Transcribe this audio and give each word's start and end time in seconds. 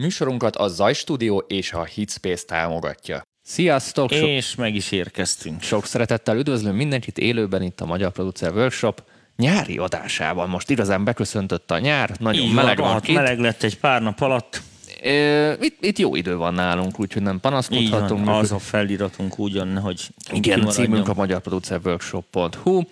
Műsorunkat 0.00 0.56
a 0.56 0.68
Zaj 0.68 0.92
Studio 0.92 1.36
és 1.36 1.72
a 1.72 1.84
Hitspace 1.84 2.44
támogatja. 2.46 3.22
Sziasztok! 3.42 4.12
So- 4.12 4.26
és 4.28 4.54
meg 4.54 4.74
is 4.74 4.92
érkeztünk. 4.92 5.62
Sok 5.62 5.86
szeretettel 5.86 6.36
üdvözlöm 6.36 6.76
mindenkit 6.76 7.18
élőben 7.18 7.62
itt 7.62 7.80
a 7.80 7.86
Magyar 7.86 8.10
Producer 8.12 8.52
Workshop 8.52 9.02
nyári 9.36 9.78
adásában. 9.78 10.48
Most 10.48 10.70
igazán 10.70 11.04
beköszöntött 11.04 11.70
a 11.70 11.78
nyár, 11.78 12.10
nagyon 12.18 12.42
Így 12.42 12.52
meleg 12.54 12.78
van, 12.78 12.90
van 12.92 13.00
kint. 13.00 13.18
meleg 13.18 13.38
lett 13.38 13.62
egy 13.62 13.78
pár 13.78 14.02
nap 14.02 14.20
alatt. 14.20 14.62
E, 15.02 15.52
itt, 15.60 15.84
itt 15.84 15.98
jó 15.98 16.16
idő 16.16 16.36
van 16.36 16.54
nálunk, 16.54 17.00
úgyhogy 17.00 17.22
nem 17.22 17.40
panaszkodhatunk. 17.40 18.20
Így 18.20 18.26
van, 18.26 18.38
az 18.38 18.52
a 18.52 18.58
feliratunk 18.58 19.38
ugyan, 19.38 19.78
hogy 19.78 20.08
Igen, 20.32 20.68
címünk 20.68 21.08
a 21.08 21.14
magyarproducerworkshop.hu. 21.14 22.82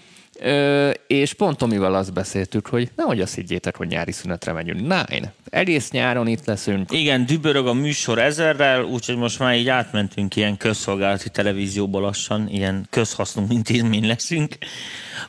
Ö, 0.40 0.90
és 1.06 1.32
pont 1.32 1.62
amivel 1.62 1.94
azt 1.94 2.12
beszéltük, 2.12 2.66
hogy 2.66 2.90
nehogy 2.96 3.20
azt 3.20 3.34
higgyétek, 3.34 3.76
hogy 3.76 3.88
nyári 3.88 4.12
szünetre 4.12 4.52
megyünk. 4.52 4.80
Nine. 4.80 5.32
Egész 5.50 5.90
nyáron 5.90 6.26
itt 6.26 6.44
leszünk. 6.44 6.92
Igen, 6.92 7.26
dübörög 7.26 7.66
a 7.66 7.72
műsor 7.72 8.18
ezerrel, 8.18 8.82
úgyhogy 8.82 9.16
most 9.16 9.38
már 9.38 9.56
így 9.56 9.68
átmentünk 9.68 10.36
ilyen 10.36 10.56
közszolgálati 10.56 11.28
televízióból 11.28 12.00
lassan, 12.00 12.48
ilyen 12.48 12.86
közhasznú 12.90 13.46
intézmény 13.48 14.06
leszünk. 14.06 14.56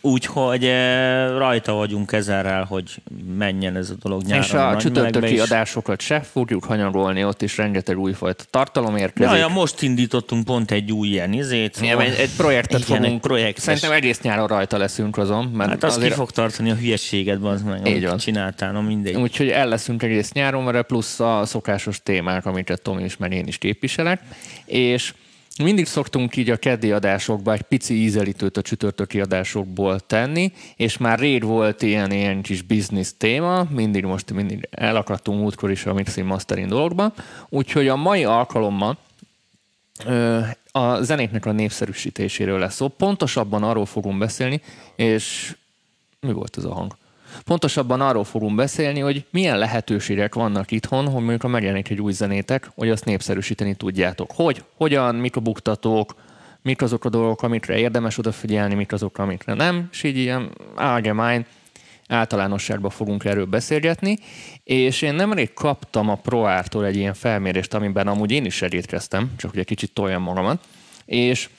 Úgyhogy 0.01 0.71
rajta 1.37 1.73
vagyunk 1.73 2.11
ezerrel, 2.11 2.63
hogy 2.63 3.01
menjen 3.37 3.75
ez 3.75 3.89
a 3.89 3.93
dolog 4.01 4.23
nyáron. 4.23 4.43
És 4.43 4.53
a 4.53 4.77
csütörtöki 4.77 5.39
adásokat 5.39 6.01
se 6.01 6.19
fogjuk 6.19 6.63
hanyagolni, 6.63 7.23
ott 7.23 7.41
is 7.41 7.57
rengeteg 7.57 7.99
újfajta 7.99 8.43
tartalom 8.49 8.95
érkezik. 8.95 9.31
Ja, 9.31 9.37
ja, 9.37 9.47
most 9.47 9.81
indítottunk 9.81 10.45
pont 10.45 10.71
egy 10.71 10.91
új 10.91 11.07
ilyen 11.07 11.33
izét. 11.33 11.79
Ja, 11.81 12.01
egy, 12.01 12.15
egy 12.19 12.35
projektet 12.37 12.79
igen, 12.79 12.97
fogunk. 12.97 13.13
Egy 13.13 13.19
projektes. 13.19 13.63
Szerintem 13.63 13.91
egész 13.91 14.21
nyáron 14.21 14.47
rajta 14.47 14.77
leszünk 14.77 15.17
azon. 15.17 15.45
Mert 15.45 15.69
hát 15.69 15.83
az 15.83 15.95
azért... 15.95 16.11
ki 16.11 16.17
fog 16.17 16.31
tartani 16.31 16.71
a 16.71 16.75
hülyeséget, 16.75 17.43
az 17.43 17.61
meg, 17.61 18.01
van. 18.07 18.17
csináltál, 18.17 18.71
no 18.71 18.81
mindegy. 18.81 19.15
Úgyhogy 19.15 19.49
el 19.49 19.67
leszünk 19.67 20.03
egész 20.09 20.31
nyáron, 20.31 20.63
mert 20.63 20.87
plusz 20.87 21.19
a 21.19 21.45
szokásos 21.45 22.03
témák, 22.03 22.45
amiket 22.45 22.81
Tomi 22.81 23.03
is, 23.03 23.17
mert 23.17 23.33
én 23.33 23.47
is 23.47 23.57
képviselek. 23.57 24.21
És 24.65 25.13
mindig 25.63 25.85
szoktunk 25.85 26.35
így 26.35 26.49
a 26.49 26.57
keddi 26.57 26.91
adásokban 26.91 27.53
egy 27.53 27.61
pici 27.61 27.93
ízelítőt 27.93 28.57
a 28.57 28.61
csütörtöki 28.61 29.19
adásokból 29.21 29.99
tenni, 29.99 30.51
és 30.75 30.97
már 30.97 31.19
rég 31.19 31.43
volt 31.43 31.81
ilyen, 31.81 32.11
ilyen 32.11 32.41
kis 32.41 32.61
business 32.61 33.11
téma, 33.17 33.67
mindig 33.69 34.03
most 34.03 34.33
mindig 34.33 34.67
elakadtunk 34.71 35.39
múltkor 35.39 35.71
is 35.71 35.85
a 35.85 35.93
mixing 35.93 36.27
mastering 36.27 36.69
dologban, 36.69 37.13
úgyhogy 37.49 37.87
a 37.87 37.95
mai 37.95 38.23
alkalommal 38.23 38.97
a 40.71 41.01
zenéknek 41.01 41.45
a 41.45 41.51
népszerűsítéséről 41.51 42.59
lesz 42.59 42.75
szó. 42.75 42.87
Pontosabban 42.87 43.63
arról 43.63 43.85
fogunk 43.85 44.17
beszélni, 44.17 44.61
és 44.95 45.55
mi 46.19 46.31
volt 46.31 46.57
ez 46.57 46.63
a 46.63 46.73
hang? 46.73 46.97
Pontosabban 47.45 48.01
arról 48.01 48.23
fogunk 48.23 48.55
beszélni, 48.55 48.99
hogy 48.99 49.25
milyen 49.31 49.57
lehetőségek 49.57 50.35
vannak 50.35 50.71
itthon, 50.71 51.05
hogy 51.05 51.21
mondjuk 51.21 51.43
a 51.43 51.47
megjelenik 51.47 51.89
egy 51.89 52.01
új 52.01 52.11
zenétek, 52.11 52.71
hogy 52.75 52.89
azt 52.89 53.05
népszerűsíteni 53.05 53.75
tudjátok. 53.75 54.31
Hogy, 54.35 54.63
hogyan, 54.77 55.15
mik 55.15 55.35
a 55.35 55.39
buktatók, 55.39 56.15
mik 56.61 56.81
azok 56.81 57.05
a 57.05 57.09
dolgok, 57.09 57.41
amikre 57.41 57.77
érdemes 57.77 58.17
odafigyelni, 58.17 58.73
mik 58.73 58.91
azok, 58.91 59.17
amikre 59.17 59.53
nem, 59.53 59.87
és 59.91 60.03
így 60.03 60.17
ilyen 60.17 60.51
allgemein 60.75 61.45
általánosságban 62.07 62.91
fogunk 62.91 63.25
erről 63.25 63.45
beszélgetni, 63.45 64.17
és 64.63 65.01
én 65.01 65.13
nemrég 65.13 65.53
kaptam 65.53 66.09
a 66.09 66.15
ProArt-tól 66.15 66.85
egy 66.85 66.95
ilyen 66.95 67.13
felmérést, 67.13 67.73
amiben 67.73 68.07
amúgy 68.07 68.31
én 68.31 68.45
is 68.45 68.55
segítkeztem, 68.55 69.31
csak 69.37 69.53
ugye 69.53 69.63
kicsit 69.63 69.91
toljam 69.93 70.21
magamat, 70.21 70.63
és 71.05 71.49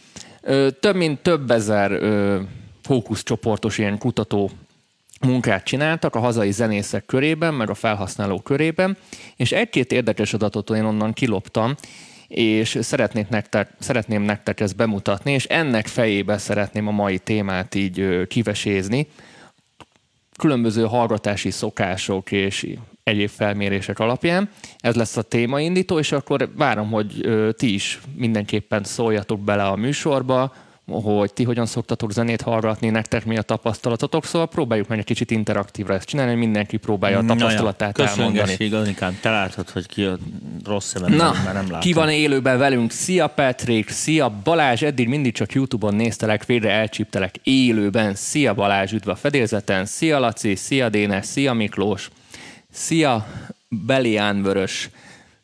ö, 0.40 0.68
több 0.80 0.96
mint 0.96 1.18
több 1.22 1.50
ezer 1.50 1.92
ö, 1.92 2.40
fókuszcsoportos 2.82 3.78
ilyen 3.78 3.98
kutató 3.98 4.50
munkát 5.26 5.64
csináltak 5.64 6.14
a 6.14 6.18
hazai 6.18 6.50
zenészek 6.50 7.06
körében, 7.06 7.54
meg 7.54 7.70
a 7.70 7.74
felhasználók 7.74 8.44
körében, 8.44 8.96
és 9.36 9.52
egy-két 9.52 9.92
érdekes 9.92 10.32
adatot 10.32 10.70
én 10.70 10.84
onnan 10.84 11.12
kiloptam, 11.12 11.74
és 12.28 12.78
szeretnék 12.80 13.28
nektek, 13.28 13.70
szeretném 13.78 14.22
nektek 14.22 14.60
ezt 14.60 14.76
bemutatni, 14.76 15.32
és 15.32 15.44
ennek 15.44 15.86
fejébe 15.86 16.38
szeretném 16.38 16.88
a 16.88 16.90
mai 16.90 17.18
témát 17.18 17.74
így 17.74 18.26
kivesézni. 18.26 19.06
Különböző 20.38 20.84
hallgatási 20.84 21.50
szokások 21.50 22.32
és 22.32 22.66
egyéb 23.02 23.28
felmérések 23.28 23.98
alapján. 23.98 24.50
Ez 24.78 24.94
lesz 24.94 25.16
a 25.16 25.22
témaindító, 25.22 25.98
és 25.98 26.12
akkor 26.12 26.50
várom, 26.56 26.90
hogy 26.90 27.28
ti 27.56 27.74
is 27.74 28.00
mindenképpen 28.16 28.84
szóljatok 28.84 29.40
bele 29.40 29.64
a 29.64 29.76
műsorba, 29.76 30.54
hogy 30.90 31.32
ti 31.32 31.44
hogyan 31.44 31.66
szoktatok 31.66 32.12
zenét 32.12 32.42
hallgatni, 32.42 32.90
nektek 32.90 33.24
mi 33.24 33.36
a 33.36 33.42
tapasztalatotok, 33.42 34.24
szóval 34.24 34.48
próbáljuk 34.48 34.88
meg 34.88 34.98
egy 34.98 35.04
kicsit 35.04 35.30
interaktívra 35.30 35.94
ezt 35.94 36.06
csinálni, 36.06 36.30
hogy 36.30 36.40
mindenki 36.40 36.76
próbálja 36.76 37.18
a 37.18 37.24
tapasztalatát 37.24 37.98
ja, 37.98 38.06
elmondani. 38.06 38.56
Köszönöm, 38.56 39.18
te 39.20 39.30
látod, 39.30 39.70
hogy 39.70 39.86
ki 39.86 40.04
a 40.04 40.18
rossz 40.64 40.86
szemem, 40.86 41.12
Na, 41.12 41.32
már 41.44 41.54
nem 41.54 41.64
látom. 41.64 41.80
ki 41.80 41.92
van 41.92 42.08
élőben 42.10 42.58
velünk? 42.58 42.90
Szia 42.90 43.26
Patrick, 43.26 43.88
szia 43.88 44.32
Balázs, 44.44 44.82
eddig 44.82 45.08
mindig 45.08 45.32
csak 45.32 45.52
Youtube-on 45.52 45.94
néztelek, 45.94 46.46
végre 46.46 46.70
elcsíptelek 46.70 47.34
élőben. 47.42 48.14
Szia 48.14 48.54
Balázs, 48.54 48.92
üdv 48.92 49.08
a 49.08 49.16
fedélzeten, 49.16 49.84
szia 49.86 50.18
Laci, 50.18 50.54
szia 50.54 50.88
Dénes, 50.88 51.26
szia 51.26 51.52
Miklós, 51.52 52.10
szia 52.70 53.26
Belián 53.68 54.42
Vörös. 54.42 54.90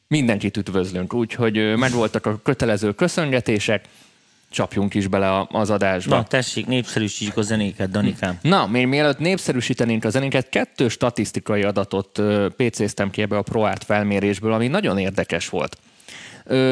Mindenkit 0.09 0.57
üdvözlünk, 0.57 1.15
úgyhogy 1.15 1.77
megvoltak 1.77 2.27
a 2.27 2.41
kötelező 2.43 2.93
köszöngetések 2.93 3.85
csapjunk 4.57 4.95
is 4.95 5.07
bele 5.07 5.47
az 5.49 5.71
adásba. 5.71 6.17
Na, 6.17 6.23
tessék, 6.23 6.67
népszerűsítsük 6.67 7.37
a 7.37 7.43
zenéket, 7.43 7.91
Danikám. 7.91 8.39
Na, 8.43 8.67
még 8.67 8.87
mielőtt 8.87 9.19
népszerűsítenénk 9.19 10.05
a 10.05 10.11
zenéket, 10.11 10.49
kettő 10.49 10.89
statisztikai 10.89 11.63
adatot 11.63 12.23
PC-ztem 12.57 13.11
ki 13.11 13.23
ebbe 13.23 13.37
a 13.37 13.43
ProArt 13.43 13.85
felmérésből, 13.85 14.53
ami 14.53 14.69
nagyon 14.69 14.99
érdekes 14.99 15.49
volt. 15.49 15.79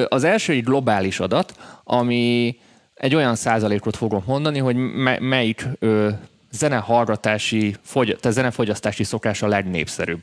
Az 0.08 0.24
első 0.24 0.52
egy 0.52 0.64
globális 0.64 1.20
adat, 1.20 1.54
ami 1.84 2.56
egy 2.94 3.14
olyan 3.14 3.34
százalékot 3.34 3.96
fogom 3.96 4.22
mondani, 4.26 4.58
hogy 4.58 4.76
melyik 5.20 5.68
zenehallgatási, 6.50 7.74
fogy, 7.82 8.16
tehát 8.20 8.36
zenefogyasztási 8.36 9.04
szokás 9.04 9.42
a 9.42 9.46
legnépszerűbb. 9.46 10.20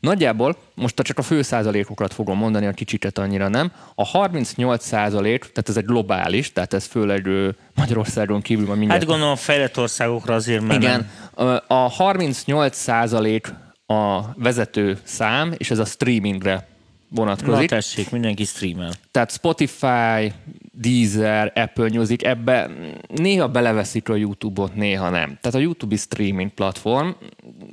Nagyjából, 0.00 0.56
most 0.74 0.94
csak 0.94 1.18
a 1.18 1.22
fő 1.22 1.42
százalékokat 1.42 2.14
fogom 2.14 2.38
mondani, 2.38 2.66
a 2.66 2.72
kicsiket 2.72 3.18
annyira 3.18 3.48
nem. 3.48 3.72
A 3.94 4.04
38 4.04 4.84
százalék, 4.84 5.40
tehát 5.40 5.68
ez 5.68 5.76
egy 5.76 5.84
globális, 5.84 6.52
tehát 6.52 6.74
ez 6.74 6.84
főleg 6.84 7.28
Magyarországon 7.74 8.40
kívül 8.40 8.66
van 8.66 8.78
mindjárt. 8.78 9.02
Hát 9.02 9.10
gondolom 9.10 9.32
a 9.32 9.36
fejlett 9.36 9.78
országokra 9.78 10.34
azért 10.34 10.62
mert 10.62 10.82
Igen, 10.82 11.10
nem. 11.36 11.60
a 11.66 11.74
38 11.74 12.76
százalék 12.76 13.52
a 13.86 14.20
vezető 14.34 14.98
szám, 15.02 15.54
és 15.56 15.70
ez 15.70 15.78
a 15.78 15.84
streamingre 15.84 16.66
vonatkozik. 17.08 17.70
Na 17.70 17.76
tessék, 17.76 18.10
mindenki 18.10 18.44
streamel. 18.44 18.92
Tehát 19.10 19.32
Spotify, 19.32 20.32
Deezer, 20.72 21.52
Apple 21.54 21.88
Music, 21.92 22.24
ebbe 22.24 22.70
néha 23.14 23.48
beleveszik 23.48 24.08
a 24.08 24.14
YouTube-ot, 24.14 24.74
néha 24.74 25.10
nem. 25.10 25.38
Tehát 25.40 25.54
a 25.54 25.58
YouTube 25.58 25.96
streaming 25.96 26.50
platform, 26.50 27.08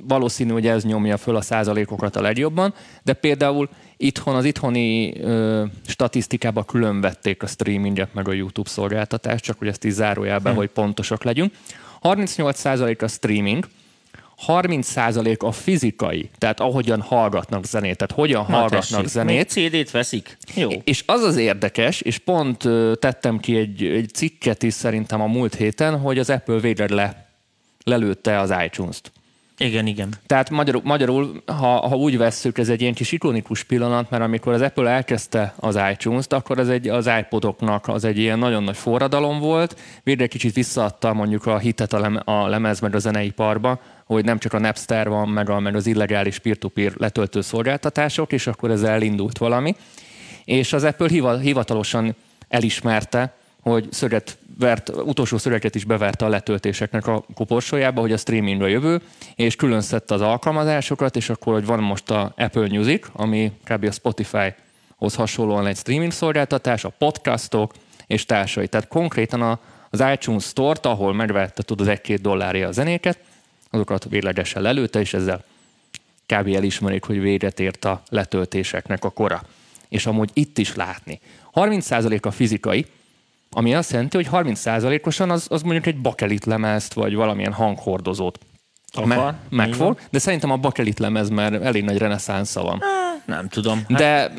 valószínű, 0.08 0.52
hogy 0.52 0.66
ez 0.66 0.84
nyomja 0.84 1.16
föl 1.16 1.36
a 1.36 1.40
százalékokat 1.40 2.16
a 2.16 2.20
legjobban, 2.20 2.74
de 3.02 3.12
például 3.12 3.68
itthon 3.96 4.34
az 4.34 4.44
itthoni 4.44 5.20
ö, 5.20 5.64
statisztikában 5.86 6.64
külön 6.64 7.00
vették 7.00 7.42
a 7.42 7.46
streaminget 7.46 8.14
meg 8.14 8.28
a 8.28 8.32
YouTube 8.32 8.68
szolgáltatást, 8.68 9.44
csak 9.44 9.58
hogy 9.58 9.68
ezt 9.68 9.84
is 9.84 9.92
zárójelben, 9.92 10.52
hm. 10.52 10.58
hogy 10.58 10.68
pontosak 10.68 11.24
legyünk. 11.24 11.52
38% 12.02 13.02
a 13.02 13.08
streaming, 13.08 13.68
30% 14.46 15.38
a 15.38 15.52
fizikai, 15.52 16.30
tehát 16.38 16.60
ahogyan 16.60 17.00
hallgatnak 17.00 17.64
zenét, 17.64 17.96
tehát 17.96 18.12
hogyan 18.14 18.44
Na, 18.48 18.56
hallgatnak 18.56 18.80
tessék, 18.80 19.06
zenét. 19.06 19.54
Még 19.54 19.72
CD-t 19.72 19.90
veszik? 19.90 20.36
Jó. 20.54 20.70
És 20.84 21.02
az 21.06 21.22
az 21.22 21.36
érdekes, 21.36 22.00
és 22.00 22.18
pont 22.18 22.68
tettem 22.98 23.38
ki 23.38 23.56
egy, 23.56 23.84
egy 23.84 24.10
cikket 24.14 24.62
is 24.62 24.74
szerintem 24.74 25.20
a 25.20 25.26
múlt 25.26 25.54
héten, 25.54 25.98
hogy 25.98 26.18
az 26.18 26.30
Apple 26.30 26.58
végre 26.58 26.94
le, 26.94 27.28
lelőtte 27.84 28.38
az 28.38 28.54
iTunes-t. 28.64 29.12
Igen, 29.58 29.86
igen. 29.86 30.14
Tehát 30.26 30.50
magyarul, 30.50 30.80
magyarul 30.84 31.42
ha, 31.46 31.88
ha 31.88 31.96
úgy 31.96 32.18
vesszük, 32.18 32.58
ez 32.58 32.68
egy 32.68 32.80
ilyen 32.80 32.94
kis 32.94 33.12
ikonikus 33.12 33.62
pillanat, 33.62 34.10
mert 34.10 34.22
amikor 34.22 34.52
az 34.52 34.60
Apple 34.60 34.90
elkezdte 34.90 35.54
az 35.56 35.78
iTunes-t, 35.92 36.32
akkor 36.32 36.58
ez 36.58 36.68
egy, 36.68 36.88
az 36.88 37.10
iPodoknak 37.20 37.88
az 37.88 38.04
egy 38.04 38.18
ilyen 38.18 38.38
nagyon 38.38 38.62
nagy 38.62 38.76
forradalom 38.76 39.38
volt. 39.38 39.78
Végre 40.02 40.26
kicsit 40.26 40.54
visszaadta 40.54 41.12
mondjuk 41.12 41.46
a 41.46 41.58
hitet 41.58 41.92
a, 41.92 41.98
lem, 41.98 42.20
a 42.24 42.46
lemez 42.46 42.80
meg 42.80 42.94
a 42.94 42.98
zeneiparba, 42.98 43.80
hogy 44.04 44.24
nem 44.24 44.38
csak 44.38 44.52
a 44.52 44.58
Napster 44.58 45.08
van, 45.08 45.28
meg, 45.28 45.50
a, 45.50 45.60
meg 45.60 45.74
az 45.74 45.86
illegális 45.86 46.38
peer-to-peer 46.38 46.92
letöltő 46.96 47.40
szolgáltatások, 47.40 48.32
és 48.32 48.46
akkor 48.46 48.70
ez 48.70 48.82
elindult 48.82 49.38
valami. 49.38 49.74
És 50.44 50.72
az 50.72 50.84
Apple 50.84 51.38
hivatalosan 51.40 52.16
elismerte, 52.48 53.34
hogy 53.60 53.92
szöget 53.92 54.38
vert, 54.58 54.88
utolsó 54.88 55.38
szöveget 55.38 55.74
is 55.74 55.84
beverte 55.84 56.24
a 56.24 56.28
letöltéseknek 56.28 57.06
a 57.06 57.24
koporsójába, 57.34 58.00
hogy 58.00 58.12
a 58.12 58.16
streamingre 58.16 58.68
jövő, 58.68 59.00
és 59.34 59.56
külön 59.56 59.80
szedte 59.80 60.14
az 60.14 60.20
alkalmazásokat, 60.20 61.16
és 61.16 61.30
akkor, 61.30 61.52
hogy 61.52 61.66
van 61.66 61.78
most 61.78 62.10
a 62.10 62.32
Apple 62.36 62.68
Music, 62.68 63.06
ami 63.12 63.52
kb. 63.64 63.84
a 63.84 63.90
Spotify-hoz 63.90 65.14
hasonlóan 65.14 65.66
egy 65.66 65.76
streaming 65.76 66.12
szolgáltatás, 66.12 66.84
a 66.84 66.88
podcastok 66.98 67.72
és 68.06 68.24
társai. 68.24 68.68
Tehát 68.68 68.88
konkrétan 68.88 69.42
a, 69.42 69.60
az 69.90 70.04
iTunes 70.12 70.44
Store-t, 70.44 70.86
ahol 70.86 71.14
megvette 71.14 71.62
tudod 71.62 71.88
egy-két 71.88 72.20
dollárja 72.20 72.68
a 72.68 72.72
zenéket, 72.72 73.18
azokat 73.70 74.06
véglegesen 74.08 74.62
lelőtte, 74.62 75.00
és 75.00 75.14
ezzel 75.14 75.44
kb. 76.26 76.54
elismerik, 76.54 77.04
hogy 77.04 77.20
végre 77.20 77.50
tért 77.50 77.84
a 77.84 78.02
letöltéseknek 78.08 79.04
a 79.04 79.10
kora. 79.10 79.42
És 79.88 80.06
amúgy 80.06 80.30
itt 80.32 80.58
is 80.58 80.74
látni. 80.74 81.20
30% 81.54 82.22
a 82.22 82.30
fizikai, 82.30 82.86
ami 83.56 83.74
azt 83.74 83.92
jelenti, 83.92 84.16
hogy 84.16 84.28
30%-osan 84.32 85.30
az, 85.30 85.46
az 85.50 85.62
mondjuk 85.62 85.86
egy 85.86 86.00
bakelit 86.00 86.44
lemezt, 86.44 86.92
vagy 86.92 87.14
valamilyen 87.14 87.52
hanghordozót 87.52 88.38
Akar, 88.92 89.34
megfog, 89.48 89.98
de 90.10 90.18
szerintem 90.18 90.50
a 90.50 90.56
bakelit 90.56 90.98
lemez 90.98 91.28
már 91.28 91.52
elég 91.52 91.84
nagy 91.84 91.98
reneszánsza 91.98 92.62
van. 92.62 92.82
Nem 93.24 93.48
tudom. 93.48 93.84
Hát 93.88 93.98
De, 93.98 94.32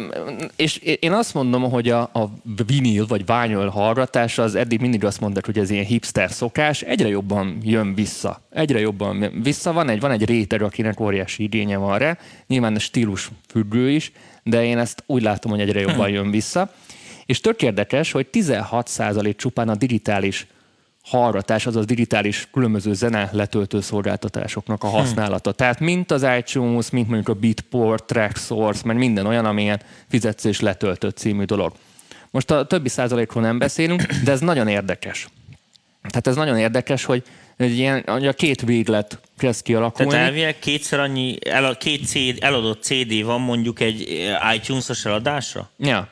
és 0.56 0.78
én 0.78 1.12
azt 1.12 1.34
mondom, 1.34 1.69
hogy 1.69 1.90
a, 1.90 2.02
a 2.02 2.30
vinil 2.68 3.06
vagy 3.06 3.25
ványol 3.25 3.68
hallgatás 3.68 4.38
az 4.38 4.56
eddig 4.56 4.80
mindig 4.80 5.06
azt 5.06 5.19
mondták, 5.19 5.46
hogy 5.46 5.58
ez 5.58 5.69
ilyen 5.69 5.86
hipster 5.86 6.31
szokás, 6.31 6.81
egyre 6.81 7.08
jobban 7.08 7.58
jön 7.62 7.94
vissza. 7.94 8.42
Egyre 8.50 8.80
jobban 8.80 9.31
vissza. 9.44 9.74
Van 9.74 9.90
egy, 9.90 10.00
van 10.00 10.12
egy 10.12 10.25
réteg, 10.25 10.62
akinek 10.62 11.00
óriási 11.00 11.44
igénye 11.44 11.78
van 11.78 11.98
rá, 11.98 12.18
nyilván 12.48 12.75
a 12.75 12.80
stílus 12.80 13.30
függő 13.50 13.90
is, 13.90 14.12
de 14.44 14.64
én 14.64 14.78
ezt 14.78 15.04
úgy 15.06 15.22
látom, 15.22 15.52
hogy 15.52 15.62
egyre 15.62 15.80
jobban 15.80 16.10
jön 16.10 16.31
vissza. 16.31 16.72
És 17.27 17.39
tök 17.39 17.62
érdekes, 17.62 18.12
hogy 18.12 18.27
16% 18.31 19.35
csupán 19.35 19.69
a 19.69 19.75
digitális 19.75 20.47
hallgatás, 21.03 21.65
azaz 21.65 21.85
digitális 21.85 22.47
különböző 22.51 22.94
zene 22.94 23.29
letöltő 23.31 23.81
szolgáltatásoknak 23.81 24.83
a 24.83 24.88
használata. 24.88 25.50
Hmm. 25.50 25.57
Tehát 25.57 25.79
mint 25.79 26.12
az 26.12 26.25
iTunes, 26.38 26.89
mint 26.89 27.07
mondjuk 27.07 27.38
a 27.38 27.39
Beatport, 27.39 28.03
Tracksource, 28.03 28.81
mert 28.85 29.00
minden 29.00 29.25
olyan, 29.25 29.45
amilyen 29.45 29.81
fizetsz 30.09 30.44
és 30.44 30.59
letöltött 30.59 31.18
című 31.18 31.44
dolog. 31.44 31.74
Most 32.31 32.51
a 32.51 32.65
többi 32.65 32.89
százalékról 32.89 33.44
nem 33.44 33.57
beszélünk, 33.57 34.01
de 34.23 34.31
ez 34.31 34.39
nagyon 34.39 34.68
érdekes. 34.68 35.27
Tehát 36.01 36.27
ez 36.27 36.35
nagyon 36.35 36.57
érdekes, 36.57 37.03
hogy 37.03 37.23
egy 37.57 37.77
ilyen, 37.77 38.00
a 38.00 38.33
két 38.33 38.62
véglet 38.62 39.19
kezd 39.38 39.63
kialakulni. 39.63 40.12
Tehát 40.12 40.27
elvileg 40.27 40.59
kétszer 40.59 41.00
annyi, 41.00 41.38
el, 41.50 41.77
két 41.77 42.06
CD, 42.06 42.38
eladott 42.39 42.83
CD 42.83 43.23
van 43.23 43.41
mondjuk 43.41 43.80
egy 43.80 44.27
iTunes-os 44.56 45.06
eladásra? 45.06 45.69
Ja. 45.77 46.09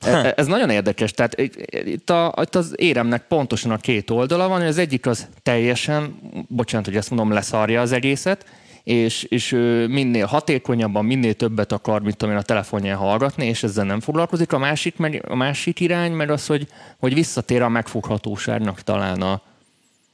Ez, 0.00 0.32
ez 0.36 0.46
nagyon 0.46 0.70
érdekes. 0.70 1.12
Tehát 1.12 1.40
itt, 1.70 2.10
a, 2.10 2.34
itt 2.42 2.54
az 2.54 2.74
éremnek 2.76 3.26
pontosan 3.26 3.70
a 3.70 3.76
két 3.76 4.10
oldala 4.10 4.48
van, 4.48 4.58
hogy 4.58 4.68
az 4.68 4.78
egyik 4.78 5.06
az 5.06 5.28
teljesen, 5.42 6.18
bocsánat, 6.48 6.86
hogy 6.86 6.96
ezt 6.96 7.10
mondom, 7.10 7.32
leszarja 7.32 7.80
az 7.80 7.92
egészet, 7.92 8.46
és, 8.84 9.22
és 9.22 9.50
minél 9.88 10.26
hatékonyabban, 10.26 11.04
minél 11.04 11.34
többet 11.34 11.72
akar, 11.72 12.02
mint 12.02 12.22
amilyen 12.22 12.40
a 12.40 12.44
telefonján 12.44 12.96
hallgatni, 12.96 13.46
és 13.46 13.62
ezzel 13.62 13.84
nem 13.84 14.00
foglalkozik. 14.00 14.52
A 14.52 14.58
másik, 14.58 14.94
a 15.28 15.34
másik 15.34 15.80
irány, 15.80 16.12
mert 16.12 16.30
az, 16.30 16.46
hogy, 16.46 16.66
hogy 16.98 17.14
visszatér 17.14 17.62
a 17.62 17.68
megfoghatóságnak 17.68 18.80
talán 18.80 19.22
a, 19.22 19.42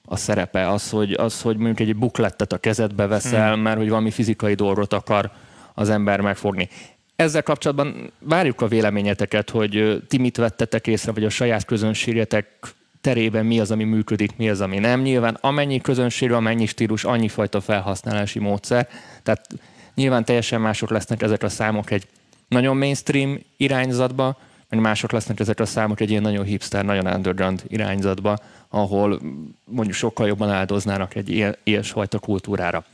a 0.05 0.17
szerepe. 0.17 0.69
Az 0.69 0.91
hogy, 0.91 1.13
az, 1.13 1.43
hogy 1.43 1.57
mondjuk 1.57 1.89
egy 1.89 1.97
buklettet 1.97 2.53
a 2.53 2.59
kezedbe 2.59 3.07
veszel, 3.07 3.53
hmm. 3.53 3.63
mert 3.63 3.77
hogy 3.77 3.89
valami 3.89 4.11
fizikai 4.11 4.55
dolgot 4.55 4.93
akar 4.93 5.31
az 5.75 5.89
ember 5.89 6.21
megfogni. 6.21 6.69
Ezzel 7.17 7.43
kapcsolatban 7.43 8.13
várjuk 8.19 8.61
a 8.61 8.69
véleményeteket, 8.69 9.51
hogy 9.51 10.03
ti 10.09 10.19
mit 10.19 10.37
vettetek 10.37 10.87
észre, 10.87 11.13
vagy 11.13 11.25
a 11.25 11.29
saját 11.31 11.65
közönségetek 11.65 12.75
terében 13.01 13.47
mi 13.47 13.61
az, 13.61 13.71
ami 13.71 13.85
működik, 13.85 14.37
mi 14.37 14.49
az, 14.49 14.61
ami 14.61 14.79
nem. 14.79 15.01
Nyilván 15.01 15.39
amennyi 15.41 15.81
közönség, 15.81 16.33
amennyi 16.33 16.67
stílus, 16.67 17.05
annyi 17.05 17.29
fajta 17.29 17.61
felhasználási 17.61 18.39
módszer. 18.39 18.89
Tehát 19.23 19.47
nyilván 19.95 20.25
teljesen 20.25 20.61
mások 20.61 20.91
lesznek 20.91 21.23
ezek 21.23 21.43
a 21.43 21.49
számok 21.49 21.91
egy 21.91 22.07
nagyon 22.49 22.77
mainstream 22.77 23.41
irányzatba, 23.57 24.39
meg 24.69 24.81
mások 24.81 25.13
lesznek 25.13 25.41
ezek 25.41 25.61
a 25.61 25.67
számok 25.67 26.01
egy 26.01 26.11
ilyen 26.11 26.23
nagyon 26.23 26.45
hipster, 26.45 26.85
nagyon 26.85 27.07
underground 27.07 27.63
irányzatba, 27.69 28.39
ahol 28.69 29.21
mondjuk 29.65 29.97
sokkal 29.97 30.27
jobban 30.27 30.51
áldoznának 30.51 31.15
egy 31.15 31.29
ilyen, 31.29 31.57
ilyesfajta 31.65 32.19
kultúrára. 32.19 32.85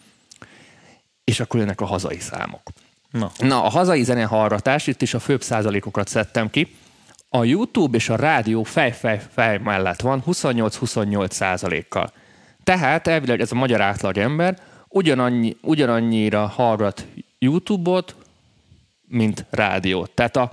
És 1.25 1.41
akkor 1.41 1.61
jönnek 1.61 1.81
a 1.81 1.85
hazai 1.85 2.19
számok. 2.19 2.63
Na. 3.13 3.31
Na, 3.39 3.65
a 3.65 3.69
hazai 3.69 4.03
zenehallgatás, 4.03 4.87
itt 4.87 5.03
is 5.03 5.15
a 5.15 5.19
főbb 5.19 5.43
százalékokat 5.43 6.09
szedtem 6.09 6.51
ki. 6.51 6.77
A 7.29 7.45
YouTube 7.45 7.97
és 7.97 8.09
a 8.09 8.17
rádió 8.17 8.63
fej-fej-fej 8.63 9.59
mellett 9.59 10.01
van 10.01 10.23
28-28 10.27 11.31
százalékkal. 11.31 12.13
Tehát 12.65 13.07
elvileg 13.07 13.41
ez 13.41 13.53
a 13.53 13.55
magyar 13.55 13.81
átlag 13.81 14.19
ember 14.19 14.59
ugyanannyi, 14.89 15.57
ugyanannyira 15.63 16.47
hallgat 16.47 17.07
YouTube-ot, 17.39 18.15
mint 19.09 19.45
rádiót. 19.51 20.11
Tehát 20.11 20.37
a, 20.37 20.53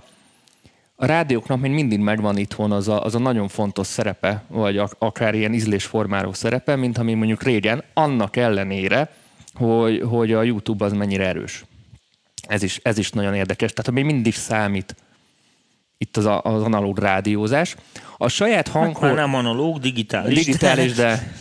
a 0.95 1.06
rádióknak 1.06 1.59
még 1.59 1.71
mindig 1.71 2.00
megvan 2.00 2.38
itthon 2.38 2.71
az 2.71 2.88
a, 2.88 3.03
az 3.03 3.15
a 3.15 3.19
nagyon 3.19 3.47
fontos 3.47 3.88
szerepe, 3.88 4.44
vagy 4.47 4.81
akár 4.97 5.35
ilyen 5.35 5.53
ízlésformáló 5.53 6.33
szerepe, 6.33 6.75
mint 6.75 6.97
ami 6.97 7.13
mondjuk 7.13 7.44
régen, 7.44 7.83
annak 7.94 8.35
ellenére, 8.35 9.13
hogy, 9.53 10.01
hogy 10.01 10.33
a 10.33 10.44
YouTube 10.44 10.85
az 10.85 10.94
mennyire 10.94 11.25
erős. 11.25 11.65
Ez 12.50 12.63
is, 12.63 12.80
ez 12.84 12.98
is 12.98 13.12
nagyon 13.12 13.34
érdekes. 13.34 13.74
Tehát 13.74 13.92
még 13.92 14.13
mindig 14.13 14.34
számít 14.34 14.96
itt 15.98 16.18
az, 16.18 16.25
a, 16.25 16.42
az 16.42 16.62
analóg 16.62 17.00
rádiózás. 17.00 17.75
A 18.18 18.28
saját 18.28 18.68
hanghor... 18.68 19.07
Hát 19.07 19.16
nem 19.16 19.36
analóg, 19.36 19.80
digitális. 19.80 20.46
Digitális, 20.46 20.94
de 20.94 21.34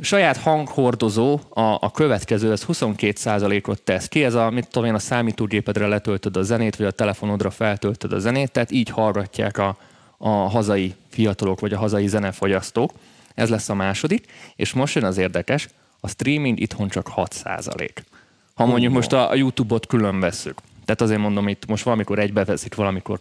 saját 0.00 0.36
hanghordozó 0.36 1.40
a, 1.48 1.60
a 1.60 1.90
következő, 1.90 2.52
ez 2.52 2.64
22%-ot 2.68 3.82
tesz 3.82 4.08
ki, 4.08 4.24
ez 4.24 4.34
a, 4.34 4.50
mit 4.50 4.68
tudom 4.68 4.88
én, 4.88 4.94
a 4.94 4.98
számítógépedre 4.98 5.86
letöltöd 5.86 6.36
a 6.36 6.42
zenét, 6.42 6.76
vagy 6.76 6.86
a 6.86 6.90
telefonodra 6.90 7.50
feltöltöd 7.50 8.12
a 8.12 8.18
zenét, 8.18 8.50
tehát 8.50 8.70
így 8.70 8.88
hallgatják 8.88 9.58
a, 9.58 9.76
a 10.18 10.28
hazai 10.28 10.94
fiatalok, 11.08 11.60
vagy 11.60 11.72
a 11.72 11.78
hazai 11.78 12.06
zenefogyasztók. 12.06 12.92
Ez 13.34 13.48
lesz 13.48 13.68
a 13.68 13.74
második, 13.74 14.26
és 14.56 14.72
most 14.72 14.94
jön 14.94 15.04
az 15.04 15.18
érdekes, 15.18 15.68
a 16.00 16.08
streaming 16.08 16.60
itthon 16.60 16.88
csak 16.88 17.10
6%. 17.16 17.88
Ha 18.54 18.66
mondjuk 18.66 18.92
most 18.92 19.12
a, 19.12 19.34
YouTube-ot 19.34 19.86
külön 19.86 20.20
veszük. 20.20 20.58
Tehát 20.84 21.00
azért 21.00 21.20
mondom, 21.20 21.48
itt 21.48 21.66
most 21.66 21.84
valamikor 21.84 22.18
egybeveszik, 22.18 22.74
valamikor 22.74 23.20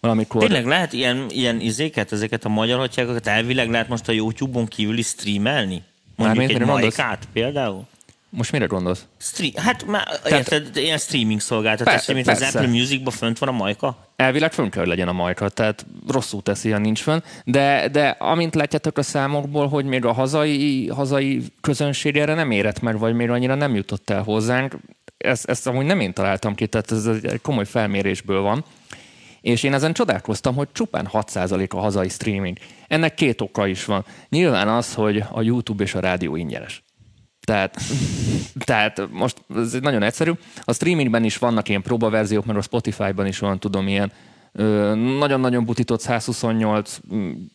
valamikor... 0.00 0.42
Tényleg 0.42 0.66
lehet 0.66 0.92
ilyen, 0.92 1.26
ilyen 1.28 1.60
izéket, 1.60 2.12
ezeket 2.12 2.44
a 2.44 2.48
magyar 2.48 2.78
hatyágokat 2.78 3.26
elvileg 3.26 3.70
lehet 3.70 3.88
most 3.88 4.08
a 4.08 4.12
YouTube-on 4.12 4.66
kívül 4.66 4.98
is 4.98 5.06
streamelni? 5.06 5.82
Mondjuk 6.16 6.50
egy 6.50 6.64
majkát 6.64 7.28
például? 7.32 7.86
Most 8.30 8.52
mire 8.52 8.66
gondolsz? 8.66 9.06
Stre- 9.18 9.58
hát 9.58 9.86
már 9.86 10.20
Tehát, 10.22 10.52
érted, 10.52 10.76
ilyen 10.76 10.98
streaming 10.98 11.40
szolgáltatás, 11.40 11.94
persze, 11.94 12.12
mint 12.12 12.26
persze. 12.26 12.46
az 12.46 12.54
Apple 12.54 12.68
Musicban 12.68 13.12
fönt 13.12 13.38
van 13.38 13.48
a 13.48 13.52
majka? 13.52 14.12
Elvileg 14.16 14.52
fönn 14.52 14.68
kell, 14.68 14.86
legyen 14.86 15.08
a 15.08 15.12
majka, 15.12 15.48
tehát 15.48 15.86
rosszul 16.08 16.42
teszi, 16.42 16.70
ha 16.70 16.78
nincs 16.78 17.02
fönn. 17.02 17.18
De, 17.44 17.88
de 17.88 18.08
amint 18.08 18.54
látjátok 18.54 18.98
a 18.98 19.02
számokból, 19.02 19.68
hogy 19.68 19.84
még 19.84 20.04
a 20.04 20.12
hazai, 20.12 20.88
hazai 20.88 21.42
közönség 21.60 22.16
erre 22.16 22.34
nem 22.34 22.50
érett 22.50 22.80
meg, 22.80 22.98
vagy 22.98 23.14
még 23.14 23.30
annyira 23.30 23.54
nem 23.54 23.74
jutott 23.74 24.10
el 24.10 24.22
hozzánk, 24.22 24.76
ezt, 25.16 25.48
ezt 25.48 25.66
amúgy 25.66 25.86
nem 25.86 26.00
én 26.00 26.12
találtam 26.12 26.54
ki, 26.54 26.66
tehát 26.66 26.90
ez 26.90 27.06
egy 27.06 27.40
komoly 27.42 27.64
felmérésből 27.64 28.40
van. 28.40 28.64
És 29.40 29.62
én 29.62 29.74
ezen 29.74 29.92
csodálkoztam, 29.92 30.54
hogy 30.54 30.68
csupán 30.72 31.08
6% 31.12 31.68
a 31.68 31.78
hazai 31.78 32.08
streaming. 32.08 32.56
Ennek 32.88 33.14
két 33.14 33.40
oka 33.40 33.66
is 33.66 33.84
van. 33.84 34.04
Nyilván 34.28 34.68
az, 34.68 34.94
hogy 34.94 35.24
a 35.30 35.42
YouTube 35.42 35.82
és 35.82 35.94
a 35.94 36.00
rádió 36.00 36.36
ingyenes. 36.36 36.82
Tehát, 37.46 37.76
tehát 38.64 39.08
most 39.10 39.36
ez 39.56 39.72
nagyon 39.72 40.02
egyszerű. 40.02 40.32
A 40.64 40.72
streamingben 40.72 41.24
is 41.24 41.36
vannak 41.36 41.68
ilyen 41.68 41.82
próbaverziók, 41.82 42.44
mert 42.44 42.58
a 42.58 42.62
Spotify-ban 42.62 43.26
is 43.26 43.38
van, 43.38 43.58
tudom, 43.58 43.88
ilyen 43.88 44.12
ö, 44.52 44.94
nagyon-nagyon 44.94 45.64
butított 45.64 46.00
128 46.00 46.98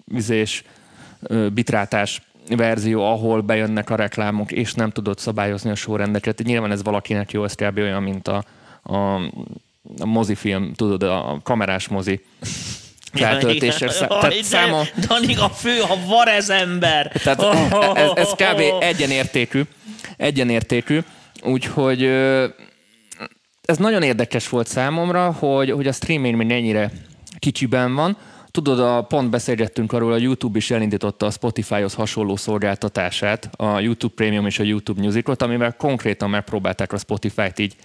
vizés 0.05 0.63
bitrátás 1.53 2.21
verzió, 2.48 3.03
ahol 3.05 3.41
bejönnek 3.41 3.89
a 3.89 3.95
reklámok, 3.95 4.51
és 4.51 4.74
nem 4.74 4.91
tudod 4.91 5.19
szabályozni 5.19 5.69
a 5.69 5.75
sorrendeket. 5.75 6.43
Nyilván 6.43 6.71
ez 6.71 6.83
valakinek 6.83 7.31
jó, 7.31 7.43
ez 7.43 7.53
kb. 7.53 7.77
olyan, 7.77 8.03
mint 8.03 8.27
a, 8.27 8.43
a, 8.83 9.15
a 10.00 10.05
mozifilm, 10.05 10.74
tudod, 10.74 11.03
a 11.03 11.39
kamerás 11.43 11.88
mozi 11.88 12.21
feltöltésre. 13.13 13.89
Szá- 13.89 14.07
tehát 14.07 14.43
száma... 14.43 14.83
Danik, 15.07 15.41
a 15.41 15.50
fő, 15.50 15.81
a 15.81 15.98
var 16.07 16.27
ez 16.27 16.50
ember. 16.50 17.12
Tehát 17.24 17.43
ez, 17.98 18.12
ez 18.15 18.29
kb. 18.31 18.62
egyenértékű 18.91 19.62
egyenértékű, 20.17 21.00
úgyhogy 21.43 22.03
ez 23.62 23.77
nagyon 23.77 24.03
érdekes 24.03 24.50
volt 24.50 24.67
számomra, 24.67 25.31
hogy, 25.31 25.72
hogy 25.72 25.88
a 25.88 25.91
streaming 25.91 26.36
még 26.36 26.51
ennyire 26.51 26.91
kicsiben 27.39 27.96
van. 27.96 28.17
Tudod, 28.51 28.79
a, 28.79 29.01
pont 29.01 29.29
beszélgettünk 29.29 29.93
arról, 29.93 30.13
a 30.13 30.17
YouTube 30.17 30.58
is 30.58 30.72
elindította 30.72 31.25
a 31.25 31.31
Spotify-hoz 31.31 31.93
hasonló 31.93 32.36
szolgáltatását, 32.36 33.50
a 33.55 33.79
YouTube 33.79 34.13
Premium 34.15 34.46
és 34.46 34.60
a 34.60 34.63
YouTube 34.63 35.01
Musicot, 35.01 35.41
amivel 35.41 35.75
konkrétan 35.75 36.29
megpróbálták 36.29 36.93
a 36.93 36.98
Spotify-t 36.98 37.60
így 37.60 37.75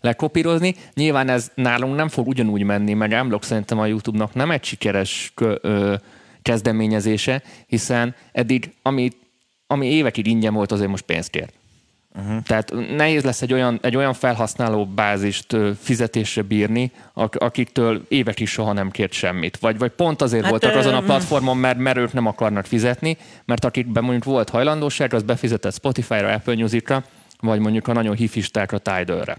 lekopírozni. 0.00 0.74
Nyilván 0.94 1.28
ez 1.28 1.50
nálunk 1.54 1.96
nem 1.96 2.08
fog 2.08 2.26
ugyanúgy 2.26 2.62
menni, 2.62 2.92
meg 2.92 3.12
Amblok 3.12 3.44
szerintem 3.44 3.78
a 3.78 3.86
YouTube-nak 3.86 4.34
nem 4.34 4.50
egy 4.50 4.64
sikeres 4.64 5.34
kezdeményezése, 6.42 7.42
hiszen 7.66 8.14
eddig, 8.32 8.72
ami, 8.82 9.10
ami 9.66 9.86
évekig 9.86 10.26
ingyen 10.26 10.54
volt, 10.54 10.72
azért 10.72 10.90
most 10.90 11.04
pénzt 11.04 11.30
kért. 11.30 11.52
Uh-huh. 12.16 12.42
Tehát 12.42 12.72
nehéz 12.96 13.24
lesz 13.24 13.42
egy 13.42 13.52
olyan, 13.52 13.78
egy 13.82 13.96
olyan 13.96 14.12
felhasználó 14.12 14.86
bázist 14.86 15.56
fizetésre 15.80 16.42
bírni, 16.42 16.92
akiktől 17.30 18.04
évekig 18.08 18.46
soha 18.46 18.72
nem 18.72 18.90
kért 18.90 19.12
semmit. 19.12 19.56
Vagy, 19.56 19.78
vagy 19.78 19.90
pont 19.90 20.22
azért 20.22 20.42
hát 20.42 20.50
voltak 20.50 20.74
azon 20.74 20.94
a 20.94 21.00
platformon, 21.00 21.56
mert, 21.56 21.78
mert 21.78 21.96
ők 21.96 22.12
nem 22.12 22.26
akarnak 22.26 22.66
fizetni, 22.66 23.16
mert 23.44 23.64
akikben 23.64 24.02
mondjuk 24.02 24.24
volt 24.24 24.48
hajlandóság, 24.48 25.14
az 25.14 25.22
befizetett 25.22 25.74
Spotify-ra, 25.74 26.32
Apple 26.32 26.54
Music-ra, 26.54 27.04
vagy 27.40 27.60
mondjuk 27.60 27.88
a 27.88 27.92
nagyon 27.92 28.14
hifisták 28.14 28.72
a 28.72 28.78
Tidal-re. 28.78 29.36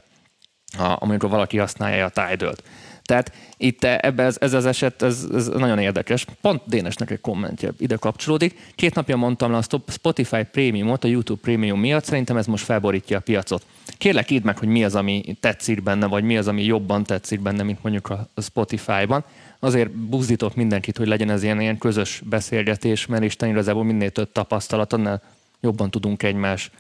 amikor 0.96 1.29
valaki 1.29 1.57
használja 1.57 2.05
a 2.05 2.10
Tidal-t. 2.10 2.63
Tehát 3.07 3.31
itt 3.57 3.83
ebbe 3.83 4.23
ez, 4.23 4.37
ez 4.39 4.53
az 4.53 4.65
eset, 4.65 5.01
ez, 5.01 5.27
ez 5.33 5.47
nagyon 5.47 5.79
érdekes. 5.79 6.25
Pont 6.41 6.61
Dénesnek 6.65 7.11
egy 7.11 7.21
kommentje 7.21 7.71
ide 7.77 7.95
kapcsolódik. 7.95 8.59
Két 8.75 8.95
napja 8.95 9.15
mondtam 9.15 9.51
le 9.51 9.57
a 9.57 9.81
Spotify 9.87 10.43
Premiumot 10.51 11.03
a 11.03 11.07
YouTube 11.07 11.41
Premium 11.41 11.79
miatt, 11.79 12.03
szerintem 12.03 12.37
ez 12.37 12.45
most 12.45 12.63
felborítja 12.63 13.17
a 13.17 13.21
piacot. 13.21 13.65
Kérlek, 13.97 14.29
írd 14.29 14.43
meg, 14.43 14.57
hogy 14.57 14.67
mi 14.67 14.83
az, 14.83 14.95
ami 14.95 15.37
tetszik 15.39 15.83
benne, 15.83 16.05
vagy 16.05 16.23
mi 16.23 16.37
az, 16.37 16.47
ami 16.47 16.63
jobban 16.63 17.03
tetszik 17.03 17.39
benne, 17.39 17.63
mint 17.63 17.83
mondjuk 17.83 18.09
a 18.09 18.41
Spotify-ban. 18.41 19.23
Azért 19.59 19.91
buzdítok 19.91 20.55
mindenkit, 20.55 20.97
hogy 20.97 21.07
legyen 21.07 21.29
ez 21.29 21.43
ilyen, 21.43 21.61
ilyen 21.61 21.77
közös 21.77 22.21
beszélgetés, 22.25 23.05
mert 23.05 23.23
Isten 23.23 23.49
igazából 23.49 23.83
minél 23.83 24.09
több 24.09 24.31
tapasztalat, 24.31 24.93
annál 24.93 25.21
jobban 25.61 25.91
tudunk 25.91 26.23
egymás 26.23 26.71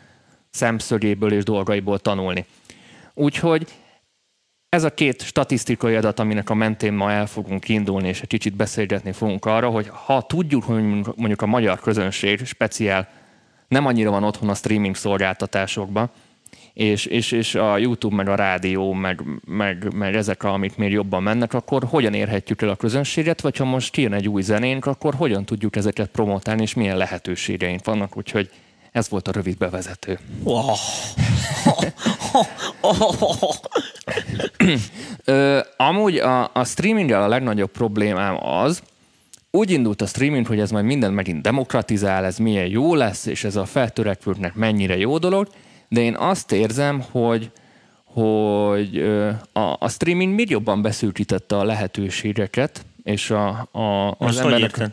szemszögéből 0.49 1.33
és 1.33 1.43
dolgaiból 1.43 1.99
tanulni. 1.99 2.45
Úgyhogy 3.13 3.67
ez 4.69 4.83
a 4.83 4.93
két 4.93 5.21
statisztikai 5.21 5.95
adat, 5.95 6.19
aminek 6.19 6.49
a 6.49 6.53
mentén 6.53 6.93
ma 6.93 7.11
el 7.11 7.27
fogunk 7.27 7.69
indulni, 7.69 8.07
és 8.07 8.21
egy 8.21 8.27
kicsit 8.27 8.55
beszélgetni 8.55 9.11
fogunk 9.11 9.45
arra, 9.45 9.69
hogy 9.69 9.89
ha 10.05 10.21
tudjuk, 10.21 10.63
hogy 10.63 10.83
mondjuk 11.15 11.41
a 11.41 11.45
magyar 11.45 11.79
közönség 11.79 12.45
speciál 12.45 13.09
nem 13.67 13.85
annyira 13.85 14.09
van 14.09 14.23
otthon 14.23 14.49
a 14.49 14.53
streaming 14.53 14.95
szolgáltatásokban, 14.95 16.09
és, 16.73 17.05
és, 17.05 17.31
és 17.31 17.55
a 17.55 17.77
YouTube, 17.77 18.15
meg 18.15 18.27
a 18.27 18.35
rádió, 18.35 18.93
meg, 18.93 19.23
meg, 19.45 19.93
meg 19.93 20.15
ezek, 20.15 20.43
amik 20.43 20.75
még 20.75 20.91
jobban 20.91 21.23
mennek, 21.23 21.53
akkor 21.53 21.83
hogyan 21.83 22.13
érhetjük 22.13 22.61
el 22.61 22.69
a 22.69 22.75
közönséget, 22.75 23.41
vagy 23.41 23.57
ha 23.57 23.65
most 23.65 23.91
kijön 23.91 24.13
egy 24.13 24.27
új 24.27 24.41
zenénk, 24.41 24.85
akkor 24.85 25.13
hogyan 25.13 25.45
tudjuk 25.45 25.75
ezeket 25.75 26.09
promotálni, 26.09 26.61
és 26.61 26.73
milyen 26.73 26.97
lehetőségeink 26.97 27.85
vannak, 27.85 28.17
úgyhogy 28.17 28.49
ez 28.91 29.09
volt 29.09 29.27
a 29.27 29.31
rövid 29.31 29.57
bevezető. 29.57 30.19
Wow. 30.43 30.73
Ö, 35.25 35.59
amúgy 35.77 36.17
a, 36.17 36.49
a 36.53 36.63
streaminggel 36.63 37.23
a 37.23 37.27
legnagyobb 37.27 37.71
problémám 37.71 38.45
az, 38.45 38.81
úgy 39.51 39.71
indult 39.71 40.01
a 40.01 40.05
streaming, 40.05 40.47
hogy 40.47 40.59
ez 40.59 40.71
majd 40.71 40.85
minden 40.85 41.13
megint 41.13 41.41
demokratizál, 41.41 42.25
ez 42.25 42.37
milyen 42.37 42.67
jó 42.67 42.95
lesz, 42.95 43.25
és 43.25 43.43
ez 43.43 43.55
a 43.55 43.65
feltörekvőknek 43.65 44.55
mennyire 44.55 44.97
jó 44.97 45.17
dolog, 45.17 45.47
de 45.87 46.01
én 46.01 46.15
azt 46.15 46.51
érzem, 46.51 47.03
hogy, 47.11 47.51
hogy 48.03 49.01
a, 49.53 49.75
a 49.79 49.89
streaming 49.89 50.33
még 50.33 50.49
jobban 50.49 50.81
beszűkítette 50.81 51.57
a 51.57 51.63
lehetőségeket, 51.63 52.85
és 53.03 53.29
a, 53.29 53.67
a, 53.71 54.15
az 54.17 54.37
emberek... 54.37 54.89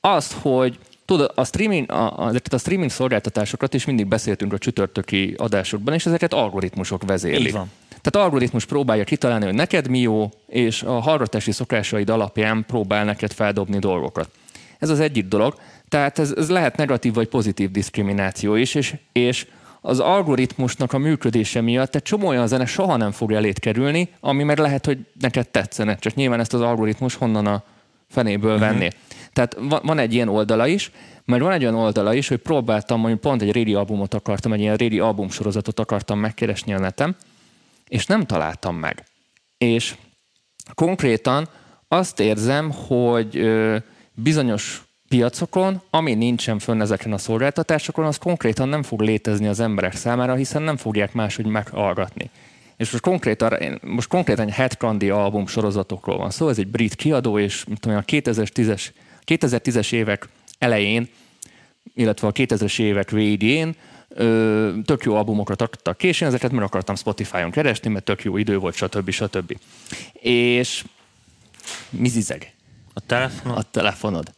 Azt, 0.00 0.32
hogy 0.32 0.78
tudod, 1.10 1.32
a 1.34 1.44
streaming, 1.44 1.90
a, 1.90 2.26
a, 2.26 2.32
a 2.50 2.58
streaming 2.58 2.90
szolgáltatásokat 2.90 3.74
is 3.74 3.84
mindig 3.84 4.06
beszéltünk 4.06 4.52
a 4.52 4.58
csütörtöki 4.58 5.34
adásokban, 5.38 5.94
és 5.94 6.06
ezeket 6.06 6.32
algoritmusok 6.32 7.02
vezérlik. 7.06 7.46
Így 7.46 7.52
van. 7.52 7.70
Tehát 8.00 8.28
algoritmus 8.28 8.64
próbálja 8.64 9.04
kitalálni, 9.04 9.44
hogy 9.44 9.54
neked 9.54 9.88
mi 9.88 9.98
jó, 9.98 10.30
és 10.46 10.82
a 10.82 11.00
hallgatási 11.00 11.52
szokásaid 11.52 12.10
alapján 12.10 12.64
próbál 12.66 13.04
neked 13.04 13.32
feldobni 13.32 13.78
dolgokat. 13.78 14.30
Ez 14.78 14.88
az 14.88 15.00
egyik 15.00 15.28
dolog. 15.28 15.54
Tehát 15.88 16.18
ez, 16.18 16.32
ez 16.36 16.50
lehet 16.50 16.76
negatív 16.76 17.14
vagy 17.14 17.28
pozitív 17.28 17.70
diszkrimináció 17.70 18.54
is, 18.54 18.74
és, 18.74 18.96
és 19.12 19.46
az 19.80 20.00
algoritmusnak 20.00 20.92
a 20.92 20.98
működése 20.98 21.60
miatt 21.60 21.94
egy 21.94 22.02
csomó 22.02 22.28
olyan 22.28 22.46
zene 22.46 22.66
soha 22.66 22.96
nem 22.96 23.10
fog 23.10 23.32
elét 23.32 23.58
kerülni, 23.58 24.08
ami 24.20 24.42
meg 24.42 24.58
lehet, 24.58 24.86
hogy 24.86 24.98
neked 25.20 25.48
tetszene, 25.48 25.96
csak 25.96 26.14
nyilván 26.14 26.40
ezt 26.40 26.54
az 26.54 26.60
algoritmus 26.60 27.14
honnan 27.14 27.46
a 27.46 27.62
fenéből 28.10 28.54
uh-huh. 28.54 28.68
venné. 28.68 28.88
Tehát 29.32 29.56
van, 29.82 29.98
egy 29.98 30.14
ilyen 30.14 30.28
oldala 30.28 30.66
is, 30.66 30.90
mert 31.24 31.42
van 31.42 31.52
egy 31.52 31.62
olyan 31.62 31.74
oldala 31.74 32.14
is, 32.14 32.28
hogy 32.28 32.38
próbáltam, 32.38 33.00
mondjuk 33.00 33.20
pont 33.20 33.42
egy 33.42 33.52
régi 33.52 33.74
albumot 33.74 34.14
akartam, 34.14 34.52
egy 34.52 34.60
ilyen 34.60 34.76
régi 34.76 34.98
albumsorozatot 34.98 35.80
akartam 35.80 36.18
megkeresni 36.18 36.74
a 36.74 36.78
netem, 36.78 37.16
és 37.88 38.06
nem 38.06 38.26
találtam 38.26 38.76
meg. 38.76 39.04
És 39.58 39.94
konkrétan 40.74 41.48
azt 41.88 42.20
érzem, 42.20 42.70
hogy 42.70 43.50
bizonyos 44.14 44.82
piacokon, 45.08 45.80
ami 45.90 46.14
nincsen 46.14 46.58
fönn 46.58 46.80
ezeken 46.80 47.12
a 47.12 47.18
szolgáltatásokon, 47.18 48.04
az 48.04 48.16
konkrétan 48.16 48.68
nem 48.68 48.82
fog 48.82 49.00
létezni 49.00 49.46
az 49.46 49.60
emberek 49.60 49.94
számára, 49.94 50.34
hiszen 50.34 50.62
nem 50.62 50.76
fogják 50.76 51.12
máshogy 51.12 51.46
meghallgatni. 51.46 52.30
És 52.76 52.90
most 52.90 53.02
konkrétan, 53.02 53.80
most 53.82 54.08
konkrétan 54.08 54.46
egy 54.46 54.54
Headcandy 54.54 55.10
album 55.10 55.46
sorozatokról 55.46 56.16
van 56.16 56.30
szó, 56.30 56.48
ez 56.48 56.58
egy 56.58 56.66
brit 56.66 56.94
kiadó, 56.94 57.38
és 57.38 57.64
tudom, 57.80 57.96
a 57.96 58.00
2010-es, 58.00 58.88
2010-es 59.38 59.92
évek 59.92 60.28
elején, 60.58 61.08
illetve 61.94 62.26
a 62.26 62.32
2000-es 62.32 62.80
évek 62.80 63.10
végén 63.10 63.74
ö, 64.08 64.70
tök 64.84 65.04
jó 65.04 65.14
albumokat 65.14 65.62
adtak 65.62 65.96
későn, 65.96 66.28
ezeket 66.28 66.52
meg 66.52 66.62
akartam 66.62 66.94
Spotify-on 66.94 67.50
keresni, 67.50 67.90
mert 67.90 68.04
tök 68.04 68.22
jó 68.22 68.36
idő 68.36 68.58
volt, 68.58 68.74
stb. 68.74 69.10
stb. 69.10 69.58
És 70.22 70.84
mi 71.90 72.08
zizeg? 72.08 72.54
A 72.94 73.00
telefonod? 73.06 73.58
A 73.58 73.62
telefonod. 73.62 74.32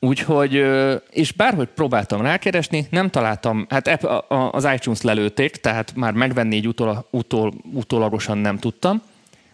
Úgyhogy, 0.00 0.64
és 1.10 1.32
bárhogy 1.32 1.68
próbáltam 1.68 2.20
rákeresni, 2.20 2.86
nem 2.90 3.10
találtam, 3.10 3.66
hát 3.68 4.04
az 4.28 4.68
iTunes 4.74 5.00
lelőtték, 5.00 5.56
tehát 5.56 5.94
már 5.94 6.12
megvenni 6.12 6.56
így 6.56 6.68
utol, 6.68 7.06
utol, 7.10 7.54
utólagosan 7.72 8.38
nem 8.38 8.58
tudtam. 8.58 9.02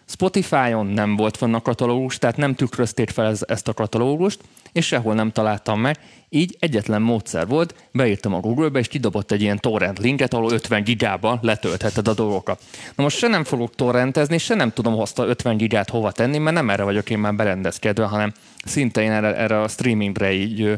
Spotify-on 0.07 0.87
nem 0.87 1.17
volt 1.17 1.37
fenn 1.37 1.55
a 1.55 1.63
katalógus, 1.63 2.19
tehát 2.19 2.37
nem 2.37 2.55
tükrözték 2.55 3.11
fel 3.11 3.27
ez, 3.27 3.41
ezt 3.49 3.69
a 3.69 3.73
katalógust, 3.75 4.41
és 4.73 4.87
sehol 4.87 5.15
nem 5.15 5.33
találtam 5.33 5.81
meg. 5.81 5.99
Így 6.29 6.57
egyetlen 6.59 7.03
módszer 7.03 7.47
volt, 7.47 7.75
beírtam 7.93 8.35
a 8.35 8.41
Google-be, 8.41 8.79
és 8.79 8.89
kidobott 8.89 9.33
egy 9.33 9.43
ilyen 9.43 9.61
torrent 9.61 9.99
linket, 9.99 10.35
ahol 10.35 10.53
50 10.53 10.85
gigába 10.85 11.39
letöltheted 11.43 12.09
a 12.09 12.15
dolgokat. 12.15 12.61
Na 12.95 13.03
most 13.03 13.17
se 13.17 13.29
nem 13.29 13.45
fogok 13.45 13.75
torrentezni, 13.75 14.39
se 14.39 14.55
nem 14.55 14.73
tudom 14.73 15.01
azt 15.01 15.19
a 15.19 15.27
50 15.27 15.57
gigát 15.57 15.91
hova 15.91 16.13
tenni, 16.13 16.39
mert 16.39 16.57
nem 16.57 16.71
erre 16.71 16.83
vagyok 16.83 17.11
én 17.11 17.19
már 17.19 17.35
berendezkedve, 17.35 18.05
hanem 18.05 18.33
szinte 18.65 19.03
én 19.03 19.11
erre, 19.11 19.37
erre 19.37 19.61
a 19.61 19.69
streamingre 19.69 20.33
így 20.33 20.61
ö, 20.61 20.75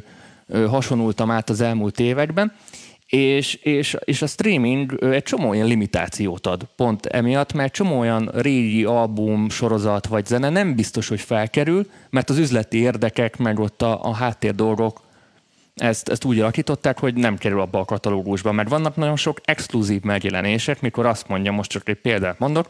ö, 0.48 0.66
hasonultam 0.66 1.30
át 1.30 1.50
az 1.50 1.60
elmúlt 1.60 2.00
években, 2.00 2.52
és, 3.06 3.54
és, 3.54 3.96
és 4.04 4.22
a 4.22 4.26
streaming 4.26 4.98
egy 5.02 5.22
csomó 5.22 5.48
olyan 5.48 5.66
limitációt 5.66 6.46
ad 6.46 6.66
pont 6.76 7.06
emiatt, 7.06 7.52
mert 7.52 7.72
csomó 7.72 7.98
olyan 7.98 8.30
régi 8.34 8.84
album, 8.84 9.48
sorozat 9.48 10.06
vagy 10.06 10.26
zene 10.26 10.48
nem 10.48 10.74
biztos, 10.74 11.08
hogy 11.08 11.20
felkerül, 11.20 11.90
mert 12.10 12.30
az 12.30 12.38
üzleti 12.38 12.78
érdekek, 12.78 13.36
meg 13.36 13.58
ott 13.58 13.82
a, 13.82 14.04
a 14.04 14.14
háttér 14.14 14.54
dolgok 14.54 15.04
ezt, 15.74 16.08
ezt 16.08 16.24
úgy 16.24 16.40
alakították, 16.40 16.98
hogy 16.98 17.14
nem 17.14 17.36
kerül 17.36 17.60
abba 17.60 17.78
a 17.78 17.84
katalógusba, 17.84 18.52
mert 18.52 18.68
vannak 18.68 18.96
nagyon 18.96 19.16
sok 19.16 19.40
exkluzív 19.44 20.02
megjelenések, 20.02 20.80
mikor 20.80 21.06
azt 21.06 21.28
mondja, 21.28 21.52
most 21.52 21.70
csak 21.70 21.88
egy 21.88 22.00
példát 22.00 22.38
mondok, 22.38 22.68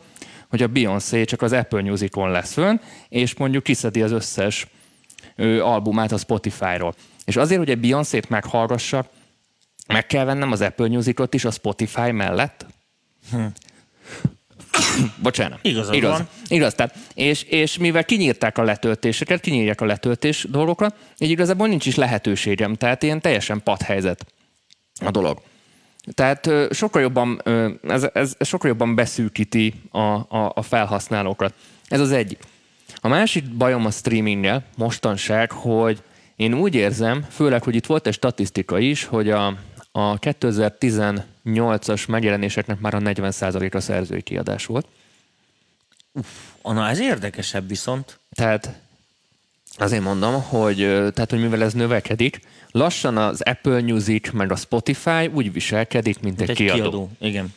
hogy 0.49 0.63
a 0.63 0.67
Beyoncé 0.67 1.25
csak 1.25 1.43
az 1.43 1.53
Apple 1.53 1.83
Musicon 1.83 2.31
lesz 2.31 2.53
fönn, 2.53 2.77
és 3.09 3.35
mondjuk 3.35 3.63
kiszedi 3.63 4.03
az 4.03 4.13
összes 4.13 4.67
ő, 5.37 5.63
albumát 5.65 6.13
a 6.13 6.19
Spotify-ról. 6.19 6.95
És 7.25 7.37
azért, 7.37 7.59
hogy 7.59 7.71
egy 7.71 7.79
Beyoncé-t 7.81 8.29
meghallgassak, 8.29 9.09
meg 9.87 10.07
kell 10.07 10.25
vennem 10.25 10.53
az 10.53 10.61
Apple 10.61 10.89
Music-ot 10.89 11.35
is 11.35 11.45
a 11.45 11.51
Spotify 11.51 12.11
mellett? 12.11 12.67
Hm. 13.31 13.47
Bocsánat. 15.23 15.59
Igazad 15.63 15.95
Igaz. 15.95 16.11
van. 16.11 16.29
Igaz. 16.49 16.75
Tehát, 16.75 16.95
és, 17.15 17.43
és 17.43 17.79
mivel 17.79 18.05
kinyírták 18.05 18.59
a 18.59 18.63
letöltéseket, 18.63 19.41
kinyírják 19.41 19.81
a 19.81 19.85
letöltés 19.85 20.47
dolgokra, 20.51 20.95
így 21.19 21.31
igazából 21.31 21.69
nincs 21.69 21.87
is 21.87 21.95
lehetőségem. 21.95 22.75
Tehát 22.75 23.03
ilyen 23.03 23.21
teljesen 23.21 23.63
padhelyzet 23.63 24.27
a 25.05 25.11
dolog. 25.11 25.41
Tehát 26.15 26.51
sokkal 26.71 27.03
jobban, 27.03 27.43
ez, 27.89 28.07
ez 28.13 28.37
sokkal 28.41 28.71
jobban 28.71 28.95
beszűkíti 28.95 29.75
a, 29.91 29.99
a, 29.99 30.53
a 30.55 30.63
felhasználókat. 30.63 31.55
Ez 31.89 32.01
az 32.01 32.13
egyik. 32.13 32.39
A 33.01 33.09
másik 33.09 33.45
bajom 33.57 33.87
a 33.87 33.91
streaminggel 33.91 34.65
mostanság, 34.77 35.51
hogy 35.51 36.03
én 36.37 36.55
úgy 36.55 36.75
érzem, 36.75 37.27
főleg, 37.31 37.63
hogy 37.63 37.75
itt 37.75 37.87
volt 37.87 38.07
egy 38.07 38.15
statisztika 38.15 38.79
is, 38.79 39.05
hogy 39.05 39.31
a, 39.31 39.55
a 39.97 40.19
2018-as 40.19 42.09
megjelenéseknek 42.09 42.81
már 42.81 42.95
a 42.95 42.99
40%-a 42.99 43.81
szerzői 43.81 44.23
kiadás 44.23 44.67
volt. 44.67 44.87
Uff, 46.13 46.27
na 46.63 46.89
ez 46.89 47.01
érdekesebb 47.01 47.69
viszont. 47.69 48.19
Tehát 48.33 48.81
azért 49.77 50.03
mondom, 50.03 50.43
hogy, 50.43 50.77
tehát, 51.15 51.31
hogy 51.31 51.41
mivel 51.41 51.63
ez 51.63 51.73
növekedik, 51.73 52.41
lassan 52.71 53.17
az 53.17 53.41
Apple 53.41 53.81
Music 53.81 54.33
meg 54.33 54.53
a 54.53 54.57
Spotify 54.57 55.27
úgy 55.35 55.53
viselkedik, 55.53 56.21
mint, 56.21 56.37
mint 56.37 56.51
egy, 56.51 56.51
egy 56.51 56.57
kiadó. 56.57 56.81
kiadó. 56.81 57.11
Igen. 57.19 57.55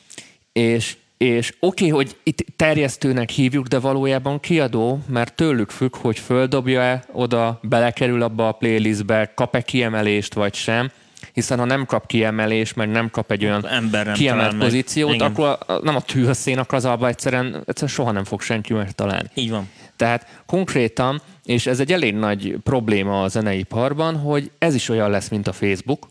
És 0.52 0.98
és 1.18 1.54
oké, 1.60 1.86
okay, 1.86 1.90
hogy 1.90 2.18
itt 2.24 2.46
terjesztőnek 2.56 3.30
hívjuk, 3.30 3.68
de 3.68 3.80
valójában 3.80 4.40
kiadó, 4.40 5.00
mert 5.08 5.36
tőlük 5.36 5.70
függ, 5.70 5.96
hogy 5.96 6.20
földobja-e 6.20 7.04
oda, 7.12 7.60
belekerül 7.64 8.22
abba 8.22 8.48
a 8.48 8.52
playlistbe, 8.52 9.32
kap-e 9.36 9.62
kiemelést 9.62 10.34
vagy 10.34 10.54
sem, 10.54 10.92
hiszen 11.34 11.58
ha 11.60 11.66
nem 11.66 11.86
kap 11.86 12.08
kiemelést, 12.08 12.76
meg 12.76 12.90
nem 12.90 13.10
kap 13.10 13.32
egy 13.32 13.46
olyan 13.46 13.68
Ember 13.68 14.12
kiemelt 14.12 14.58
pozíciót, 14.58 15.18
meg. 15.18 15.22
akkor 15.22 15.58
a, 15.68 15.80
nem 15.84 15.96
a 15.96 16.02
tűhösszén 16.02 16.66
az 16.68 16.86
alba 16.86 17.08
egyszerűen, 17.08 17.64
egyszerűen 17.66 17.96
soha 17.96 18.12
nem 18.12 18.24
fog 18.24 18.42
senki 18.42 18.74
megtalálni. 18.74 19.30
Így 19.34 19.50
van. 19.50 19.70
Tehát 19.96 20.42
konkrétan, 20.46 21.22
és 21.44 21.68
ez 21.68 21.80
egy 21.80 21.92
elég 21.92 22.16
nagy 22.16 22.58
probléma 22.64 23.24
a 23.24 23.28
zeneiparban, 23.28 24.18
hogy 24.18 24.52
ez 24.58 24.76
is 24.76 24.90
olyan 24.90 25.10
lesz, 25.10 25.30
mint 25.30 25.48
a 25.48 25.54
Facebook, 25.54 26.08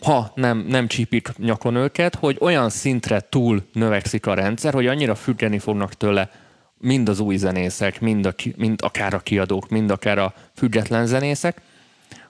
ha 0.00 0.32
nem, 0.34 0.64
nem 0.68 0.86
csípik 0.86 1.28
nyakon 1.36 1.74
őket, 1.74 2.14
hogy 2.14 2.36
olyan 2.40 2.70
szintre 2.70 3.20
túl 3.20 3.62
növekszik 3.72 4.26
a 4.26 4.34
rendszer, 4.34 4.72
hogy 4.72 4.86
annyira 4.86 5.14
függeni 5.14 5.58
fognak 5.58 5.94
tőle 5.94 6.30
mind 6.78 7.08
az 7.08 7.20
új 7.20 7.36
zenészek, 7.36 8.00
mind, 8.00 8.26
a, 8.26 8.34
mind 8.56 8.80
akár 8.82 9.14
a 9.14 9.18
kiadók, 9.18 9.68
mind 9.68 9.90
akár 9.90 10.18
a 10.18 10.34
független 10.54 11.06
zenészek, 11.06 11.60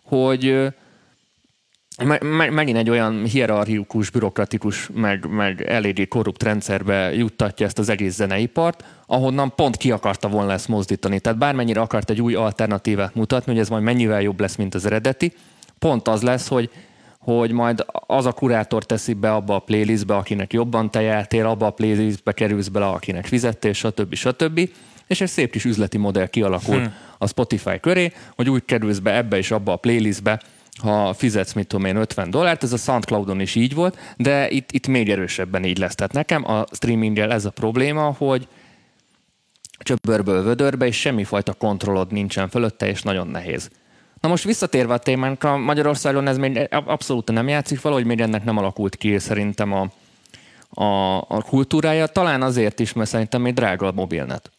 hogy 0.02 0.66
megint 2.50 2.76
egy 2.76 2.90
olyan 2.90 3.24
hierarchikus, 3.24 4.10
bürokratikus, 4.10 4.90
meg, 4.94 5.26
meg 5.30 5.62
eléggé 5.62 6.06
korrupt 6.06 6.42
rendszerbe 6.42 7.14
juttatja 7.14 7.66
ezt 7.66 7.78
az 7.78 7.88
egész 7.88 8.14
zeneipart, 8.14 8.84
ahonnan 9.06 9.52
pont 9.54 9.76
ki 9.76 9.90
akarta 9.90 10.28
volna 10.28 10.52
ezt 10.52 10.68
mozdítani. 10.68 11.20
Tehát 11.20 11.38
bármennyire 11.38 11.80
akart 11.80 12.10
egy 12.10 12.20
új 12.20 12.34
alternatívát 12.34 13.14
mutatni, 13.14 13.52
hogy 13.52 13.60
ez 13.60 13.68
majd 13.68 13.82
mennyivel 13.82 14.22
jobb 14.22 14.40
lesz, 14.40 14.56
mint 14.56 14.74
az 14.74 14.86
eredeti, 14.86 15.32
pont 15.78 16.08
az 16.08 16.22
lesz, 16.22 16.48
hogy 16.48 16.70
hogy 17.18 17.50
majd 17.50 17.84
az 18.06 18.26
a 18.26 18.32
kurátor 18.32 18.84
teszi 18.84 19.12
be 19.12 19.32
abba 19.32 19.54
a 19.54 19.58
playlistbe, 19.58 20.16
akinek 20.16 20.52
jobban 20.52 20.90
te 20.90 21.00
jártél, 21.00 21.46
abba 21.46 21.66
a 21.66 21.70
playlistbe 21.70 22.32
kerülsz 22.32 22.68
bele, 22.68 22.86
akinek 22.86 23.26
fizettél, 23.26 23.72
stb. 23.72 24.14
stb. 24.14 24.70
És 25.06 25.20
egy 25.20 25.28
szép 25.28 25.50
kis 25.50 25.64
üzleti 25.64 25.98
modell 25.98 26.26
kialakul 26.26 26.78
hmm. 26.78 26.94
a 27.18 27.26
Spotify 27.26 27.80
köré, 27.80 28.12
hogy 28.34 28.50
úgy 28.50 28.64
kerülsz 28.64 28.98
be 28.98 29.16
ebbe 29.16 29.36
és 29.36 29.50
abba 29.50 29.72
a 29.72 29.76
playlistbe, 29.76 30.40
ha 30.82 31.14
fizetsz, 31.14 31.52
mit 31.52 31.66
tudom 31.66 31.86
én, 31.86 31.96
50 31.96 32.30
dollárt, 32.30 32.62
ez 32.62 32.72
a 32.72 32.76
Soundcloudon 32.76 33.40
is 33.40 33.54
így 33.54 33.74
volt, 33.74 33.98
de 34.16 34.50
itt, 34.50 34.72
itt 34.72 34.86
még 34.86 35.10
erősebben 35.10 35.64
így 35.64 35.78
lesz. 35.78 35.94
Tehát 35.94 36.12
nekem 36.12 36.50
a 36.50 36.64
streaminggel 36.72 37.32
ez 37.32 37.44
a 37.44 37.50
probléma, 37.50 38.14
hogy 38.18 38.48
csöbbörből 39.78 40.42
vödörbe, 40.42 40.86
és 40.86 41.00
semmifajta 41.00 41.52
kontrollod 41.52 42.12
nincsen 42.12 42.48
fölötte, 42.48 42.88
és 42.88 43.02
nagyon 43.02 43.26
nehéz. 43.26 43.70
Na 44.20 44.28
most 44.28 44.44
visszatérve 44.44 44.94
a 44.94 44.98
témánkra, 44.98 45.56
Magyarországon 45.56 46.26
ez 46.26 46.36
még 46.36 46.68
abszolút 46.70 47.30
nem 47.30 47.48
játszik, 47.48 47.80
valahogy 47.80 48.04
még 48.04 48.20
ennek 48.20 48.44
nem 48.44 48.56
alakult 48.56 48.96
ki 48.96 49.18
szerintem 49.18 49.72
a, 49.72 49.90
a, 50.82 51.16
a 51.16 51.42
kultúrája. 51.42 52.06
Talán 52.06 52.42
azért 52.42 52.80
is, 52.80 52.92
mert 52.92 53.08
szerintem 53.08 53.42
még 53.42 53.54
drága 53.54 53.86
a 53.86 53.92
mobilnet. 53.92 54.50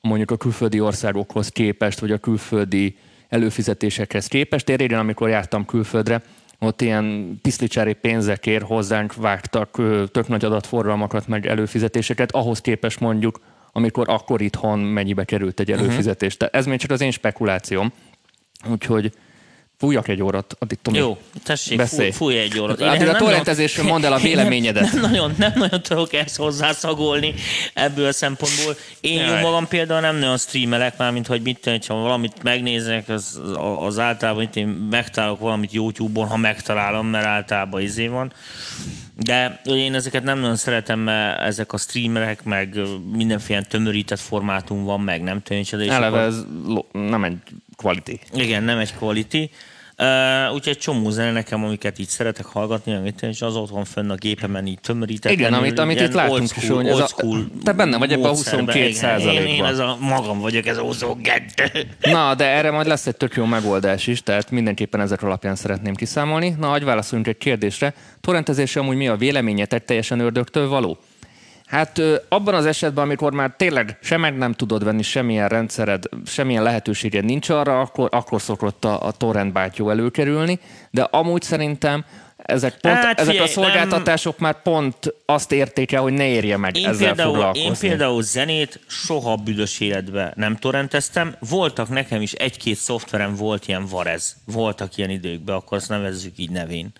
Mondjuk 0.00 0.30
a 0.30 0.36
külföldi 0.36 0.80
országokhoz 0.80 1.48
képest, 1.48 1.98
vagy 1.98 2.12
a 2.12 2.18
külföldi 2.18 2.96
előfizetésekhez 3.30 4.26
képest. 4.26 4.68
Én 4.68 4.76
régen, 4.76 4.98
amikor 4.98 5.28
jártam 5.28 5.64
külföldre, 5.64 6.22
ott 6.58 6.80
ilyen 6.80 7.38
piszlicsári 7.42 7.92
pénzekért 7.92 8.64
hozzánk 8.64 9.14
vágtak 9.14 9.70
tök 10.10 10.28
nagy 10.28 10.44
adatforgalmakat, 10.44 11.28
meg 11.28 11.46
előfizetéseket, 11.46 12.32
ahhoz 12.32 12.60
képest 12.60 13.00
mondjuk, 13.00 13.40
amikor 13.72 14.08
akkor 14.08 14.40
itthon 14.40 14.78
mennyibe 14.78 15.24
került 15.24 15.60
egy 15.60 15.68
mhm. 15.70 15.78
előfizetés. 15.78 16.36
Tehát 16.36 16.54
ez 16.54 16.66
még 16.66 16.78
csak 16.78 16.90
az 16.90 17.00
én 17.00 17.10
spekulációm. 17.10 17.92
Úgyhogy 18.70 19.12
fújjak 19.80 20.08
egy 20.08 20.22
órat, 20.22 20.56
addig 20.58 20.78
Tomi. 20.82 20.98
Jó, 20.98 21.18
tessék, 21.44 21.76
beszélj. 21.76 22.10
Fúj, 22.10 22.32
fúj 22.32 22.38
egy 22.38 22.58
órat. 22.58 22.80
Addig 22.80 23.08
a 23.08 23.16
torrentezésről 23.16 23.86
mondd 23.86 24.04
el 24.04 24.12
a 24.12 24.18
véleményedet. 24.28 24.82
Nem, 24.82 25.00
nem, 25.00 25.10
nagyon, 25.10 25.34
nem 25.38 25.52
nagyon 25.54 25.82
tudok 25.82 26.12
ezt 26.12 26.36
hozzászagolni 26.36 27.34
ebből 27.74 28.06
a 28.06 28.12
szempontból. 28.12 28.76
Én 29.00 29.24
jó 29.24 29.34
magam 29.34 29.68
például 29.68 30.00
nem 30.00 30.16
nagyon 30.16 30.38
streamelek, 30.38 30.96
már 30.96 31.12
mint 31.12 31.26
hogy 31.26 31.42
mit 31.42 31.60
tenni, 31.60 31.78
ha 31.86 31.94
valamit 31.94 32.42
megnézek, 32.42 33.08
az, 33.08 33.40
az 33.78 33.98
általában 33.98 34.42
itt 34.42 34.56
én 34.56 34.66
megtalálok 34.66 35.38
valamit 35.38 35.72
YouTube-on, 35.72 36.28
ha 36.28 36.36
megtalálom, 36.36 37.06
mert 37.06 37.26
általában 37.26 37.80
izé 37.80 38.06
van. 38.06 38.32
De 39.16 39.60
én 39.64 39.94
ezeket 39.94 40.22
nem 40.22 40.38
nagyon 40.38 40.56
szeretem, 40.56 40.98
mert 40.98 41.40
ezek 41.40 41.72
a 41.72 41.76
streamerek, 41.76 42.44
meg 42.44 42.78
mindenféle 43.12 43.62
tömörített 43.62 44.20
formátum 44.20 44.84
van, 44.84 45.00
meg 45.00 45.22
nem 45.22 45.42
tűnik. 45.42 45.72
Eleve 45.72 46.06
akkor... 46.06 46.18
ez 46.18 46.44
nem 46.92 47.24
egy 47.24 47.36
quality. 47.80 48.20
Igen, 48.32 48.62
nem 48.62 48.78
egy 48.78 48.94
quality. 48.94 49.50
Uh, 50.02 50.54
úgyhogy 50.54 50.72
egy 50.72 50.78
csomó 50.78 51.10
zene 51.10 51.32
nekem, 51.32 51.64
amiket 51.64 51.98
így 51.98 52.08
szeretek 52.08 52.44
hallgatni, 52.44 52.94
amit 52.94 53.22
és 53.22 53.42
az 53.42 53.56
otthon 53.56 53.84
fönn 53.84 54.10
a 54.10 54.14
gépemen 54.14 54.66
így 54.66 54.80
tömörített. 54.80 55.32
Igen, 55.32 55.52
amit, 55.52 55.78
amit 55.78 56.00
itt 56.00 56.12
látunk 56.12 56.56
is, 56.56 56.68
hogy 56.68 56.86
ez 56.86 56.98
a, 56.98 57.08
te 57.62 57.72
benne 57.72 57.98
vagy 57.98 58.12
ebben 58.12 58.24
a 58.24 58.28
22 58.28 58.92
százalékban. 58.92 59.46
Én, 59.46 59.54
én 59.54 59.64
ez 59.64 59.78
a 59.78 59.96
magam 60.00 60.38
vagyok, 60.40 60.66
ez 60.66 60.76
a 60.76 60.82
22. 60.82 61.62
Na, 62.12 62.34
de 62.34 62.44
erre 62.44 62.70
majd 62.70 62.86
lesz 62.86 63.06
egy 63.06 63.16
tök 63.16 63.34
jó 63.34 63.44
megoldás 63.44 64.06
is, 64.06 64.22
tehát 64.22 64.50
mindenképpen 64.50 65.00
ezek 65.00 65.22
alapján 65.22 65.56
szeretném 65.56 65.94
kiszámolni. 65.94 66.54
Na, 66.58 66.70
hogy 66.70 66.84
válaszoljunk 66.84 67.28
egy 67.28 67.38
kérdésre. 67.38 67.94
Torrentezés 68.20 68.76
amúgy 68.76 68.96
mi 68.96 69.08
a 69.08 69.16
véleményetek 69.16 69.84
teljesen 69.84 70.20
ördögtől 70.20 70.68
való? 70.68 70.98
Hát 71.70 72.00
abban 72.28 72.54
az 72.54 72.66
esetben, 72.66 73.04
amikor 73.04 73.32
már 73.32 73.54
tényleg 73.56 73.98
meg 74.16 74.36
nem 74.36 74.52
tudod 74.52 74.84
venni 74.84 75.02
semmilyen 75.02 75.48
rendszered, 75.48 76.04
semmilyen 76.26 76.62
lehetőséged 76.62 77.24
nincs 77.24 77.48
arra, 77.48 77.80
akkor, 77.80 78.08
akkor 78.12 78.40
szokott 78.40 78.84
a, 78.84 79.06
a 79.06 79.10
torrent 79.10 79.52
bátyó 79.52 79.90
előkerülni, 79.90 80.58
de 80.90 81.02
amúgy 81.02 81.42
szerintem 81.42 82.04
ezek, 82.36 82.76
pont, 82.80 82.94
hát, 82.94 83.20
ezek 83.20 83.30
figyelj, 83.30 83.48
a 83.48 83.52
szolgáltatások 83.52 84.38
nem... 84.38 84.50
már 84.50 84.62
pont 84.62 85.14
azt 85.26 85.52
érték 85.52 85.92
el, 85.92 86.02
hogy 86.02 86.12
ne 86.12 86.26
érje 86.26 86.56
meg 86.56 86.76
én 86.76 86.88
ezzel 86.88 87.06
például, 87.06 87.32
foglalkozni. 87.32 87.66
Én 87.66 87.76
például 87.78 88.22
zenét 88.22 88.80
soha 88.86 89.36
büdös 89.36 89.80
életben 89.80 90.32
nem 90.36 90.56
torrenteztem. 90.56 91.34
Voltak 91.48 91.88
nekem 91.88 92.22
is 92.22 92.32
egy-két 92.32 92.76
szoftverem 92.76 93.34
volt 93.34 93.68
ilyen 93.68 93.86
Varez. 93.86 94.36
Voltak 94.44 94.96
ilyen 94.96 95.10
időkben, 95.10 95.54
akkor 95.54 95.76
azt 95.76 95.88
nevezzük 95.88 96.38
így 96.38 96.50
nevén. 96.50 96.92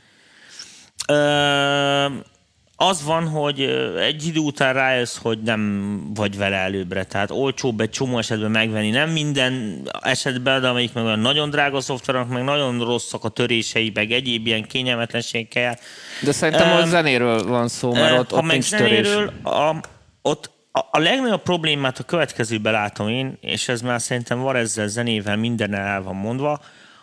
Ö- 1.08 2.38
az 2.82 3.04
van, 3.04 3.28
hogy 3.28 3.60
egy 3.98 4.26
idő 4.26 4.40
után 4.40 4.74
rájössz, 4.74 5.16
hogy 5.16 5.38
nem 5.42 6.00
vagy 6.14 6.36
vele 6.36 6.56
előbbre. 6.56 7.04
Tehát 7.04 7.30
olcsóbb 7.30 7.80
egy 7.80 7.90
csomó 7.90 8.18
esetben 8.18 8.50
megvenni. 8.50 8.90
Nem 8.90 9.10
minden 9.10 9.82
esetben, 10.02 10.60
de 10.60 10.68
amelyik 10.68 10.92
meg 10.92 11.04
olyan 11.04 11.18
nagyon 11.18 11.50
drága 11.50 11.80
szoftverek, 11.80 12.26
meg 12.26 12.44
nagyon 12.44 12.84
rosszak 12.84 13.24
a 13.24 13.28
törései, 13.28 13.90
meg 13.94 14.10
egyéb 14.10 14.46
ilyen 14.46 14.62
kényelmetlenségekkel. 14.62 15.78
De 16.22 16.32
szerintem 16.32 16.70
um, 16.70 16.76
a 16.76 16.86
zenéről 16.86 17.46
van 17.46 17.68
szó, 17.68 17.92
mert 17.92 18.18
ott, 18.18 18.30
ha 18.30 18.36
ott 18.36 18.42
meg 18.42 18.52
nincs 18.52 18.64
zenéről, 18.64 19.32
a, 19.44 19.74
ott 20.22 20.50
a, 20.72 20.78
a 20.90 20.98
legnagyobb 20.98 21.42
problémát 21.42 21.98
a 21.98 22.02
következőben 22.02 22.72
látom 22.72 23.08
én, 23.08 23.38
és 23.40 23.68
ez 23.68 23.80
már 23.80 24.00
szerintem 24.00 24.40
van 24.40 24.56
ezzel 24.56 24.88
zenével 24.88 25.36
minden 25.36 25.74
el 25.74 26.02
van 26.02 26.16
mondva, 26.16 26.60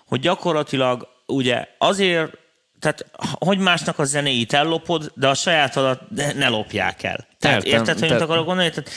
hogy 0.08 0.20
gyakorlatilag 0.20 1.08
ugye 1.26 1.68
azért 1.78 2.38
tehát 2.80 3.06
hogy 3.20 3.58
másnak 3.58 4.00
a 4.00 4.04
zenéit 4.04 4.54
ellopod, 4.54 5.12
de 5.16 5.28
a 5.28 5.34
sajátodat 5.34 6.02
ne 6.36 6.48
lopják 6.48 7.04
el. 7.04 7.28
Tehát 7.40 7.63
Értem, 7.63 7.80
érted, 7.80 8.00
hogy 8.00 8.10
mit 8.10 8.22
akarok 8.22 8.46
gondolni? 8.46 8.70
Tehát 8.70 8.92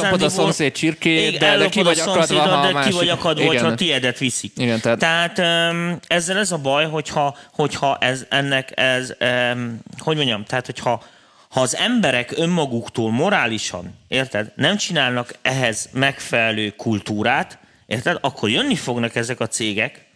ellopod 0.00 0.22
a 0.22 0.28
szomszéd 0.28 0.72
csirkét, 0.72 1.38
de, 1.38 1.56
de 1.56 1.68
ki 1.68 1.82
vagy 1.82 1.98
akadva, 1.98 2.40
ha 2.40 2.72
de 2.72 2.88
ki 2.88 2.92
vagy 2.92 3.08
akadva, 3.08 3.46
hogyha 3.46 3.74
tiédet 3.74 4.18
viszik. 4.18 4.52
Igen, 4.56 4.80
tehát... 4.80 4.98
tehát 4.98 5.38
um, 5.72 5.98
ezzel 6.06 6.38
ez 6.38 6.52
a 6.52 6.58
baj, 6.58 6.88
hogyha, 6.88 7.36
hogyha 7.52 7.98
ez, 8.00 8.26
ennek 8.28 8.72
ez, 8.74 9.14
um, 9.20 9.80
hogy 9.98 10.16
mondjam, 10.16 10.44
tehát 10.44 10.66
hogyha 10.66 11.02
ha 11.48 11.60
az 11.60 11.76
emberek 11.76 12.32
önmaguktól 12.36 13.10
morálisan, 13.10 13.98
érted, 14.08 14.52
nem 14.56 14.76
csinálnak 14.76 15.34
ehhez 15.42 15.88
megfelelő 15.92 16.70
kultúrát, 16.70 17.58
érted, 17.86 18.18
akkor 18.20 18.50
jönni 18.50 18.74
fognak 18.74 19.14
ezek 19.14 19.40
a 19.40 19.46
cégek, 19.46 20.06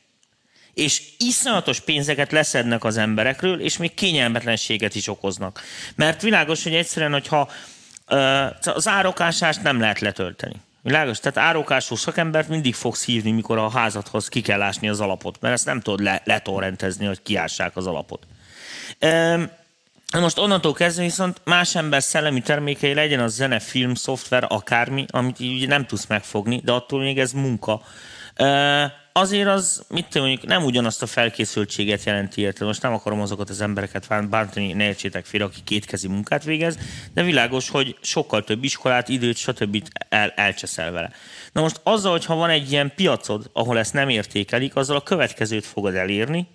és 0.76 1.02
iszonyatos 1.18 1.80
pénzeket 1.80 2.32
leszednek 2.32 2.84
az 2.84 2.96
emberekről, 2.96 3.60
és 3.60 3.76
még 3.76 3.94
kényelmetlenséget 3.94 4.94
is 4.94 5.08
okoznak. 5.08 5.60
Mert 5.94 6.22
világos, 6.22 6.62
hogy 6.62 6.74
egyszerűen, 6.74 7.12
hogyha 7.12 7.50
az 8.64 8.88
árokásást 8.88 9.62
nem 9.62 9.80
lehet 9.80 10.00
letölteni. 10.00 10.54
Világos? 10.82 11.18
Tehát 11.20 11.48
árokású 11.48 11.94
szakembert 11.94 12.48
mindig 12.48 12.74
fogsz 12.74 13.04
hívni, 13.04 13.30
mikor 13.30 13.58
a 13.58 13.70
házadhoz 13.70 14.28
ki 14.28 14.40
kell 14.40 14.62
ásni 14.62 14.88
az 14.88 15.00
alapot, 15.00 15.40
mert 15.40 15.54
ezt 15.54 15.64
nem 15.64 15.80
tudod 15.80 16.00
le- 16.00 16.22
letorrentezni, 16.24 17.06
hogy 17.06 17.22
kiássák 17.22 17.76
az 17.76 17.86
alapot. 17.86 18.26
Most 20.12 20.38
onnantól 20.38 20.72
kezdve 20.72 21.02
viszont 21.02 21.40
más 21.44 21.74
ember 21.74 22.02
szellemi 22.02 22.40
termékei 22.40 22.94
legyen 22.94 23.20
az 23.20 23.34
zene, 23.34 23.58
film, 23.58 23.94
szoftver, 23.94 24.46
akármi, 24.48 25.04
amit 25.10 25.40
így 25.40 25.68
nem 25.68 25.86
tudsz 25.86 26.06
megfogni, 26.06 26.60
de 26.64 26.72
attól 26.72 27.00
még 27.00 27.18
ez 27.18 27.32
munka 27.32 27.82
azért 29.16 29.48
az, 29.48 29.84
mit 29.88 30.06
tudom, 30.08 30.26
mondjuk 30.26 30.50
nem 30.50 30.64
ugyanazt 30.64 31.02
a 31.02 31.06
felkészültséget 31.06 32.04
jelenti 32.04 32.40
érte. 32.40 32.64
Most 32.64 32.82
nem 32.82 32.92
akarom 32.92 33.20
azokat 33.20 33.50
az 33.50 33.60
embereket 33.60 34.28
bántani, 34.28 34.72
ne 34.72 34.84
értsétek 34.84 35.24
fél, 35.24 35.42
aki 35.42 35.60
kétkezi 35.64 36.08
munkát 36.08 36.44
végez, 36.44 36.78
de 37.14 37.22
világos, 37.22 37.68
hogy 37.68 37.96
sokkal 38.00 38.44
több 38.44 38.64
iskolát, 38.64 39.08
időt, 39.08 39.36
stb. 39.36 39.88
El, 40.08 40.30
elcseszel 40.30 40.90
vele. 40.90 41.10
Na 41.52 41.60
most 41.60 41.80
azzal, 41.82 42.10
hogyha 42.10 42.34
van 42.34 42.50
egy 42.50 42.72
ilyen 42.72 42.92
piacod, 42.94 43.50
ahol 43.52 43.78
ezt 43.78 43.92
nem 43.92 44.08
értékelik, 44.08 44.76
azzal 44.76 44.96
a 44.96 45.02
következőt 45.02 45.64
fogod 45.64 45.94
elérni, 45.94 46.48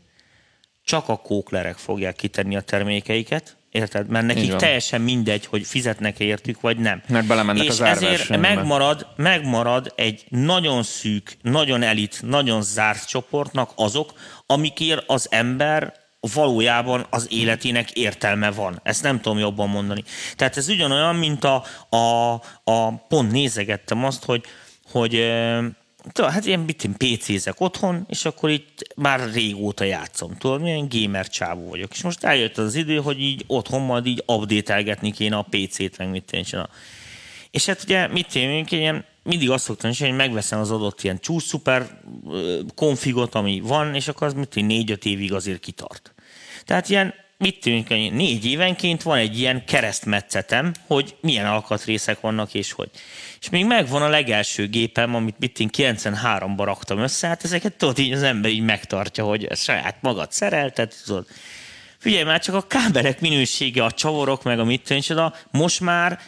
csak 0.84 1.10
a 1.10 1.18
kóklerek 1.18 1.78
fogják 1.78 2.16
kitenni 2.16 2.56
a 2.56 2.62
termékeiket, 2.62 3.58
Érted? 3.72 4.08
Mert 4.08 4.26
nekik 4.26 4.56
teljesen 4.56 5.02
mindegy, 5.02 5.46
hogy 5.46 5.66
fizetnek 5.68 6.20
-e 6.20 6.24
értük, 6.24 6.62
vagy 6.62 6.78
nem. 6.78 7.02
Mert 7.08 7.28
belemennek 7.28 7.64
És 7.64 7.70
az 7.70 7.82
ezért 7.82 8.38
megmarad, 8.38 9.08
megmarad 9.16 9.94
egy 9.96 10.26
nagyon 10.30 10.84
szűk, 10.84 11.38
nagyon 11.42 11.82
elit, 11.82 12.22
nagyon 12.22 12.62
zárt 12.62 13.08
csoportnak 13.08 13.72
azok, 13.76 14.14
amikért 14.46 15.04
az 15.08 15.28
ember 15.30 15.94
valójában 16.34 17.06
az 17.10 17.28
életének 17.30 17.92
értelme 17.92 18.52
van. 18.52 18.80
Ezt 18.84 19.04
nem 19.04 19.22
tudom 19.22 19.40
jobban 19.40 19.70
mondani. 19.70 20.04
Tehát 20.36 20.58
ez 20.58 20.68
ugyanolyan, 20.68 21.16
mint 21.16 21.44
a, 21.44 21.64
a, 21.90 22.34
a 22.64 22.92
pont 23.08 23.32
nézegettem 23.32 24.06
azt, 24.06 24.26
hogy, 24.26 24.44
hogy 24.92 25.32
tudod, 26.12 26.32
hát 26.32 26.46
ilyen 26.46 26.60
mit 26.60 26.84
én 26.84 26.94
PC-zek 26.98 27.60
otthon, 27.60 28.06
és 28.10 28.26
akkor 28.26 28.50
itt 28.50 28.94
már 28.96 29.32
régóta 29.34 29.84
játszom. 29.84 30.38
Tudod, 30.38 30.62
milyen 30.62 30.88
gamer 30.90 31.28
csávó 31.28 31.70
vagyok. 31.70 31.92
És 31.92 32.02
most 32.02 32.24
eljött 32.24 32.58
az 32.58 32.76
idő, 32.76 32.98
hogy 32.98 33.22
így 33.22 33.44
otthon 33.48 33.82
majd 33.82 34.06
így 34.06 34.24
update 34.26 34.74
kéne 35.12 35.38
a 35.38 35.48
PC-t, 35.50 35.98
meg 35.98 36.10
mit 36.10 36.32
én 36.32 36.46
És 37.52 37.66
hát 37.66 37.84
ugye 37.84 38.08
mit 38.08 38.36
én, 38.36 38.66
ilyen 38.70 39.06
mindig 39.24 39.50
azt 39.50 39.64
szoktam 39.64 39.90
is, 39.90 40.00
hogy 40.00 40.16
megveszem 40.16 40.60
az 40.60 40.72
adott 40.72 41.04
ilyen 41.04 41.20
csúcs 41.20 41.44
szuper 41.44 42.02
konfigot, 42.76 43.36
ami 43.36 43.60
van, 43.60 43.96
és 43.96 44.08
akkor 44.08 44.28
az 44.28 44.34
mit 44.34 44.56
négy-öt 44.56 45.06
évig 45.06 45.34
azért 45.34 45.60
kitart. 45.60 46.14
Tehát 46.66 46.90
ilyen 46.90 47.14
mit 47.42 47.60
tűnik, 47.60 47.88
hogy 47.88 48.14
négy 48.14 48.46
évenként 48.46 49.02
van 49.02 49.18
egy 49.18 49.40
ilyen 49.40 49.66
keresztmetszetem, 49.66 50.74
hogy 50.88 51.16
milyen 51.22 51.46
alkatrészek 51.46 52.20
vannak 52.20 52.54
és 52.54 52.72
hogy. 52.72 52.90
És 53.40 53.50
még 53.50 53.66
megvan 53.66 54.02
a 54.02 54.08
legelső 54.08 54.68
gépem, 54.68 55.16
amit 55.16 55.40
mit 55.40 55.60
én 55.60 55.70
93-ban 55.78 56.62
raktam 56.64 57.00
össze, 57.00 57.28
hát 57.28 57.44
ezeket 57.44 57.74
tudod, 57.74 58.00
így 58.00 58.12
az 58.12 58.24
ember 58.24 58.52
így 58.52 58.64
megtartja, 58.64 59.24
hogy 59.24 59.48
saját 59.56 59.96
magad 60.02 60.32
szereltet, 60.32 61.02
tudod. 61.06 61.26
Figyelj 61.98 62.24
már, 62.24 62.42
csak 62.42 62.56
a 62.56 62.68
kábelek 62.68 63.20
minősége, 63.22 63.84
a 63.84 63.92
csavarok, 63.92 64.44
meg 64.44 64.60
a 64.60 64.64
mit 64.64 64.84
tűnik, 64.84 65.06
most 65.52 65.80
már 65.80 66.20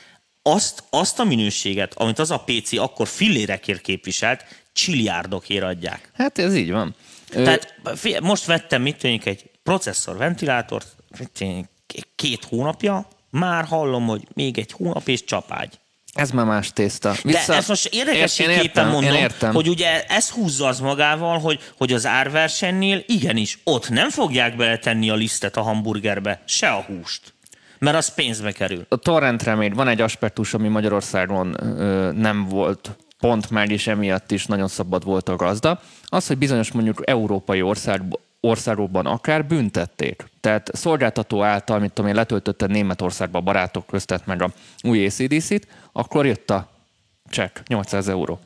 azt, 0.42 0.84
azt 0.90 1.20
a 1.20 1.24
minőséget, 1.24 1.94
amit 1.94 2.20
az 2.20 2.32
a 2.32 2.44
PC 2.46 2.78
akkor 2.78 3.08
fillérekért 3.08 3.82
képviselt, 3.82 4.46
csiliárdokért 4.74 5.64
adják. 5.64 6.12
Hát 6.14 6.38
ez 6.38 6.56
így 6.56 6.72
van. 6.72 6.96
Tehát 7.30 7.76
most 8.22 8.46
vettem, 8.46 8.82
mit 8.82 8.98
tűnik, 8.98 9.26
egy 9.26 9.50
processzor 9.64 10.18
ventilátort, 10.18 10.96
két 12.16 12.44
hónapja, 12.44 13.08
már 13.30 13.66
hallom, 13.66 14.06
hogy 14.06 14.28
még 14.34 14.58
egy 14.58 14.72
hónap 14.72 15.08
és 15.08 15.24
csapágy. 15.24 15.80
Ez 16.14 16.32
már 16.32 16.46
más 16.46 16.72
tészta. 16.74 17.16
Vissza... 17.24 17.52
De 17.52 17.58
ezt 17.58 17.68
most 17.68 17.86
érdekességképpen 17.86 18.88
mondom, 18.88 19.14
értem. 19.14 19.54
hogy 19.54 19.68
ugye 19.68 20.04
ez 20.04 20.30
húzza 20.30 20.68
az 20.68 20.80
magával, 20.80 21.40
hogy, 21.40 21.60
hogy 21.78 21.94
az 21.94 22.06
árversenynél 22.06 23.04
igenis 23.06 23.60
ott 23.64 23.90
nem 23.90 24.10
fogják 24.10 24.56
beletenni 24.56 25.10
a 25.10 25.16
lisztet 25.16 25.58
a 25.58 25.62
hamburgerbe, 25.62 26.42
se 26.46 26.70
a 26.70 26.82
húst. 26.82 27.34
Mert 27.80 27.98
az 27.98 28.14
pénzbe 28.14 28.52
kerül. 28.52 28.86
A 28.90 28.96
torrentre 28.96 29.56
még 29.56 29.76
van 29.76 29.88
egy 29.88 30.02
aspektus, 30.02 30.54
ami 30.54 30.68
Magyarországon 30.68 31.56
ö, 31.60 32.12
nem 32.12 32.48
volt 32.48 32.90
pont 33.20 33.50
meg, 33.50 33.72
és 33.72 33.88
emiatt 33.88 34.32
is 34.32 34.46
nagyon 34.46 34.68
szabad 34.68 35.04
volt 35.04 35.30
a 35.30 35.36
gazda. 35.36 35.82
Az, 36.06 36.28
hogy 36.28 36.38
bizonyos 36.38 36.72
mondjuk 36.72 37.02
európai 37.06 37.62
ország, 37.62 38.02
országokban 38.46 39.06
akár 39.06 39.46
büntették. 39.46 40.26
Tehát 40.42 40.70
szolgáltató 40.74 41.44
által, 41.44 41.80
mint 41.80 41.94
tudom 41.94 42.10
én, 42.10 42.16
letöltötted 42.16 42.70
Németországba 42.70 43.38
a 43.38 43.42
barátok 43.42 43.86
köztet 43.88 44.26
meg 44.26 44.42
a 44.42 44.50
új 44.82 45.06
ACDC-t, 45.06 45.68
akkor 45.92 46.26
jött 46.26 46.50
a 46.50 46.70
csekk, 47.30 47.58
800 47.68 48.08
euró. 48.08 48.40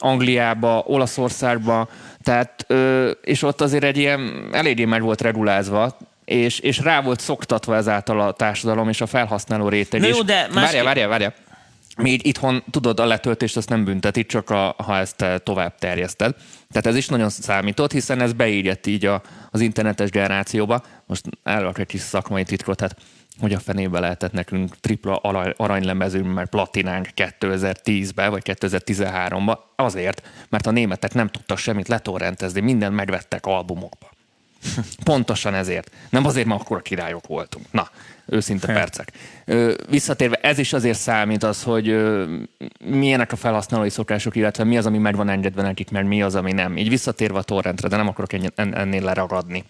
Angliába, 0.00 0.84
Olaszországba, 0.86 1.88
tehát, 2.22 2.66
és 3.22 3.42
ott 3.42 3.60
azért 3.60 3.84
egy 3.84 3.96
ilyen 3.96 4.48
eléggé 4.52 4.84
meg 4.84 5.02
volt 5.02 5.20
regulázva, 5.20 5.96
és, 6.24 6.58
és 6.58 6.78
rá 6.78 7.02
volt 7.02 7.20
szoktatva 7.20 7.76
ezáltal 7.76 8.20
a 8.20 8.32
társadalom 8.32 8.88
és 8.88 9.00
a 9.00 9.06
felhasználó 9.06 9.68
réteg 9.68 10.02
is. 10.02 10.08
Jó, 10.08 10.22
de 10.22 10.48
másképp... 10.52 10.82
Várja, 10.82 10.84
várja, 10.84 11.08
várja. 11.08 11.32
Még 11.96 12.26
itthon 12.26 12.62
tudod, 12.70 13.00
a 13.00 13.06
letöltést 13.06 13.56
azt 13.56 13.68
nem 13.68 13.84
büntetik, 13.84 14.26
csak 14.26 14.50
a, 14.50 14.74
ha 14.78 14.96
ezt 14.96 15.24
tovább 15.42 15.78
terjeszted. 15.78 16.34
Tehát 16.68 16.86
ez 16.86 16.96
is 16.96 17.08
nagyon 17.08 17.28
számított, 17.28 17.92
hiszen 17.92 18.20
ez 18.20 18.32
beírjett 18.32 18.86
így 18.86 19.06
a, 19.06 19.22
az 19.50 19.60
internetes 19.60 20.10
generációba. 20.10 20.82
Most 21.06 21.24
elrak 21.42 21.78
egy 21.78 21.86
kis 21.86 22.00
szakmai 22.00 22.44
titkot, 22.44 22.76
tehát 22.76 22.96
hogy 23.40 23.52
a 23.52 23.58
fenébe 23.58 24.00
lehetett 24.00 24.32
nekünk 24.32 24.76
tripla 24.80 25.16
aranylemezünk, 25.56 26.34
mert 26.34 26.50
platinánk 26.50 27.08
2010-ben 27.16 28.30
vagy 28.30 28.42
2013-ban, 28.44 29.58
azért, 29.76 30.28
mert 30.48 30.66
a 30.66 30.70
németek 30.70 31.14
nem 31.14 31.28
tudtak 31.28 31.58
semmit 31.58 31.88
letorrentezni, 31.88 32.60
mindent 32.60 32.94
megvettek 32.94 33.46
albumokba. 33.46 34.10
Pontosan 35.04 35.54
ezért. 35.54 35.90
Nem 36.10 36.24
azért, 36.24 36.46
mert 36.46 36.60
akkor 36.60 36.76
a 36.76 36.80
királyok 36.80 37.26
voltunk. 37.26 37.66
Na, 37.70 37.90
őszinte 38.26 38.66
percek. 38.66 39.12
Visszatérve, 39.88 40.36
ez 40.36 40.58
is 40.58 40.72
azért 40.72 40.98
számít 40.98 41.42
az, 41.42 41.62
hogy 41.62 41.96
milyenek 42.84 43.32
a 43.32 43.36
felhasználói 43.36 43.90
szokások, 43.90 44.36
illetve 44.36 44.64
mi 44.64 44.76
az, 44.76 44.86
ami 44.86 44.98
meg 44.98 45.16
van 45.16 45.28
engedve 45.28 45.62
nekik, 45.62 45.90
mert 45.90 46.06
mi 46.06 46.22
az, 46.22 46.34
ami 46.34 46.52
nem. 46.52 46.76
Így 46.76 46.88
visszatérve 46.88 47.38
a 47.38 47.42
torrentre, 47.42 47.88
de 47.88 47.96
nem 47.96 48.08
akarok 48.08 48.32
ennél 48.54 49.02
leragadni. 49.02 49.64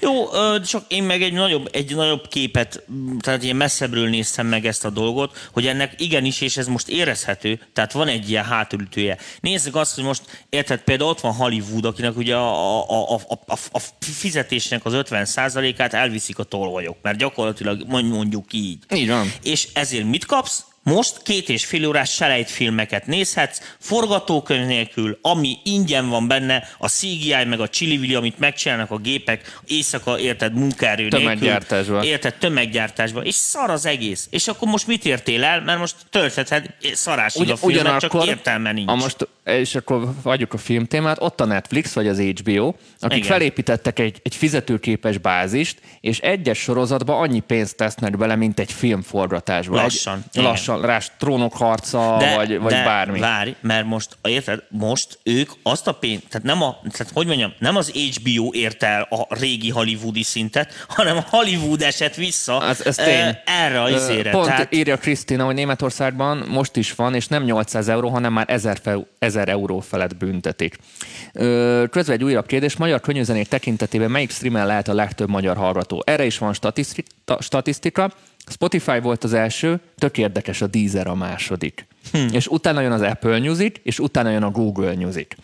Jó, 0.00 0.28
csak 0.58 0.84
én 0.88 1.02
meg 1.02 1.22
egy 1.22 1.32
nagyobb, 1.32 1.68
egy 1.72 1.94
nagyobb 1.94 2.28
képet, 2.28 2.82
tehát 3.20 3.42
ilyen 3.42 3.56
messzebbről 3.56 4.08
néztem 4.08 4.46
meg 4.46 4.66
ezt 4.66 4.84
a 4.84 4.90
dolgot, 4.90 5.48
hogy 5.52 5.66
ennek 5.66 5.94
igenis, 5.96 6.40
és 6.40 6.56
ez 6.56 6.66
most 6.66 6.88
érezhető, 6.88 7.60
tehát 7.72 7.92
van 7.92 8.08
egy 8.08 8.30
ilyen 8.30 8.44
hátulütője. 8.44 9.18
Nézzük 9.40 9.76
azt, 9.76 9.94
hogy 9.94 10.04
most, 10.04 10.22
érted, 10.48 10.80
például 10.80 11.10
ott 11.10 11.20
van 11.20 11.32
Hollywood, 11.32 11.84
akinek 11.84 12.16
ugye 12.16 12.36
a, 12.36 12.80
a, 12.90 13.14
a, 13.14 13.38
a, 13.46 13.58
a 13.72 13.80
fizetésnek 14.00 14.84
az 14.84 14.92
50%-át 14.96 15.94
elviszik 15.94 16.38
a 16.38 16.42
tolvajok, 16.42 16.96
mert 17.02 17.18
gyakorlatilag 17.18 17.84
mondjuk 17.86 18.52
így. 18.52 18.78
Így 18.94 19.08
van. 19.08 19.32
És 19.42 19.68
ezért 19.72 20.04
mit 20.04 20.26
kapsz? 20.26 20.64
Most 20.82 21.22
két 21.22 21.48
és 21.48 21.64
fél 21.64 21.86
órás 21.86 22.12
selejtfilmeket 22.12 23.06
nézhetsz, 23.06 23.60
forgatókönyv 23.78 24.66
nélkül, 24.66 25.18
ami 25.22 25.56
ingyen 25.64 26.08
van 26.08 26.28
benne, 26.28 26.68
a 26.78 26.88
CGI 26.88 27.44
meg 27.46 27.60
a 27.60 27.68
Chili 27.68 28.14
amit 28.14 28.38
megcsinálnak 28.38 28.90
a 28.90 28.96
gépek 28.96 29.60
éjszaka, 29.66 30.18
érted, 30.18 30.54
munkaerő 30.54 31.08
Tömeggyártásba. 31.08 32.04
Érted, 32.04 32.34
tömeggyártásba. 32.34 33.20
És 33.20 33.34
szar 33.34 33.70
az 33.70 33.86
egész. 33.86 34.26
És 34.30 34.48
akkor 34.48 34.68
most 34.68 34.86
mit 34.86 35.04
értél 35.04 35.44
el? 35.44 35.60
Mert 35.60 35.78
most 35.78 35.94
töltheted 36.10 36.66
szarásig 36.92 37.42
Ugy, 37.42 37.50
a 37.50 37.56
filmet, 37.56 38.00
csak 38.00 38.24
értelme 38.26 38.72
nincs. 38.72 38.90
A 38.90 38.94
most, 38.94 39.28
és 39.44 39.74
akkor 39.74 40.12
vagyok 40.22 40.52
a 40.52 40.58
filmtémát, 40.58 41.16
ott 41.20 41.40
a 41.40 41.44
Netflix 41.44 41.92
vagy 41.92 42.08
az 42.08 42.20
HBO, 42.20 42.74
akik 43.00 43.18
Igen. 43.18 43.30
felépítettek 43.30 43.98
egy, 43.98 44.20
egy 44.22 44.34
fizetőképes 44.34 45.18
bázist, 45.18 45.80
és 46.00 46.18
egyes 46.18 46.58
sorozatba 46.58 47.18
annyi 47.18 47.40
pénzt 47.40 47.76
tesznek 47.76 48.16
bele, 48.16 48.36
mint 48.36 48.60
egy 48.60 48.72
filmforgatásba. 48.72 49.74
Lassan. 49.74 50.24
Egy, 50.32 50.42
lassan 50.42 50.70
lassan, 50.74 50.79
rás 50.80 51.12
trónok 51.18 51.52
harca, 51.52 52.16
de, 52.18 52.34
vagy, 52.34 52.58
vagy 52.58 52.72
de, 52.72 52.84
bármi. 52.84 53.18
Várj, 53.18 53.54
mert 53.60 53.86
most, 53.86 54.16
érted, 54.22 54.62
most 54.68 55.18
ők 55.22 55.50
azt 55.62 55.86
a 55.86 55.92
pénzt, 55.92 56.28
tehát 56.28 56.46
nem 56.46 56.62
a, 56.62 56.80
tehát 56.92 57.12
hogy 57.12 57.26
mondjam, 57.26 57.52
nem 57.58 57.76
az 57.76 57.90
HBO 57.90 58.50
ért 58.52 58.82
el 58.82 59.06
a 59.10 59.34
régi 59.34 59.70
hollywoodi 59.70 60.22
szintet, 60.22 60.84
hanem 60.88 61.16
a 61.16 61.24
Hollywood 61.30 61.82
esett 61.82 62.14
vissza 62.14 62.64
ez, 62.64 62.80
ez 62.80 62.96
tény. 62.96 63.38
erre 63.44 63.82
a 63.82 63.88
izére. 63.90 64.30
Pont 64.30 64.46
tehát... 64.46 64.74
írja 64.74 64.96
Krisztina, 64.96 65.44
hogy 65.44 65.54
Németországban 65.54 66.44
most 66.48 66.76
is 66.76 66.94
van, 66.94 67.14
és 67.14 67.26
nem 67.26 67.42
800 67.42 67.88
euró, 67.88 68.08
hanem 68.08 68.32
már 68.32 68.44
1000, 68.48 68.78
fe, 68.82 68.98
1000 69.18 69.48
euró 69.48 69.80
felett 69.80 70.16
büntetik. 70.16 70.76
Közben 71.90 72.16
egy 72.16 72.24
újabb 72.24 72.46
kérdés, 72.46 72.76
magyar 72.76 73.00
könnyűzenét 73.00 73.48
tekintetében 73.48 74.10
melyik 74.10 74.30
streamen 74.30 74.66
lehet 74.66 74.88
a 74.88 74.94
legtöbb 74.94 75.28
magyar 75.28 75.56
hallgató? 75.56 76.02
Erre 76.06 76.24
is 76.24 76.38
van 76.38 76.54
statisztika, 77.38 78.10
Spotify 78.50 79.00
volt 79.00 79.24
az 79.24 79.32
első, 79.32 79.80
tök 79.98 80.18
érdekes 80.18 80.60
a 80.60 80.66
Deezer 80.66 81.06
a 81.06 81.14
második. 81.14 81.86
Hm. 82.12 82.26
És 82.32 82.46
utána 82.46 82.80
jön 82.80 82.92
az 82.92 83.00
Apple 83.00 83.38
Music, 83.38 83.76
és 83.82 83.98
utána 83.98 84.30
jön 84.30 84.42
a 84.42 84.50
Google 84.50 84.94
Music. 84.96 85.34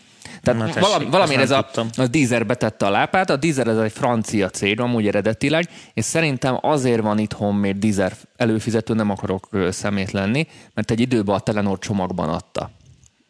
Tehát 0.41 0.75
Na, 0.75 0.79
valami, 0.79 1.05
valamire 1.05 1.41
ez 1.41 1.51
a, 1.51 1.69
a 1.97 2.07
Deezer 2.07 2.45
betette 2.45 2.85
a 2.85 2.89
lápát, 2.89 3.29
a 3.29 3.35
Deezer 3.35 3.67
ez 3.67 3.77
egy 3.77 3.91
francia 3.91 4.49
cég, 4.49 4.79
amúgy 4.79 5.07
eredetileg, 5.07 5.69
és 5.93 6.05
szerintem 6.05 6.57
azért 6.61 7.01
van 7.01 7.19
itthon 7.19 7.55
még 7.55 7.77
Deezer 7.77 8.13
előfizető, 8.35 8.93
nem 8.93 9.09
akarok 9.09 9.47
szemét 9.69 10.11
lenni, 10.11 10.47
mert 10.73 10.91
egy 10.91 10.99
időben 10.99 11.35
a 11.35 11.39
Telenor 11.39 11.79
csomagban 11.79 12.29
adta 12.29 12.69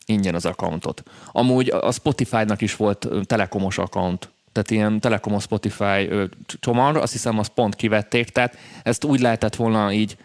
ingyen 0.05 0.35
az 0.35 0.45
accountot. 0.45 1.03
Amúgy 1.31 1.69
a 1.69 1.91
Spotify-nak 1.91 2.61
is 2.61 2.75
volt 2.75 3.07
telekomos 3.25 3.77
account 3.77 4.29
tehát 4.57 4.71
ilyen 4.71 4.99
Telekom 4.99 5.39
Spotify 5.39 6.09
csomag, 6.59 6.95
azt 6.95 7.11
hiszem 7.11 7.39
azt 7.39 7.49
pont 7.49 7.75
kivették, 7.75 8.29
tehát 8.29 8.57
ezt 8.83 9.03
úgy 9.03 9.19
lehetett 9.19 9.55
volna 9.55 9.91
így 9.91 10.17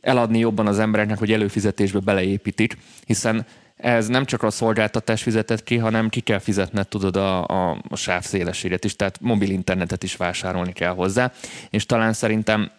eladni 0.00 0.38
jobban 0.38 0.66
az 0.66 0.78
embereknek, 0.78 1.18
hogy 1.18 1.32
előfizetésbe 1.32 1.98
beleépítik, 1.98 2.76
hiszen 3.06 3.46
ez 3.76 4.06
nem 4.06 4.24
csak 4.24 4.42
a 4.42 4.50
szolgáltatás 4.50 5.22
fizetett 5.22 5.62
ki, 5.62 5.76
hanem 5.76 6.08
ki 6.08 6.20
kell 6.20 6.38
fizetned, 6.38 6.88
tudod, 6.88 7.16
a, 7.16 7.46
a, 7.46 7.78
a 7.88 7.96
sáv 7.96 8.22
szélességet 8.22 8.84
is, 8.84 8.96
tehát 8.96 9.20
mobil 9.20 9.50
internetet 9.50 10.02
is 10.02 10.16
vásárolni 10.16 10.72
kell 10.72 10.92
hozzá, 10.94 11.32
és 11.70 11.86
talán 11.86 12.12
szerintem 12.12 12.70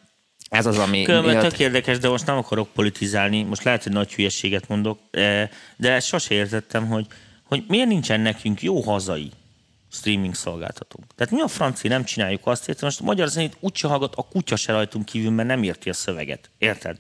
ez 0.50 0.66
az, 0.66 0.78
ami... 0.78 1.02
Különben 1.02 1.32
miatt... 1.32 1.50
tök 1.50 1.60
érdekes, 1.60 1.98
de 1.98 2.10
most 2.10 2.26
nem 2.26 2.38
akarok 2.38 2.68
politizálni, 2.74 3.44
most 3.44 3.64
lehet, 3.64 3.84
hogy 3.84 3.92
nagy 3.92 4.14
hülyeséget 4.14 4.68
mondok, 4.68 5.00
de 5.78 6.00
sose 6.00 6.34
értettem, 6.34 6.88
hogy, 6.88 7.06
hogy 7.44 7.64
miért 7.68 7.88
nincsen 7.88 8.20
nekünk 8.20 8.62
jó 8.62 8.82
hazai 8.82 9.32
streaming 9.92 10.36
szolgáltatónk. 10.36 11.06
Tehát 11.16 11.34
mi 11.34 11.42
a 11.42 11.48
franci 11.48 11.88
nem 11.88 12.04
csináljuk 12.04 12.48
azt, 12.48 12.68
érted? 12.68 12.84
Most 12.84 13.02
a 13.02 13.04
magyar 13.04 13.28
zenét 13.28 13.58
úgy 13.60 13.80
hallgat, 13.80 14.16
a 14.16 14.22
kutya 14.22 14.56
se 14.56 14.72
rajtunk 14.72 15.06
kívül, 15.06 15.32
mert 15.32 15.48
nem 15.48 15.64
érti 15.64 15.90
a 15.90 15.94
szöveget. 15.94 16.50
Érted? 16.58 17.00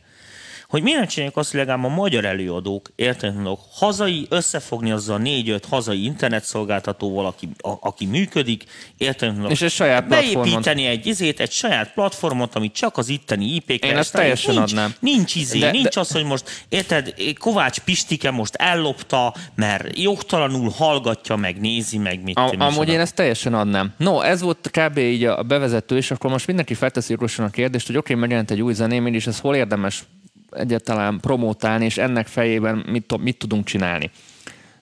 Hogy 0.67 0.81
miért 0.83 1.09
csináljuk 1.09 1.37
azt, 1.37 1.51
hogy 1.51 1.59
legalább 1.59 1.83
a 1.83 1.87
magyar 1.87 2.25
előadók, 2.25 2.91
értenek, 2.95 3.57
hazai, 3.71 4.25
összefogni 4.29 4.91
azzal 4.91 5.17
négy-öt 5.17 5.65
hazai 5.65 6.03
internetszolgáltatóval, 6.03 7.25
aki, 7.25 7.49
a, 7.57 7.71
aki 7.79 8.05
működik, 8.05 8.63
értenek, 8.97 9.51
És 9.51 9.61
egy 9.61 9.71
saját 9.71 10.07
platformon. 10.07 10.43
beépíteni 10.43 10.85
egy 10.85 11.05
izét, 11.05 11.39
egy 11.39 11.51
saját 11.51 11.93
platformot, 11.93 12.55
amit 12.55 12.73
csak 12.73 12.97
az 12.97 13.09
itteni 13.09 13.45
IP-k 13.45 13.85
Én 13.85 13.97
ezt 13.97 14.13
teljesen 14.13 14.53
nincs, 14.55 14.71
adnám. 14.71 14.93
Nincs 14.99 15.35
izé, 15.35 15.59
De- 15.59 15.71
nincs 15.71 15.93
de- 15.93 15.99
az, 15.99 16.11
hogy 16.11 16.23
most, 16.23 16.65
érted, 16.69 17.13
Kovács 17.39 17.79
Pistike 17.79 18.31
most 18.31 18.55
ellopta, 18.55 19.33
mert 19.55 19.99
jogtalanul 19.99 20.69
hallgatja, 20.69 21.35
meg 21.35 21.59
nézi, 21.59 21.97
meg 21.97 22.23
mit. 22.23 22.37
A, 22.37 22.53
amúgy 22.57 22.89
én 22.89 22.99
ezt 22.99 23.15
teljesen 23.15 23.53
adnám. 23.53 23.93
No, 23.97 24.21
ez 24.21 24.41
volt 24.41 24.69
kb. 24.71 24.97
így 24.97 25.23
a 25.23 25.43
bevezető, 25.43 25.97
és 25.97 26.11
akkor 26.11 26.31
most 26.31 26.47
mindenki 26.47 26.73
felteszi 26.73 27.11
jogosan 27.11 27.45
a 27.45 27.49
kérdést, 27.49 27.87
hogy 27.87 27.97
oké, 27.97 28.09
okay, 28.09 28.21
megjelent 28.21 28.51
egy 28.51 28.61
új 28.61 28.73
zeném, 28.73 29.05
és 29.05 29.27
ez 29.27 29.39
hol 29.39 29.55
érdemes 29.55 30.03
egyáltalán 30.51 31.19
promótálni, 31.19 31.85
és 31.85 31.97
ennek 31.97 32.27
fejében 32.27 32.85
mit, 32.87 33.17
mit 33.17 33.37
tudunk 33.37 33.65
csinálni. 33.65 34.11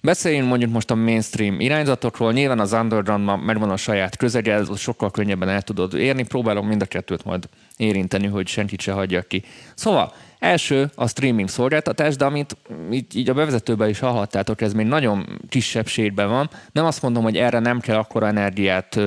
Beszéljünk 0.06 0.48
mondjuk 0.48 0.72
most 0.72 0.92
a 0.92 0.96
mainstream 0.96 1.60
irányzatokról, 1.60 2.34
nyilván 2.34 2.60
az 2.60 2.74
underground 2.74 3.44
megvan 3.46 3.70
a 3.70 3.78
saját 3.78 4.18
közege, 4.18 4.54
ez 4.54 4.80
sokkal 4.80 5.12
könnyebben 5.12 5.50
el 5.50 5.62
tudod 5.62 5.94
érni, 5.94 6.24
próbálom 6.24 6.68
mind 6.68 6.82
a 6.82 6.86
kettőt 6.86 7.24
majd 7.24 7.50
érinteni, 7.78 8.28
hogy 8.28 8.48
senkit 8.48 8.82
se 8.82 8.92
hagyjak 8.92 9.28
ki. 9.28 9.44
Szóval, 9.76 10.14
első 10.40 10.92
a 10.96 11.08
streaming 11.08 11.50
szolgáltatás, 11.50 12.16
de 12.16 12.26
amit 12.26 12.58
így, 12.92 13.16
így 13.16 13.30
a 13.30 13.34
bevezetőben 13.34 13.90
is 13.90 14.00
hallhattátok, 14.00 14.62
ez 14.62 14.74
még 14.74 14.86
nagyon 14.86 15.40
kisebb 15.50 15.88
sétben 15.88 16.30
van. 16.30 16.50
Nem 16.72 16.86
azt 16.86 17.02
mondom, 17.02 17.24
hogy 17.24 17.38
erre 17.38 17.60
nem 17.60 17.80
kell 17.80 17.98
akkora 17.98 18.28
energiát 18.28 19.00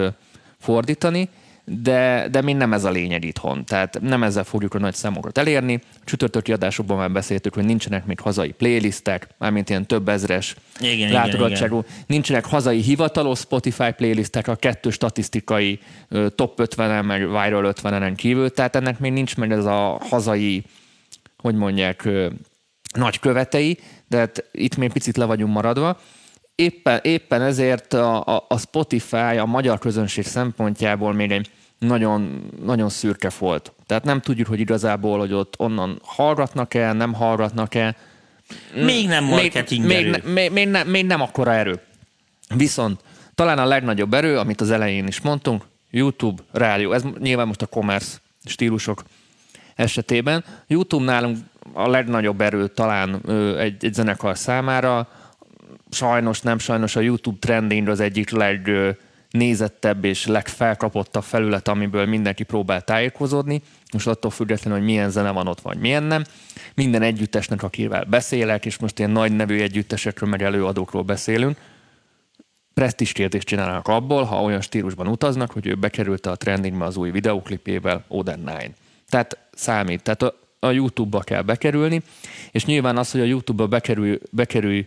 fordítani, 0.59 1.29
de, 1.71 2.29
de 2.31 2.41
még 2.41 2.57
nem 2.57 2.73
ez 2.73 2.85
a 2.85 2.91
lényeg 2.91 3.25
itthon. 3.25 3.65
Tehát 3.65 4.01
nem 4.01 4.23
ezzel 4.23 4.45
fogjuk 4.45 4.75
a 4.75 4.79
nagy 4.79 4.95
számokat 4.95 5.39
elérni. 5.39 5.81
Csütörtöki 6.05 6.53
adásokban 6.53 6.97
már 6.97 7.11
beszéltük, 7.11 7.55
hogy 7.55 7.65
nincsenek 7.65 8.07
még 8.07 8.21
hazai 8.21 8.51
playlistek, 8.51 9.29
mármint 9.39 9.69
ilyen 9.69 9.87
több 9.87 10.09
ezres 10.09 10.57
Igen, 10.81 10.93
igen, 10.93 11.13
látogatottságú. 11.13 11.85
Nincsenek 12.07 12.45
hazai 12.45 12.81
hivatalos 12.81 13.39
Spotify 13.39 13.91
playlistek 13.97 14.49
a 14.49 14.55
kettő 14.55 14.91
statisztikai 14.91 15.79
top 16.35 16.61
50-en, 16.63 17.05
meg 17.05 17.21
viral 17.21 17.73
50-en 17.83 18.13
kívül, 18.17 18.51
tehát 18.51 18.77
ennek 18.77 18.99
még 18.99 19.13
nincs 19.13 19.37
meg 19.37 19.53
ez 19.53 19.65
a 19.65 20.01
hazai, 20.09 20.63
hogy 21.37 21.55
mondják, 21.55 22.09
nagy 22.95 23.19
követei, 23.19 23.79
de 24.07 24.17
hát 24.17 24.45
itt 24.53 24.77
még 24.77 24.93
picit 24.93 25.17
le 25.17 25.25
vagyunk 25.25 25.53
maradva. 25.53 26.01
Éppen, 26.55 27.01
éppen 27.03 27.43
ezért 27.43 27.93
a, 27.93 28.27
a, 28.27 28.45
a 28.49 28.59
Spotify 28.59 29.17
a 29.17 29.47
magyar 29.47 29.79
közönség 29.79 30.25
szempontjából 30.25 31.13
még 31.13 31.31
egy 31.31 31.51
nagyon, 31.79 32.51
nagyon 32.65 32.89
szürke 32.89 33.31
volt. 33.39 33.73
Tehát 33.87 34.05
nem 34.05 34.21
tudjuk, 34.21 34.47
hogy 34.47 34.61
igazából, 34.61 35.19
hogy 35.19 35.33
ott 35.33 35.55
onnan 35.59 36.01
hallgatnak-e, 36.03 36.93
nem 36.93 37.13
hallgatnak-e. 37.13 37.97
Még 38.75 39.07
nem 39.07 39.25
marketing 39.25 39.85
még, 39.87 39.97
erő. 39.97 40.11
még, 40.11 40.33
még, 40.33 40.53
még, 40.53 40.69
nem, 40.69 40.89
még 40.89 41.07
nem 41.07 41.21
akkora 41.21 41.53
erő. 41.53 41.81
Viszont 42.55 43.01
talán 43.35 43.59
a 43.59 43.65
legnagyobb 43.65 44.15
erő, 44.15 44.39
amit 44.39 44.61
az 44.61 44.71
elején 44.71 45.07
is 45.07 45.21
mondtunk, 45.21 45.65
YouTube, 45.91 46.43
rádió. 46.53 46.93
Ez 46.93 47.03
nyilván 47.19 47.47
most 47.47 47.63
a 47.63 47.67
commerce 47.67 48.17
stílusok 48.45 49.03
esetében. 49.75 50.45
YouTube 50.67 51.05
nálunk 51.05 51.39
a 51.73 51.89
legnagyobb 51.89 52.41
erő 52.41 52.69
talán 52.69 53.31
egy, 53.59 53.85
egy 53.85 53.95
zenekar 53.95 54.39
számára. 54.39 55.09
Sajnos, 55.91 56.41
nem 56.41 56.59
sajnos 56.59 56.97
a 56.97 57.01
YouTube 57.01 57.37
trending 57.41 57.89
az 57.89 58.01
egyik 58.01 58.31
legnézettebb 59.31 60.05
és 60.05 60.27
legfelkapottabb 60.27 61.23
felület, 61.23 61.69
amiből 61.69 62.07
mindenki 62.07 62.43
próbál 62.43 62.83
tájékozódni. 62.83 63.63
Most 63.93 64.07
attól 64.07 64.31
függetlenül, 64.31 64.79
hogy 64.79 64.89
milyen 64.89 65.11
zene 65.11 65.31
van 65.31 65.47
ott, 65.47 65.61
vagy 65.61 65.79
milyen 65.79 66.03
nem. 66.03 66.25
Minden 66.75 67.03
együttesnek, 67.03 67.63
akivel 67.63 68.05
beszélek, 68.05 68.67
és 68.67 68.79
most 68.79 68.99
ilyen 68.99 69.11
nagy 69.11 69.33
nevű 69.33 69.61
együttesekről, 69.61 70.29
meg 70.29 70.43
előadókról 70.43 71.03
beszélünk, 71.03 71.57
presztis 72.75 73.13
kérdést 73.13 73.47
csinálnak 73.47 73.89
abból, 73.89 74.23
ha 74.23 74.43
olyan 74.43 74.61
stílusban 74.61 75.07
utaznak, 75.07 75.51
hogy 75.51 75.67
ő 75.67 75.75
bekerült 75.75 76.27
a 76.27 76.37
trendingbe 76.37 76.85
az 76.85 76.97
új 76.97 77.11
videoklipével, 77.11 78.05
Oden 78.09 78.45
9. 78.45 78.77
Tehát 79.09 79.39
számít. 79.55 80.03
Tehát 80.03 80.23
a, 80.23 80.35
a 80.59 80.71
YouTube-ba 80.71 81.21
kell 81.21 81.43
bekerülni, 81.43 82.03
és 82.51 82.65
nyilván 82.65 82.97
az, 82.97 83.11
hogy 83.11 83.21
a 83.21 83.25
YouTube-ba 83.25 83.67
bekerül, 83.67 84.19
bekerülj 84.31 84.87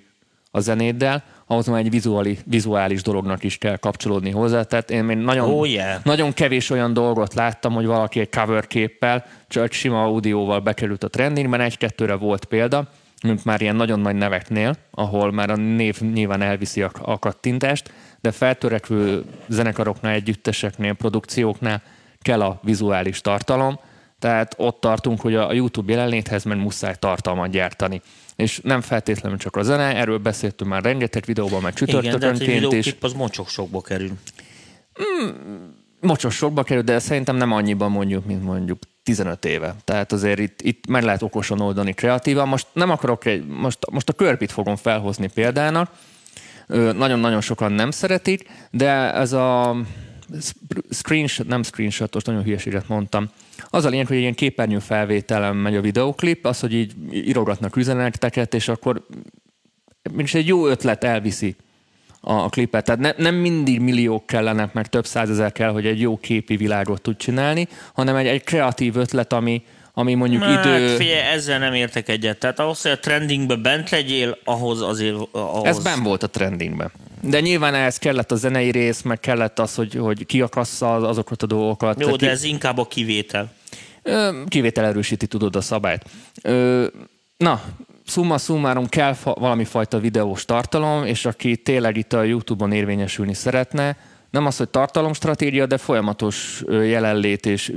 a 0.51 0.59
zenéddel, 0.59 1.23
ahhoz 1.51 1.67
már 1.67 1.79
egy 1.79 1.89
vizuális, 1.89 2.37
vizuális 2.45 3.01
dolognak 3.01 3.43
is 3.43 3.57
kell 3.57 3.77
kapcsolódni 3.77 4.29
hozzá. 4.31 4.63
Tehát 4.63 4.91
én 4.91 5.03
még 5.03 5.17
nagyon, 5.17 5.49
Oh, 5.49 5.69
yeah. 5.69 6.03
nagyon 6.03 6.33
kevés 6.33 6.69
olyan 6.69 6.93
dolgot 6.93 7.33
láttam, 7.33 7.73
hogy 7.73 7.85
valaki 7.85 8.19
egy 8.19 8.29
cover 8.29 8.67
képpel, 8.67 9.25
csak 9.47 9.71
sima 9.71 10.03
audióval 10.03 10.59
bekerült 10.59 11.03
a 11.03 11.07
trendingben, 11.09 11.61
egy-kettőre 11.61 12.13
volt 12.13 12.45
példa, 12.45 12.87
mint 13.23 13.45
már 13.45 13.61
ilyen 13.61 13.75
nagyon 13.75 13.99
nagy 13.99 14.15
neveknél, 14.15 14.75
ahol 14.91 15.31
már 15.31 15.49
a 15.49 15.55
név 15.55 16.01
nyilván 16.13 16.41
elviszi 16.41 16.81
a, 16.81 16.91
a 17.01 17.19
kattintást, 17.19 17.93
de 18.21 18.31
feltörekvő 18.31 19.23
zenekaroknál, 19.47 20.13
együtteseknél, 20.13 20.93
produkcióknál 20.93 21.81
kell 22.21 22.41
a 22.41 22.59
vizuális 22.63 23.21
tartalom, 23.21 23.79
tehát 24.19 24.53
ott 24.57 24.79
tartunk, 24.79 25.21
hogy 25.21 25.35
a 25.35 25.53
YouTube 25.53 25.91
jelenléthez 25.91 26.43
meg 26.43 26.57
muszáj 26.57 26.95
tartalmat 26.99 27.49
gyártani. 27.49 28.01
És 28.35 28.59
nem 28.63 28.81
feltétlenül 28.81 29.37
csak 29.37 29.55
a 29.55 29.63
zene, 29.63 29.95
erről 29.95 30.17
beszéltünk 30.17 30.69
már 30.69 30.83
rengeteg 30.83 31.23
videóban, 31.25 31.61
meg 31.61 31.73
Igen, 31.81 32.01
de 32.01 32.09
hát 32.09 32.23
egy 32.23 32.37
csütörtökönként 32.37 33.03
az 33.03 33.13
mocsok 33.13 33.49
sokba 33.49 33.81
kerül. 33.81 34.11
Mocsos 35.99 36.35
sokba 36.35 36.63
kerül, 36.63 36.83
de 36.83 36.99
szerintem 36.99 37.35
nem 37.35 37.51
annyiban 37.51 37.91
mondjuk, 37.91 38.25
mint 38.25 38.43
mondjuk 38.43 38.79
15 39.03 39.45
éve. 39.45 39.75
Tehát 39.83 40.11
azért 40.11 40.39
itt, 40.39 40.61
itt 40.61 40.87
meg 40.87 41.03
lehet 41.03 41.21
okosan 41.21 41.59
oldani 41.59 41.93
kreatívan. 41.93 42.47
Most 42.47 42.67
nem 42.73 42.89
akarok 42.89 43.25
egy, 43.25 43.45
most, 43.45 43.77
most 43.91 44.09
a 44.09 44.13
körpit 44.13 44.51
fogom 44.51 44.75
felhozni 44.75 45.29
példának. 45.33 45.91
Nagyon-nagyon 46.67 47.41
sokan 47.41 47.71
nem 47.71 47.91
szeretik, 47.91 48.49
de 48.71 49.13
ez 49.13 49.33
a 49.33 49.75
screenshot, 50.89 51.47
nem 51.47 51.63
screenshotos, 51.63 52.23
nagyon 52.23 52.43
hülyeséget 52.43 52.87
mondtam. 52.87 53.29
Az 53.69 53.85
a 53.85 53.89
lényeg, 53.89 54.07
hogy 54.07 54.17
ilyen 54.17 54.33
képernyő 54.33 54.79
felvételen 54.79 55.55
megy 55.55 55.75
a 55.75 55.81
videoklip, 55.81 56.45
az, 56.45 56.59
hogy 56.59 56.73
így 56.73 56.93
írogatnak 57.11 57.75
üzeneteket, 57.75 58.53
és 58.53 58.67
akkor 58.67 59.05
mégis 60.11 60.33
egy 60.33 60.47
jó 60.47 60.67
ötlet 60.67 61.03
elviszi 61.03 61.55
a, 62.21 62.33
a 62.33 62.49
klipet. 62.49 62.85
Tehát 62.85 63.01
ne, 63.01 63.23
nem 63.23 63.35
mindig 63.35 63.79
milliók 63.79 64.25
kellenek, 64.25 64.73
meg 64.73 64.87
több 64.87 65.05
százezer 65.05 65.51
kell, 65.51 65.71
hogy 65.71 65.85
egy 65.85 65.99
jó 65.99 66.17
képi 66.17 66.55
világot 66.55 67.01
tud 67.01 67.17
csinálni, 67.17 67.67
hanem 67.93 68.15
egy, 68.15 68.27
egy 68.27 68.43
kreatív 68.43 68.95
ötlet, 68.95 69.33
ami, 69.33 69.63
ami 69.93 70.13
mondjuk 70.13 70.43
Hát 70.43 70.65
idő... 70.65 70.95
figyelj, 70.95 71.19
ezzel 71.19 71.59
nem 71.59 71.73
értek 71.73 72.09
egyet. 72.09 72.37
Tehát 72.37 72.59
ahhoz, 72.59 72.81
hogy 72.81 72.91
a 72.91 72.99
trendingbe 72.99 73.55
bent 73.55 73.89
legyél, 73.89 74.37
ahhoz 74.43 74.81
azért... 74.81 75.15
Ahhoz... 75.31 75.65
Ez 75.65 75.83
ben 75.83 76.03
volt 76.03 76.23
a 76.23 76.29
trendingben. 76.29 76.91
De 77.21 77.39
nyilván 77.39 77.73
ehhez 77.73 77.97
kellett 77.97 78.31
a 78.31 78.35
zenei 78.35 78.71
rész, 78.71 79.01
meg 79.01 79.19
kellett 79.19 79.59
az, 79.59 79.75
hogy, 79.75 79.95
hogy 79.95 80.25
kiakassza 80.25 80.95
az- 80.95 81.03
azokat 81.03 81.43
a 81.43 81.45
dolgokat. 81.45 81.99
Jó, 81.99 82.09
de 82.09 82.15
ki- 82.15 82.27
ez 82.27 82.43
inkább 82.43 82.77
a 82.77 82.87
kivétel. 82.87 83.53
Kivétel 84.47 84.85
erősíti, 84.85 85.27
tudod, 85.27 85.55
a 85.55 85.61
szabályt. 85.61 86.05
Na, 87.37 87.61
summa 88.05 88.37
summarum 88.37 88.87
kell 88.87 89.15
valami 89.23 89.63
fajta 89.65 89.99
videós 89.99 90.45
tartalom, 90.45 91.05
és 91.05 91.25
aki 91.25 91.57
tényleg 91.57 91.97
itt 91.97 92.13
a 92.13 92.23
YouTube-on 92.23 92.71
érvényesülni 92.71 93.33
szeretne, 93.33 93.97
nem 94.29 94.45
az, 94.45 94.57
hogy 94.57 94.69
tartalomstratégia, 94.69 95.65
de 95.65 95.77
folyamatos 95.77 96.63
jelenlét 96.67 97.45
és 97.45 97.73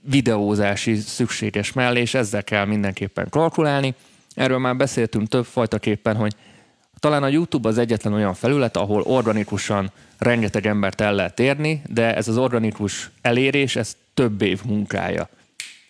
videózási 0.00 0.94
szükséges 0.96 1.72
mellé, 1.72 2.00
és 2.00 2.14
ezzel 2.14 2.44
kell 2.44 2.64
mindenképpen 2.64 3.28
kalkulálni. 3.30 3.94
Erről 4.34 4.58
már 4.58 4.76
beszéltünk 4.76 5.28
több 5.28 5.44
fajtaképpen, 5.44 6.16
hogy 6.16 6.34
talán 7.04 7.22
a 7.22 7.28
YouTube 7.28 7.68
az 7.68 7.78
egyetlen 7.78 8.12
olyan 8.12 8.34
felület, 8.34 8.76
ahol 8.76 9.02
organikusan 9.02 9.90
rengeteg 10.18 10.66
embert 10.66 11.00
el 11.00 11.14
lehet 11.14 11.40
érni, 11.40 11.82
de 11.86 12.14
ez 12.14 12.28
az 12.28 12.36
organikus 12.36 13.10
elérés, 13.22 13.76
ez 13.76 13.96
több 14.14 14.42
év 14.42 14.60
munkája, 14.64 15.28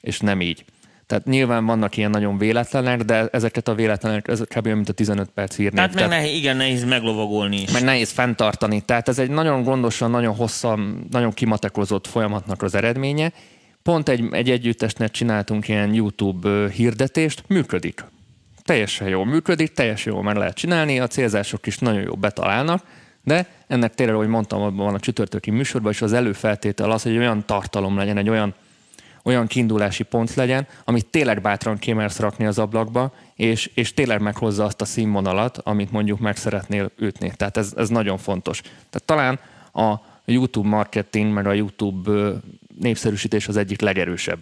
és 0.01 0.21
nem 0.21 0.41
így. 0.41 0.65
Tehát 1.07 1.25
nyilván 1.25 1.67
vannak 1.67 1.97
ilyen 1.97 2.11
nagyon 2.11 2.39
véletlenek, 2.39 3.03
de 3.03 3.29
ezeket 3.33 3.69
a 3.69 3.75
véletlenek, 3.75 4.29
ez 4.29 4.41
kb. 4.41 4.67
mint 4.67 4.89
a 4.89 4.93
15 4.93 5.31
perc 5.35 5.57
hírnév. 5.57 5.75
Tehát 5.75 5.95
meg 5.95 6.09
nehéz, 6.09 6.37
igen, 6.37 6.57
nehéz 6.57 6.85
meglovagolni 6.85 7.61
is. 7.61 7.71
meg 7.71 7.83
nehéz 7.83 8.11
fenntartani. 8.11 8.81
Tehát 8.81 9.09
ez 9.09 9.19
egy 9.19 9.31
nagyon 9.31 9.63
gondosan, 9.63 10.11
nagyon 10.11 10.35
hosszan, 10.35 11.07
nagyon 11.11 11.33
kimatekozott 11.33 12.07
folyamatnak 12.07 12.63
az 12.63 12.75
eredménye. 12.75 13.33
Pont 13.83 14.09
egy, 14.09 14.25
egy 14.31 14.51
együttesnek 14.51 15.11
csináltunk 15.11 15.69
ilyen 15.69 15.95
YouTube 15.95 16.69
hirdetést, 16.71 17.45
működik. 17.49 18.05
Teljesen 18.65 19.09
jól 19.09 19.27
működik, 19.27 19.73
teljesen 19.73 20.13
jól 20.13 20.23
meg 20.23 20.37
lehet 20.37 20.55
csinálni, 20.55 21.01
a 21.01 21.07
célzások 21.07 21.67
is 21.67 21.79
nagyon 21.79 22.03
jól 22.03 22.17
betalálnak, 22.17 22.85
de 23.23 23.47
ennek 23.67 23.95
tényleg, 23.95 24.15
ahogy 24.15 24.29
mondtam, 24.29 24.63
abban 24.63 24.85
van 24.85 24.95
a 24.95 25.01
csütörtöki 25.01 25.51
műsorban, 25.51 25.93
és 25.93 26.03
az 26.03 26.13
előfeltétel 26.13 26.91
az, 26.91 27.03
hogy 27.03 27.17
olyan 27.17 27.47
tartalom 27.47 27.97
legyen, 27.97 28.17
egy 28.17 28.29
olyan 28.29 28.55
olyan 29.25 29.47
kiindulási 29.47 30.03
pont 30.03 30.35
legyen, 30.35 30.67
amit 30.85 31.07
tényleg 31.07 31.41
bátran 31.41 31.79
kimersz 31.79 32.19
rakni 32.19 32.47
az 32.47 32.59
ablakba, 32.59 33.15
és, 33.35 33.71
és 33.75 33.95
tényleg 33.95 34.21
meghozza 34.21 34.65
azt 34.65 34.81
a 34.81 34.85
színvonalat, 34.85 35.59
amit 35.59 35.91
mondjuk 35.91 36.19
meg 36.19 36.37
szeretnél 36.37 36.91
ütni. 36.99 37.33
Tehát 37.37 37.57
ez, 37.57 37.73
ez 37.77 37.89
nagyon 37.89 38.19
fontos. 38.19 38.61
Tehát 38.61 39.05
talán 39.05 39.39
a 39.73 40.01
YouTube 40.25 40.69
marketing, 40.69 41.33
meg 41.33 41.47
a 41.47 41.53
YouTube 41.53 42.33
népszerűsítés 42.81 43.49
az 43.49 43.57
egyik 43.57 43.81
legerősebb 43.81 44.39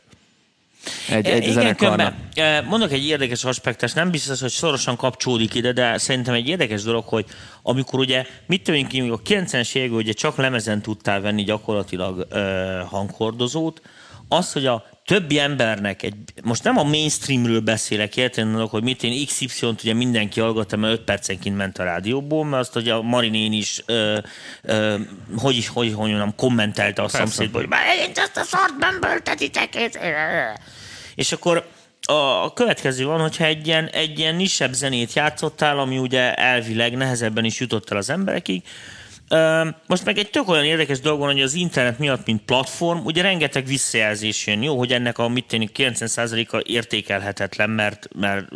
egy, 1.08 1.26
egy 1.26 1.42
Igen, 1.42 1.52
zenekarnak. 1.52 2.14
különben, 2.34 2.64
mondok 2.64 2.92
egy 2.92 3.06
érdekes 3.06 3.44
aspektus, 3.44 3.92
nem 3.92 4.10
biztos, 4.10 4.40
hogy 4.40 4.50
szorosan 4.50 4.96
kapcsolódik 4.96 5.54
ide, 5.54 5.72
de 5.72 5.98
szerintem 5.98 6.34
egy 6.34 6.48
érdekes 6.48 6.82
dolog, 6.82 7.04
hogy 7.04 7.24
amikor 7.62 7.98
ugye, 7.98 8.26
mit 8.46 8.62
tudjuk, 8.62 9.12
a 9.12 9.20
90-es 9.22 9.74
években 9.74 9.98
ugye 9.98 10.12
csak 10.12 10.36
lemezen 10.36 10.82
tudtál 10.82 11.20
venni 11.20 11.42
gyakorlatilag 11.42 12.26
uh, 12.30 12.88
hanghordozót, 12.88 13.80
az, 14.28 14.52
hogy 14.52 14.66
a 14.66 14.84
többi 15.04 15.38
embernek, 15.38 16.02
egy, 16.02 16.14
most 16.42 16.64
nem 16.64 16.78
a 16.78 16.82
mainstreamről 16.82 17.60
beszélek, 17.60 18.16
érted, 18.16 18.68
hogy 18.68 18.82
mit 18.82 19.02
én 19.02 19.26
XY-t 19.26 19.82
ugye 19.82 19.94
mindenki 19.94 20.40
hallgatta, 20.40 20.76
mert 20.76 20.92
5 20.92 21.00
percenként 21.00 21.56
ment 21.56 21.78
a 21.78 21.84
rádióból, 21.84 22.44
mert 22.44 22.62
azt 22.62 22.76
ugye 22.76 22.92
a 22.92 23.02
Marinén 23.02 23.52
is, 23.52 23.82
ö, 23.86 24.18
ö, 24.62 24.96
hogy 25.36 25.56
is, 25.56 25.68
hogy, 25.68 25.92
hogy 25.94 26.08
mondjam, 26.08 26.34
kommentelte 26.34 27.02
a 27.02 27.04
Persze. 27.04 27.18
szomszédból, 27.18 27.60
hogy 27.60 27.70
már 27.70 27.96
én 27.96 28.12
azt 28.14 28.36
a 28.36 28.42
szart 28.42 28.78
nem 28.78 29.00
böltetitek. 29.00 29.90
És 31.14 31.32
akkor 31.32 31.66
a 32.06 32.52
következő 32.52 33.04
van, 33.04 33.20
hogyha 33.20 33.44
egy 33.44 33.66
ilyen, 33.66 33.86
egy 33.86 34.18
ilyen 34.18 34.34
nisebb 34.34 34.72
zenét 34.72 35.12
játszottál, 35.12 35.78
ami 35.78 35.98
ugye 35.98 36.34
elvileg 36.34 36.96
nehezebben 36.96 37.44
is 37.44 37.60
jutott 37.60 37.90
el 37.90 37.96
az 37.96 38.10
emberekig, 38.10 38.62
Most 39.86 40.04
meg 40.04 40.18
egy 40.18 40.30
tök 40.30 40.48
olyan 40.48 40.64
érdekes 40.64 41.00
dolog 41.00 41.18
van, 41.18 41.32
hogy 41.32 41.42
az 41.42 41.54
internet 41.54 41.98
miatt, 41.98 42.26
mint 42.26 42.42
platform, 42.42 42.98
ugye 43.04 43.22
rengeteg 43.22 43.66
visszajelzés 43.66 44.46
jön. 44.46 44.62
Jó, 44.62 44.78
hogy 44.78 44.92
ennek 44.92 45.18
a 45.18 45.28
mit 45.28 45.44
tenni 45.44 45.68
90%-a 45.76 46.62
értékelhetetlen, 46.66 47.70
mert, 47.70 48.08
mert 48.14 48.48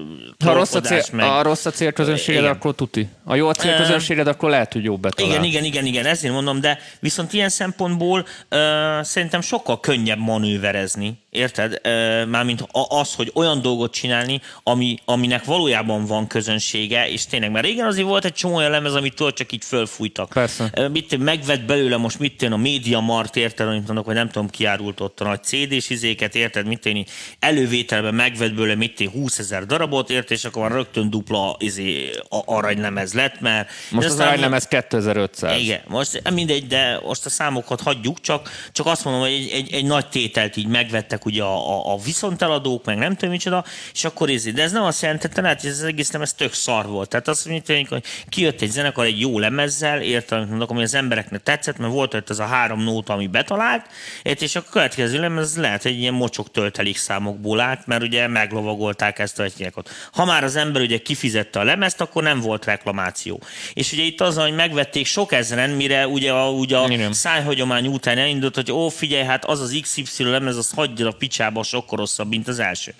Ha 0.44 0.52
rossz 0.52 0.74
a, 0.74 0.80
cél, 0.80 1.02
meg... 1.12 1.26
a 1.26 1.42
rossz 1.42 1.66
a 1.66 1.70
célközönséged, 1.70 2.40
Igen. 2.40 2.54
akkor 2.54 2.74
tuti. 2.74 3.08
A 3.24 3.34
jó 3.34 3.48
a 3.48 3.54
célközönséged, 3.54 4.26
akkor 4.26 4.50
lehet, 4.50 4.72
hogy 4.72 4.84
jobb 4.84 5.00
betalál. 5.00 5.30
Igen, 5.30 5.44
igen, 5.44 5.64
igen, 5.64 5.86
igen, 5.86 6.06
ezért 6.06 6.32
mondom, 6.32 6.60
de 6.60 6.78
viszont 7.00 7.32
ilyen 7.32 7.48
szempontból 7.48 8.26
ö, 8.48 8.98
szerintem 9.02 9.40
sokkal 9.40 9.80
könnyebb 9.80 10.18
manőverezni, 10.18 11.18
érted? 11.30 11.80
Ö, 11.82 12.24
mármint 12.24 12.64
az, 12.88 13.14
hogy 13.14 13.30
olyan 13.34 13.62
dolgot 13.62 13.92
csinálni, 13.92 14.40
ami, 14.62 14.98
aminek 15.04 15.44
valójában 15.44 16.04
van 16.04 16.26
közönsége, 16.26 17.08
és 17.08 17.26
tényleg, 17.26 17.50
mert 17.50 17.66
régen 17.66 17.86
azért 17.86 18.06
volt 18.06 18.24
egy 18.24 18.32
csomó 18.32 18.54
olyan 18.54 18.70
lemez, 18.70 18.94
amit 18.94 19.14
tudod, 19.14 19.32
csak 19.32 19.52
így 19.52 19.64
fölfújtak. 19.64 20.28
Persze. 20.28 20.65
Ö, 20.74 20.88
Mit, 20.88 21.18
megvett 21.18 21.62
belőle 21.62 21.96
most 21.96 22.18
mit 22.18 22.36
tűn 22.36 22.52
a 22.52 22.56
Média 22.56 23.00
Mart, 23.00 23.36
érted, 23.36 23.68
amit 23.68 23.86
mondok, 23.86 24.04
hogy 24.04 24.14
nem 24.14 24.28
tudom, 24.28 24.48
kiárult 24.50 25.00
ott 25.00 25.20
a 25.20 25.24
nagy 25.24 25.42
CD-s 25.42 25.90
izéket, 25.90 26.34
érted, 26.34 26.66
mit 26.66 26.80
tűn, 26.80 27.04
elővételben 27.38 28.14
megvett 28.14 28.54
belőle 28.54 28.74
mit 28.74 28.94
tűn, 28.94 29.10
20 29.10 29.38
ezer 29.38 29.66
darabot, 29.66 30.10
érted, 30.10 30.36
és 30.36 30.44
akkor 30.44 30.62
már 30.62 30.70
rögtön 30.70 31.10
dupla 31.10 31.56
izé, 31.58 32.10
aranylemez 32.28 33.12
lett, 33.12 33.40
mert 33.40 33.68
Most 33.90 34.06
az 34.06 34.12
aztán- 34.12 34.26
arany 34.28 34.40
nem 34.40 34.54
ez 34.54 34.66
2500. 34.66 35.60
igen, 35.60 35.80
most 35.86 36.30
mindegy, 36.30 36.66
de 36.66 37.00
most 37.04 37.24
a 37.26 37.30
számokat 37.30 37.80
hagyjuk, 37.80 38.20
csak, 38.20 38.50
csak 38.72 38.86
azt 38.86 39.04
mondom, 39.04 39.22
hogy 39.22 39.32
egy, 39.32 39.50
egy, 39.50 39.72
egy 39.74 39.84
nagy 39.84 40.06
tételt 40.08 40.56
így 40.56 40.66
megvettek 40.66 41.24
ugye 41.24 41.42
a, 41.42 41.68
a, 41.70 41.92
a 41.92 41.98
viszonteladók, 41.98 42.84
meg 42.84 42.98
nem 42.98 43.14
tudom 43.14 43.30
micsoda, 43.30 43.64
és 43.92 44.04
akkor 44.04 44.28
ez, 44.30 44.44
de 44.44 44.62
ez 44.62 44.72
nem 44.72 44.82
azt 44.82 45.02
jelentette, 45.02 45.40
hogy 45.48 45.70
ez 45.70 45.78
az 45.78 45.82
egész 45.82 46.10
nem, 46.10 46.22
ez 46.22 46.32
tök 46.32 46.52
szar 46.52 46.86
volt. 46.86 47.08
Tehát 47.08 47.28
azt 47.28 47.48
mondjuk, 47.48 47.88
hogy 47.88 48.02
kijött 48.28 48.60
egy 48.60 48.70
zenekar 48.70 49.04
egy 49.04 49.20
jó 49.20 49.38
lemezzel, 49.38 49.98
amit 49.98 50.55
mondok, 50.56 50.76
ami 50.76 50.82
az 50.82 50.94
embereknek 50.94 51.42
tetszett, 51.42 51.78
mert 51.78 51.92
volt 51.92 52.14
ott 52.14 52.30
ez 52.30 52.38
a 52.38 52.44
három 52.44 52.82
nóta, 52.82 53.12
ami 53.12 53.26
betalált, 53.26 53.86
és 54.22 54.56
a 54.56 54.64
következő 54.70 55.20
lemez 55.20 55.56
lehet, 55.56 55.82
hogy 55.82 55.90
egy 55.90 55.98
ilyen 55.98 56.14
mocsok 56.14 56.50
töltelék 56.50 56.96
számokból 56.96 57.60
állt, 57.60 57.86
mert 57.86 58.02
ugye 58.02 58.26
meglovagolták 58.26 59.18
ezt 59.18 59.38
a 59.38 59.42
egyikot. 59.42 59.90
Ha 60.12 60.24
már 60.24 60.44
az 60.44 60.56
ember 60.56 60.82
ugye 60.82 60.98
kifizette 60.98 61.58
a 61.58 61.64
lemezt, 61.64 62.00
akkor 62.00 62.22
nem 62.22 62.40
volt 62.40 62.64
reklamáció. 62.64 63.40
És 63.72 63.92
ugye 63.92 64.02
itt 64.02 64.20
az, 64.20 64.36
hogy 64.36 64.54
megvették 64.54 65.06
sok 65.06 65.32
ezeren, 65.32 65.70
mire 65.70 66.08
ugye 66.08 66.32
a, 66.32 66.50
ugye 66.50 66.76
a 66.76 66.88
Igen. 66.88 67.12
szájhagyomány 67.12 67.86
után 67.86 68.18
elindult, 68.18 68.54
hogy 68.54 68.72
ó, 68.72 68.88
figyelj, 68.88 69.24
hát 69.24 69.44
az 69.44 69.60
az 69.60 69.78
XY 69.82 70.24
lemez, 70.24 70.56
az 70.56 70.70
hagyja 70.74 71.08
a 71.08 71.12
picsába, 71.18 71.62
sokkal 71.62 71.98
rosszabb, 71.98 72.28
mint 72.28 72.48
az 72.48 72.58
első. 72.58 72.94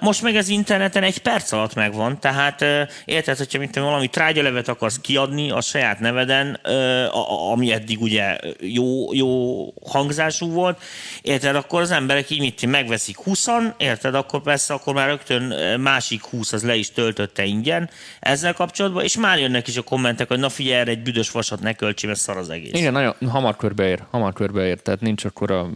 Most 0.00 0.22
meg 0.22 0.36
az 0.36 0.48
interneten 0.48 1.02
egy 1.02 1.18
perc 1.18 1.52
alatt 1.52 1.74
megvan, 1.74 2.20
tehát 2.20 2.64
érted, 3.04 3.36
hogyha 3.36 3.58
mint 3.58 3.74
valami 3.74 4.08
trágyalevet 4.08 4.68
akarsz 4.68 4.98
kiadni 5.00 5.50
a 5.50 5.60
saját 5.60 6.00
neveden, 6.00 6.60
ami 7.50 7.72
eddig 7.72 8.00
ugye 8.00 8.38
jó, 8.60 9.14
jó 9.14 9.64
hangzású 9.86 10.50
volt, 10.50 10.82
érted, 11.22 11.56
akkor 11.56 11.80
az 11.80 11.90
emberek 11.90 12.30
így 12.30 12.40
mit 12.40 12.66
megveszik 12.66 13.16
20 13.16 13.46
érted, 13.76 14.14
akkor 14.14 14.42
persze 14.42 14.74
akkor 14.74 14.94
már 14.94 15.08
rögtön 15.08 15.80
másik 15.80 16.22
20 16.22 16.52
az 16.52 16.62
le 16.62 16.74
is 16.74 16.90
töltötte 16.90 17.44
ingyen 17.44 17.90
ezzel 18.20 18.52
kapcsolatban, 18.52 19.02
és 19.02 19.16
már 19.16 19.38
jönnek 19.38 19.68
is 19.68 19.76
a 19.76 19.82
kommentek, 19.82 20.28
hogy 20.28 20.38
na 20.38 20.48
figyelj, 20.48 20.80
erre 20.80 20.90
egy 20.90 21.02
büdös 21.02 21.30
vasat 21.30 21.60
ne 21.60 21.72
költsi, 21.72 22.06
mert 22.06 22.18
szar 22.18 22.36
az 22.36 22.50
egész. 22.50 22.72
Igen, 22.72 22.92
nagyon 22.92 23.14
hamar 23.30 23.56
körbeér, 23.56 24.02
hamar 24.10 24.32
körbeér, 24.32 24.80
tehát 24.80 25.00
nincs 25.00 25.24
akkor 25.24 25.50
a 25.50 25.70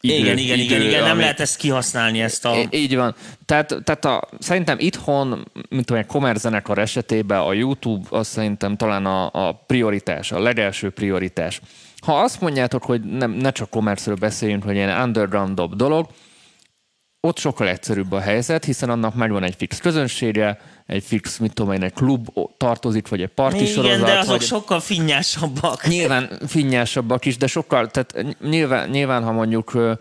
idő, 0.00 0.14
igen, 0.14 0.38
igen, 0.38 0.58
igen, 0.58 0.80
idő, 0.80 0.88
igen, 0.88 1.02
nem 1.02 1.10
ami- 1.10 1.20
lehet 1.20 1.40
ezt 1.40 1.56
kihasználni, 1.56 2.20
ezt 2.20 2.44
a... 2.44 2.56
Így 2.70 2.96
van. 2.96 3.14
Tehát, 3.44 3.76
tehát 3.84 4.04
a, 4.04 4.28
szerintem 4.38 4.76
itthon, 4.78 5.50
mint 5.68 5.86
tudom, 5.86 6.02
egy 6.02 6.08
kommerz 6.08 6.40
zenekar 6.40 6.78
esetében 6.78 7.40
a 7.40 7.52
YouTube 7.52 8.06
az 8.10 8.26
szerintem 8.26 8.76
talán 8.76 9.06
a, 9.06 9.48
a 9.48 9.52
prioritás, 9.66 10.32
a 10.32 10.40
legelső 10.40 10.90
prioritás. 10.90 11.60
Ha 12.00 12.20
azt 12.20 12.40
mondjátok, 12.40 12.84
hogy 12.84 13.00
nem, 13.00 13.30
ne 13.30 13.50
csak 13.50 13.70
kommerszről 13.70 14.16
beszéljünk, 14.16 14.62
hogy 14.62 14.74
ilyen 14.74 15.02
underground 15.02 15.60
dolog, 15.60 16.06
ott 17.20 17.38
sokkal 17.38 17.68
egyszerűbb 17.68 18.12
a 18.12 18.20
helyzet, 18.20 18.64
hiszen 18.64 18.90
annak 18.90 19.14
megvan 19.14 19.42
egy 19.42 19.54
fix 19.58 19.80
közönsége, 19.80 20.58
egy 20.88 21.04
fix, 21.04 21.38
mit 21.38 21.52
tudom 21.52 21.72
én, 21.72 21.82
egy 21.82 21.92
klub 21.92 22.28
tartozik, 22.56 23.08
vagy 23.08 23.22
egy 23.22 23.28
parti 23.28 23.56
Igen, 23.56 23.72
sorozat, 23.72 24.06
de 24.06 24.18
azok 24.18 24.36
vagy... 24.36 24.40
sokkal 24.40 24.80
finnyásabbak. 24.80 25.86
Nyilván 25.86 26.40
finnyásabbak 26.46 27.24
is, 27.24 27.36
de 27.36 27.46
sokkal, 27.46 27.86
tehát 27.86 28.36
nyilván, 28.40 28.88
nyilván 28.88 29.22
ha 29.22 29.32
mondjuk 29.32 29.74
ö, 29.74 29.92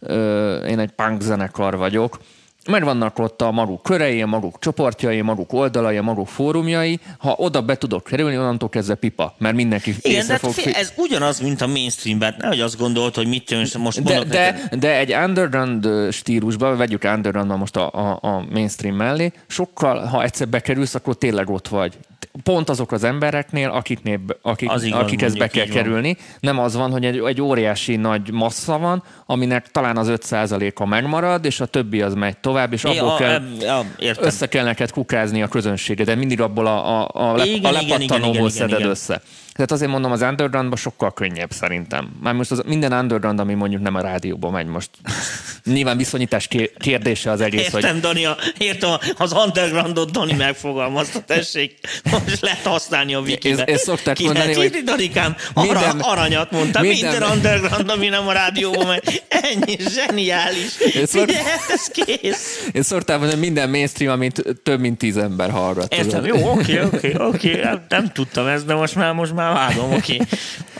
ö, 0.00 0.56
én 0.64 0.78
egy 0.78 0.90
punk 0.90 1.20
zenekar 1.20 1.76
vagyok, 1.76 2.18
mert 2.66 2.84
vannak 2.84 3.18
ott 3.18 3.42
a 3.42 3.50
maguk 3.50 3.82
körei, 3.82 4.22
a 4.22 4.26
maguk 4.26 4.58
csoportjai, 4.58 5.18
a 5.18 5.24
maguk 5.24 5.52
oldalai, 5.52 5.96
a 5.96 6.02
maguk 6.02 6.28
fórumjai. 6.28 7.00
Ha 7.18 7.34
oda 7.38 7.62
be 7.62 7.76
tudok 7.76 8.04
kerülni, 8.04 8.38
onnantól 8.38 8.68
kezdve 8.68 8.94
pipa, 8.94 9.34
mert 9.38 9.54
mindenki 9.54 9.94
Igen, 10.00 10.26
de 10.26 10.38
fog... 10.38 10.54
hát, 10.54 10.74
ez 10.74 10.92
ugyanaz, 10.96 11.40
mint 11.40 11.60
a 11.60 11.66
mainstreamben. 11.66 12.34
Nehogy 12.38 12.60
azt 12.60 12.78
gondolt, 12.78 13.14
hogy 13.14 13.26
mit 13.26 13.44
tűnsz, 13.44 13.74
most 13.74 14.02
De, 14.02 14.24
de, 14.24 14.50
neked. 14.50 14.78
de 14.78 14.98
egy 14.98 15.14
underground 15.14 15.88
stílusban, 16.12 16.76
vegyük 16.76 17.04
underground 17.04 17.58
most 17.58 17.76
a, 17.76 17.92
a, 17.92 18.18
a 18.20 18.44
mainstream 18.50 18.96
mellé, 18.96 19.32
sokkal, 19.46 20.04
ha 20.06 20.22
egyszer 20.22 20.48
bekerülsz, 20.48 20.94
akkor 20.94 21.16
tényleg 21.16 21.50
ott 21.50 21.68
vagy. 21.68 21.98
Pont 22.42 22.68
azok 22.68 22.92
az 22.92 23.04
embereknél, 23.04 23.68
akiknél, 23.68 24.20
akik, 24.42 24.70
Az 24.70 24.82
igaz, 24.82 25.00
akikhez 25.00 25.36
be 25.36 25.46
kell 25.48 25.64
így 25.66 25.72
van. 25.72 25.82
kerülni. 25.82 26.16
Nem 26.40 26.58
az 26.58 26.74
van, 26.76 26.90
hogy 26.90 27.04
egy, 27.04 27.18
egy 27.26 27.40
óriási 27.40 27.96
nagy 27.96 28.32
massza 28.32 28.78
van, 28.78 29.02
aminek 29.26 29.70
talán 29.70 29.96
az 29.96 30.06
5%-a 30.10 30.86
megmarad, 30.86 31.44
és 31.44 31.60
a 31.60 31.66
többi 31.66 32.02
az 32.02 32.14
megy 32.14 32.36
tovább, 32.38 32.72
és 32.72 32.84
É, 32.84 32.98
abból 32.98 33.10
a, 33.10 33.16
kell, 33.16 33.30
em, 33.30 33.56
ja, 33.60 33.84
értem. 33.98 34.24
össze 34.24 34.46
kell 34.48 34.64
neked 34.64 34.90
kukázni 34.90 35.42
a 35.42 35.48
közönséget, 35.48 36.06
de 36.06 36.14
mindig 36.14 36.40
abból 36.40 36.66
a, 36.66 37.00
a, 37.02 37.10
a, 37.12 37.36
le, 37.36 37.44
Igen, 37.44 37.64
a 37.64 37.70
lepattanóból 37.70 38.34
igen, 38.34 38.48
szeded 38.50 38.78
igen. 38.78 38.90
össze. 38.90 39.22
Tehát 39.52 39.70
azért 39.72 39.90
mondom, 39.90 40.12
az 40.12 40.22
undergroundban 40.22 40.76
sokkal 40.78 41.12
könnyebb 41.12 41.50
szerintem. 41.50 42.10
Már 42.22 42.34
most 42.34 42.50
az, 42.50 42.62
minden 42.66 42.92
underground, 42.92 43.40
ami 43.40 43.54
mondjuk 43.54 43.82
nem 43.82 43.94
a 43.94 44.00
rádióban 44.00 44.52
megy 44.52 44.66
most. 44.66 44.90
Nyilván 45.64 45.96
viszonyítás 45.96 46.46
ké- 46.48 46.74
kérdése 46.78 47.30
az 47.30 47.40
egész, 47.40 47.70
hogy 47.72 47.82
Értem, 47.82 48.00
Dani, 48.00 48.24
a, 48.24 48.36
értem, 48.58 48.90
az 49.18 49.32
undergroundot 49.32 50.10
Dani 50.10 50.32
megfogalmazta, 50.32 51.20
tessék, 51.20 51.78
most 52.30 52.42
lehet 52.42 52.66
használni 52.66 53.14
a 53.14 53.20
wikibe. 53.20 53.60
Ezt- 53.60 53.68
ezt 53.70 53.84
szokták 53.84 54.14
Ki 54.16 54.24
mondani, 54.24 54.54
lehet 54.54 54.64
írni, 54.74 54.80
Danikám, 54.84 55.36
minden- 55.54 56.00
aranyat 56.00 56.50
mondta, 56.50 56.80
minden, 56.80 57.10
minden- 57.10 57.30
underground, 57.34 57.90
ami 57.90 58.08
nem 58.08 58.28
a 58.28 58.32
rádióban 58.32 58.86
megy. 58.86 59.22
Ennyi, 59.28 59.76
zseniális. 59.94 60.70
Szok- 61.04 61.30
ez 61.70 61.86
kész. 61.92 62.68
én 62.72 62.82
szoktam 62.82 63.18
mondani, 63.18 63.40
minden 63.40 63.70
mainstream, 63.70 64.12
amit 64.12 64.44
több 64.62 64.80
mint 64.80 64.98
tíz 64.98 65.16
ember 65.16 65.50
hallgat. 65.50 65.94
Értem, 65.94 66.24
jó, 66.24 66.50
oké, 66.50 66.80
oké, 66.80 67.14
oké, 67.18 67.60
nem, 67.88 68.10
tudtam 68.12 68.46
ezt, 68.46 68.66
de 68.66 68.74
most 68.74 68.94
már, 68.94 69.12
most 69.12 69.34
már 69.34 69.52
vágom, 69.52 69.92
oké. 69.92 70.18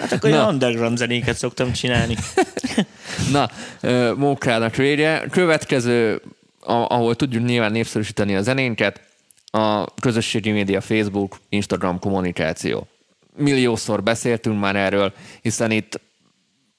Hát 0.01 0.13
akkor 0.13 0.31
Na. 0.31 0.49
underground 0.49 0.97
zenéket 0.99 1.37
szoktam 1.37 1.73
csinálni. 1.73 2.17
Na, 3.33 3.51
ö, 3.81 4.13
mókának 4.17 4.77
vége. 4.77 5.25
Következő, 5.31 6.23
ahol 6.65 7.15
tudjuk 7.17 7.45
nyilván 7.45 7.73
népszerűsíteni 7.73 8.37
a 8.37 8.43
zenénket, 8.43 9.01
a 9.51 9.85
közösségi 9.95 10.51
média, 10.51 10.81
Facebook, 10.81 11.39
Instagram 11.49 11.99
kommunikáció. 11.99 12.87
Milliószor 13.37 14.03
beszéltünk 14.03 14.61
már 14.61 14.77
erről, 14.77 15.13
hiszen 15.43 15.71
itt 15.71 16.01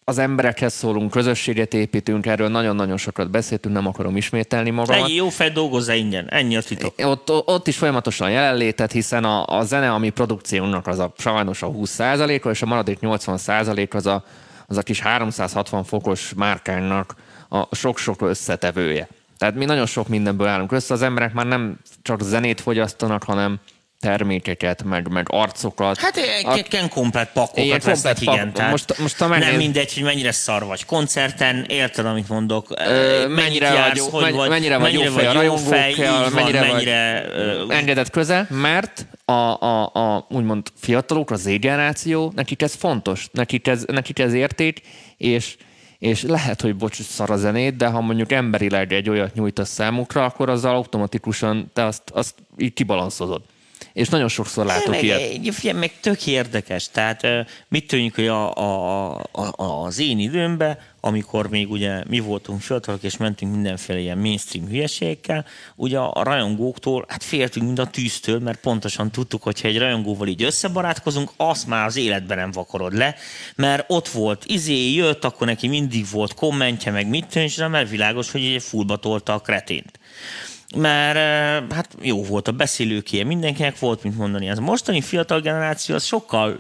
az 0.04 0.18
emberekhez 0.18 0.74
szólunk, 0.74 1.12
közösséget 1.12 1.74
építünk, 1.74 2.26
erről 2.26 2.48
nagyon-nagyon 2.48 2.98
sokat 2.98 3.30
beszéltünk, 3.30 3.76
nem 3.76 3.88
akarom 3.88 4.18
ismételni 4.18 4.70
magamat. 4.70 5.10
Egy 5.10 5.16
jó 5.16 5.30
fej 5.30 5.50
dolgozza 5.50 5.94
ingyen, 5.94 6.30
ennyi 6.30 6.56
a 6.56 6.62
titok. 6.62 6.94
Ott, 6.98 7.30
ott 7.30 7.68
is 7.68 7.78
folyamatosan 7.78 8.32
jelenlétet, 8.32 8.92
hiszen 8.92 9.24
a, 9.24 9.58
a 9.58 9.64
zene, 9.64 9.92
ami 9.92 10.10
produkciónak 10.10 10.88
az 10.88 11.00
a 11.00 11.14
sajnos 11.18 11.62
a 11.62 11.72
20%-a, 11.72 12.50
és 12.50 12.62
a 12.62 12.66
maradék 12.66 12.98
80% 13.02 13.94
az 13.94 14.06
a, 14.06 14.24
az 14.68 14.78
a 14.78 14.82
kis 14.82 15.00
360 15.00 15.84
fokos 15.84 16.34
márkánynak 16.36 17.16
a 17.50 17.76
sok-sok 17.76 18.22
összetevője. 18.22 19.08
Tehát 19.42 19.56
mi 19.56 19.66
nagyon 19.66 19.86
sok 19.86 20.08
mindenből 20.08 20.48
állunk 20.48 20.72
össze, 20.72 20.94
az 20.94 21.02
emberek 21.02 21.34
már 21.34 21.46
nem 21.46 21.78
csak 22.02 22.22
zenét 22.22 22.62
fogyasztanak, 22.62 23.24
hanem 23.24 23.60
termékeket, 24.00 24.84
meg, 24.84 25.08
meg 25.12 25.26
arcokat. 25.30 25.98
Hát 26.00 26.20
ilyen 26.72 26.90
komplet 26.90 27.32
pakokat 27.34 27.64
Ilyen 27.64 27.80
vesznek, 27.84 28.14
komplet 28.16 28.22
igen. 28.22 28.46
pak- 28.46 28.54
Tehát 28.56 28.72
most- 28.72 28.98
most 29.00 29.20
nem 29.20 29.30
megnéz- 29.30 29.58
mindegy, 29.58 29.94
hogy 29.94 30.04
mennyire 30.04 30.32
szar 30.32 30.64
vagy 30.66 30.86
koncerten, 30.86 31.66
érted, 31.68 32.06
amit 32.06 32.30
mondok? 32.30 32.68
Ö, 32.70 33.28
Mennyit 33.28 33.36
mennyire 33.36 33.66
jársz, 33.74 33.88
vagy, 33.90 33.98
jó- 33.98 34.20
hogy 34.20 34.34
vagy, 34.34 34.50
mennyire 34.50 34.78
vagy 34.78 34.94
jó 34.94 35.02
fej 35.02 35.26
a 35.26 35.32
rajongókkal, 35.32 35.90
így 35.90 35.98
van, 35.98 36.32
mennyire 36.34 36.60
vagy- 36.60 36.72
mennyire 36.72 37.26
ö, 37.36 37.66
engedett 37.70 38.10
közel, 38.10 38.48
mert 38.50 39.06
a, 39.26 39.32
a, 39.66 39.92
a 39.94 40.26
úgymond 40.30 40.68
fiatalok, 40.80 41.32
az 41.32 41.42
Z-generáció, 41.42 42.32
nekik 42.36 42.62
ez 42.62 42.74
fontos, 42.74 43.28
nekik 43.32 43.68
ez, 43.68 43.84
nekik 43.88 44.20
ez 44.20 44.34
érték, 44.34 44.82
és, 45.18 45.56
és 46.02 46.24
lehet, 46.24 46.62
hogy 46.62 46.76
bocs, 46.76 47.02
szar 47.02 47.30
a 47.30 47.36
zenét, 47.36 47.76
de 47.76 47.88
ha 47.88 48.02
mondjuk 48.02 48.32
emberileg 48.32 48.94
egy 48.94 49.10
olyat 49.10 49.34
nyújtasz 49.34 49.70
számukra, 49.70 50.26
akkor 50.26 50.50
azzal 50.50 50.76
automatikusan 50.76 51.70
te 51.74 51.86
azt, 51.86 52.10
azt 52.10 52.36
így 52.58 52.74
kibalanszozod. 52.74 53.42
És 53.94 54.10
nagyon 54.10 54.28
sokszor 54.28 54.66
látok 54.66 54.90
meg, 54.90 55.04
ilyet. 55.04 55.54
figyelj, 55.56 55.80
meg 55.80 55.92
tök 56.00 56.28
érdekes. 56.28 56.90
Tehát 56.92 57.28
mit 57.68 57.88
tűnik, 57.88 58.16
hogy 58.16 58.28
a, 58.28 58.56
a, 58.56 59.14
a, 59.32 59.86
az 59.86 60.00
én 60.00 60.20
időmben, 60.20 60.78
amikor 61.00 61.50
még 61.50 61.72
ugye 61.72 62.04
mi 62.08 62.20
voltunk 62.20 62.62
fiatalok, 62.62 63.04
és 63.04 63.18
mentünk 63.18 63.54
mindenféle 63.54 64.00
ilyen 64.00 64.18
mainstream 64.18 64.68
hülyeségekkel, 64.68 65.46
ugye 65.76 65.98
a 65.98 66.24
rajongóktól, 66.24 67.06
hát 67.08 67.24
féltünk 67.24 67.66
mind 67.66 67.80
a 67.80 67.88
tűztől, 67.88 68.40
mert 68.40 68.60
pontosan 68.60 69.12
tudtuk, 69.12 69.44
hogy 69.44 69.62
ha 69.62 69.68
egy 69.68 69.78
rajongóval 69.78 70.28
így 70.28 70.44
összebarátkozunk, 70.44 71.32
azt 71.38 71.68
már 71.68 71.86
az 71.86 71.96
életben 71.96 72.38
nem 72.38 72.52
vakarod 72.52 72.94
le, 72.94 73.16
mert 73.56 73.86
ott 73.88 74.08
volt, 74.08 74.46
izé 74.46 74.94
jött, 74.94 75.26
akkor 75.26 75.48
neki 75.48 75.68
mindig 75.68 76.06
volt 76.12 76.34
kommentje, 76.34 76.92
meg 76.92 77.08
mit 77.08 77.26
tűnik, 77.26 77.68
mert 77.68 77.90
világos, 77.90 78.32
hogy 78.32 78.44
egy 78.44 78.64
fullba 78.64 78.96
tolta 78.96 79.34
a 79.34 79.40
kretént 79.40 80.00
mert 80.76 81.18
eh, 81.18 81.76
hát 81.76 81.96
jó 82.02 82.24
volt 82.24 82.48
a 82.48 82.52
beszélőkéje, 82.52 83.24
mindenkinek 83.24 83.80
volt, 83.80 84.04
mint 84.04 84.18
mondani. 84.18 84.50
Az 84.50 84.60
mostani 84.60 85.02
fiatal 85.02 85.40
generáció 85.40 85.96
az 85.96 86.04
sokkal 86.04 86.58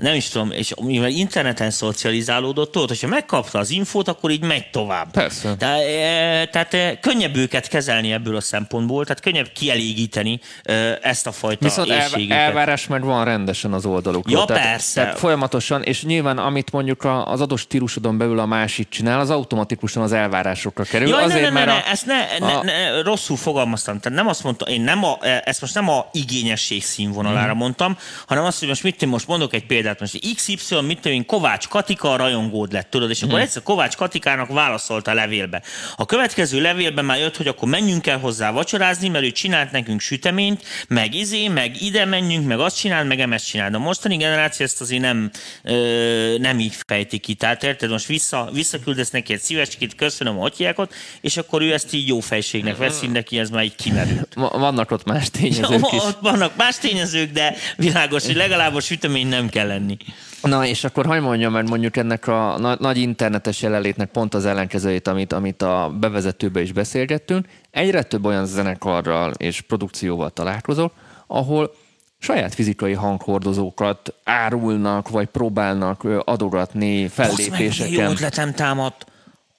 nem 0.00 0.14
is 0.14 0.28
tudom, 0.28 0.50
és 0.50 0.72
mivel 0.80 1.10
interneten 1.10 1.70
szocializálódott, 1.70 2.72
tudod, 2.72 2.88
hogyha 2.88 3.06
megkapta 3.08 3.58
az 3.58 3.70
infót, 3.70 4.08
akkor 4.08 4.30
így 4.30 4.42
megy 4.42 4.70
tovább. 4.70 5.10
Persze. 5.10 5.54
Tehát, 5.56 5.80
eh, 5.80 6.46
tehát 6.50 6.74
eh, 6.74 6.96
könnyebb 7.00 7.36
őket 7.36 7.68
kezelni 7.68 8.12
ebből 8.12 8.36
a 8.36 8.40
szempontból, 8.40 9.04
tehát 9.04 9.20
könnyebb 9.22 9.48
kielégíteni 9.52 10.40
eh, 10.62 10.96
ezt 11.02 11.26
a 11.26 11.32
fajta 11.32 11.64
Viszont 11.64 11.90
el, 11.90 11.96
éjségüket. 12.00 12.36
elvárás 12.38 12.86
meg 12.86 13.04
van 13.04 13.24
rendesen 13.24 13.72
az 13.72 13.86
oldalukról. 13.86 14.38
Ja, 14.38 14.44
tehát, 14.44 14.62
persze. 14.62 15.00
Tehát 15.02 15.18
folyamatosan, 15.18 15.82
és 15.82 16.02
nyilván 16.04 16.38
amit 16.38 16.72
mondjuk 16.72 17.04
az 17.24 17.40
adott 17.40 17.58
stílusodon 17.58 18.18
belül 18.18 18.38
a 18.38 18.46
másik 18.46 18.88
csinál, 18.88 19.20
az 19.20 19.30
automatikusan 19.30 20.02
az 20.02 20.12
elvárásokra 20.12 20.84
kerül. 20.84 21.08
Jaj, 21.08 21.22
Azért, 21.24 21.40
ne, 21.42 21.48
ne, 21.48 21.58
ne, 21.58 21.64
mert 21.64 21.66
ne, 21.66 21.88
a, 21.88 21.90
ezt 21.92 22.06
ne, 22.06 22.38
ne, 22.38 22.52
a- 22.54 22.62
ne, 22.64 23.02
rosszul 23.02 23.36
fogalmaztam. 23.36 24.00
Tehát 24.00 24.18
nem 24.18 24.28
azt 24.28 24.42
mondtam, 24.42 24.68
én 24.68 24.80
nem 24.80 25.04
a, 25.04 25.18
ezt 25.44 25.60
most 25.60 25.74
nem 25.74 25.88
a 25.88 26.08
igényesség 26.12 26.84
színvonalára 26.84 27.48
Mhm. 27.50 27.58
mondtam, 27.58 27.98
hanem 28.26 28.44
azt, 28.44 28.58
hogy 28.58 28.68
most 28.68 28.82
mit 28.82 28.96
tudom, 28.96 29.08
most 29.10 29.26
mondok 29.26 29.54
egy 29.54 29.66
példát, 29.66 29.89
most 29.98 30.18
XY, 30.34 30.80
mit 30.80 31.00
tudom 31.00 31.16
én, 31.16 31.26
Kovács 31.26 31.68
Katika 31.68 32.12
a 32.12 32.16
rajongód 32.16 32.72
lett, 32.72 32.90
tudod, 32.90 33.10
és 33.10 33.20
Mhm. 33.20 33.28
akkor 33.28 33.40
egyszer 33.40 33.62
Kovács 33.62 33.96
Katikának 33.96 34.48
válaszolt 34.52 35.08
a 35.08 35.14
levélbe. 35.14 35.62
A 35.96 36.06
következő 36.06 36.60
levélben 36.60 37.04
már 37.04 37.18
jött, 37.18 37.36
hogy 37.36 37.46
akkor 37.46 37.68
menjünk 37.68 38.06
el 38.06 38.18
hozzá 38.18 38.50
vacsorázni, 38.50 39.08
mert 39.08 39.24
ő 39.24 39.30
csinált 39.30 39.70
nekünk 39.70 40.00
süteményt, 40.00 40.62
meg 40.88 41.14
izé, 41.14 41.48
meg 41.48 41.82
ide 41.82 42.04
menjünk, 42.04 42.46
meg 42.46 42.60
azt 42.60 42.78
csinál, 42.78 43.04
meg 43.04 43.20
emezt 43.20 43.46
csinál. 43.46 43.70
De 43.70 43.76
a 43.76 43.80
mostani 43.80 44.16
generáció 44.16 44.66
ezt 44.66 44.80
azért 44.80 45.02
nem, 45.02 45.30
ö, 45.62 46.34
nem 46.38 46.58
így 46.58 46.74
fejti 46.86 47.18
ki. 47.18 47.34
Tehát 47.34 47.62
érted, 47.64 47.90
most 47.90 48.06
vissza, 48.06 48.48
visszaküldesz 48.52 49.10
neki 49.10 49.32
egy 49.32 49.40
szívecskét, 49.40 49.94
köszönöm 49.94 50.40
a 50.40 50.44
atyákat, 50.44 50.94
és 51.20 51.36
akkor 51.36 51.62
ő 51.62 51.72
ezt 51.72 51.92
így 51.94 52.08
jó 52.08 52.20
fejségnek 52.20 52.76
veszi, 52.76 53.06
neki 53.06 53.38
ez 53.38 53.50
már 53.50 53.64
így 53.64 53.74
kimerült. 53.74 54.34
va- 54.34 54.52
vannak 54.52 54.90
ott 54.90 55.04
más 55.04 55.30
tényezők 55.30 55.92
is. 55.92 56.02
ott 56.02 56.18
vannak 56.20 56.56
más 56.56 56.78
tényezők, 56.78 57.32
de 57.32 57.54
világos, 57.76 58.26
hogy 58.26 58.36
legalább 58.36 58.74
a 58.74 58.80
sütemény 58.80 59.26
nem 59.26 59.48
kell 59.48 59.66
lenni. 59.80 59.96
Na, 60.42 60.66
és 60.66 60.84
akkor 60.84 61.06
hogy 61.06 61.20
mondjam, 61.20 61.52
mert 61.52 61.68
mondjuk 61.68 61.96
ennek 61.96 62.26
a 62.26 62.58
na- 62.58 62.76
nagy 62.80 62.96
internetes 62.98 63.62
jelenlétnek 63.62 64.10
pont 64.10 64.34
az 64.34 64.46
ellenkezőjét, 64.46 65.08
amit, 65.08 65.32
amit 65.32 65.62
a 65.62 65.92
bevezetőbe 66.00 66.60
is 66.62 66.72
beszélgettünk, 66.72 67.46
egyre 67.70 68.02
több 68.02 68.24
olyan 68.24 68.46
zenekarral 68.46 69.32
és 69.36 69.60
produkcióval 69.60 70.30
találkozok, 70.30 70.92
ahol 71.26 71.74
saját 72.18 72.54
fizikai 72.54 72.92
hanghordozókat 72.92 74.14
árulnak, 74.24 75.08
vagy 75.08 75.26
próbálnak 75.26 76.04
adogatni 76.24 77.02
Basz 77.02 77.16
meg, 77.16 77.28
fellépéseken. 77.28 78.10
ötletem 78.10 78.54
támadt. 78.54 79.06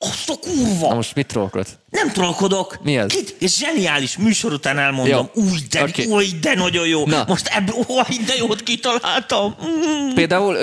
Azt 0.04 0.30
a 0.30 0.34
kurva! 0.42 0.88
Na 0.88 0.96
most 0.96 1.16
mit 1.16 1.28
trollkodsz? 1.28 1.70
Nem 1.90 2.10
trollkodok. 2.12 2.78
Mi 2.84 2.98
ez? 2.98 3.08
Kit? 3.08 3.36
És 3.40 3.58
zseniális 3.58 4.18
műsor 4.18 4.54
után 4.54 4.78
elmondom. 4.78 5.30
Jó. 5.34 5.44
Új, 5.44 5.60
de, 5.70 5.84
Oké. 5.84 6.06
új, 6.06 6.26
de 6.42 6.54
nagyon 6.56 6.88
jó. 6.88 7.06
Na. 7.06 7.24
Most 7.28 7.48
ebből, 7.48 7.76
új, 7.88 8.18
de 8.26 8.34
jót 8.38 8.64
kitaláltam. 8.64 9.56
Mm. 9.66 10.14
Például 10.14 10.58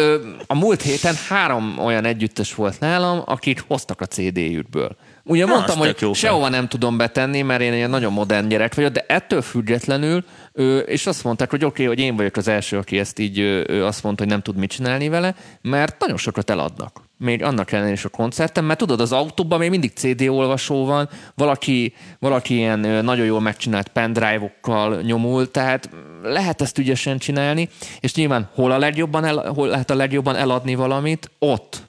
a 0.46 0.54
múlt 0.54 0.82
héten 0.82 1.14
három 1.28 1.78
olyan 1.78 2.04
együttes 2.04 2.54
volt 2.54 2.80
nálam, 2.80 3.22
akik 3.24 3.64
hoztak 3.68 4.00
a 4.00 4.06
CD-jükből. 4.06 4.96
Ugye 5.24 5.44
Na, 5.44 5.52
mondtam, 5.52 5.78
hogy 5.78 5.96
jó 6.00 6.12
sehova 6.12 6.48
nem 6.48 6.68
tudom 6.68 6.96
betenni, 6.96 7.42
mert 7.42 7.60
én 7.60 7.72
ilyen 7.72 7.90
nagyon 7.90 8.12
modern 8.12 8.48
gyerek 8.48 8.74
vagyok, 8.74 8.92
de 8.92 9.04
ettől 9.08 9.42
függetlenül, 9.42 10.24
és 10.86 11.06
azt 11.06 11.24
mondták, 11.24 11.50
hogy 11.50 11.64
oké, 11.64 11.82
okay, 11.82 11.94
hogy 11.96 12.04
én 12.04 12.16
vagyok 12.16 12.36
az 12.36 12.48
első, 12.48 12.76
aki 12.76 12.98
ezt 12.98 13.18
így 13.18 13.40
azt 13.82 14.02
mondta, 14.02 14.22
hogy 14.22 14.32
nem 14.32 14.42
tud 14.42 14.56
mit 14.56 14.70
csinálni 14.70 15.08
vele, 15.08 15.34
mert 15.62 15.98
nagyon 15.98 16.16
sokat 16.16 16.50
eladnak. 16.50 17.07
Még 17.18 17.42
annak 17.42 17.72
ellenére 17.72 17.94
is 17.94 18.04
a 18.04 18.08
koncerten, 18.08 18.64
mert 18.64 18.78
tudod, 18.78 19.00
az 19.00 19.12
autóban 19.12 19.58
még 19.58 19.70
mindig 19.70 19.92
CD 19.94 20.28
olvasó 20.28 20.84
van, 20.84 21.08
valaki, 21.34 21.94
valaki 22.18 22.54
ilyen 22.54 22.78
nagyon 23.04 23.26
jól 23.26 23.40
megcsinált 23.40 23.88
pendrive-okkal 23.88 25.00
nyomul, 25.00 25.50
tehát 25.50 25.90
lehet 26.22 26.62
ezt 26.62 26.78
ügyesen 26.78 27.18
csinálni, 27.18 27.68
és 28.00 28.14
nyilván 28.14 28.48
hol, 28.54 28.70
a 28.70 28.78
legjobban 28.78 29.24
el, 29.24 29.52
hol 29.52 29.68
lehet 29.68 29.90
a 29.90 29.94
legjobban 29.94 30.36
eladni 30.36 30.74
valamit? 30.74 31.30
Ott, 31.38 31.88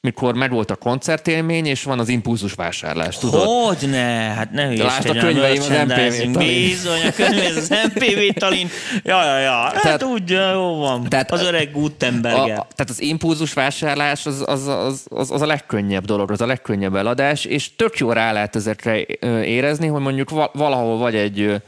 mikor 0.00 0.34
megvolt 0.34 0.70
a 0.70 0.76
koncertélmény, 0.76 1.66
és 1.66 1.82
van 1.82 1.98
az 1.98 2.08
impulzus 2.08 2.52
vásárlás, 2.52 3.18
tudod? 3.18 3.46
Hogyne, 3.46 3.98
hát 4.36 4.50
ne 4.50 4.62
Lásd 4.66 5.08
a 5.08 5.12
hülyeskedj, 5.12 5.18
könyveim 5.18 5.60
az. 5.60 5.68
MPV 5.68 6.32
talin. 6.32 6.32
Bizony, 6.68 7.00
a 7.06 7.12
könyveim 7.12 7.56
az 7.56 7.68
MPV 7.94 8.38
talin. 8.38 8.68
Ja, 9.04 9.24
ja, 9.24 9.38
ja. 9.38 9.50
Hát 9.52 9.82
Tehát- 9.82 10.02
úgy, 10.02 10.30
jó 10.30 10.76
van. 10.76 11.08
Tehát- 11.08 11.30
az 11.32 11.42
öreg 11.42 11.72
Gutenberger. 11.72 12.40
a, 12.40 12.66
tehát 12.74 12.88
az 12.88 13.00
impulzus 13.00 13.52
vásárlás 13.52 14.26
az, 14.26 14.42
az, 14.46 14.66
az, 14.66 15.06
az, 15.08 15.30
az 15.30 15.42
a 15.42 15.46
legkönnyebb 15.46 16.04
dolog, 16.04 16.30
az 16.30 16.40
a 16.40 16.46
legkönnyebb 16.46 16.94
eladás, 16.94 17.44
és 17.44 17.76
tök 17.76 17.98
jó 17.98 18.12
rá 18.12 18.32
lehet 18.32 18.56
ezekre 18.56 19.04
érezni, 19.44 19.86
hogy 19.86 20.00
mondjuk 20.02 20.30
val- 20.30 20.54
valahol 20.54 20.98
vagy 20.98 21.14
egy, 21.14 21.62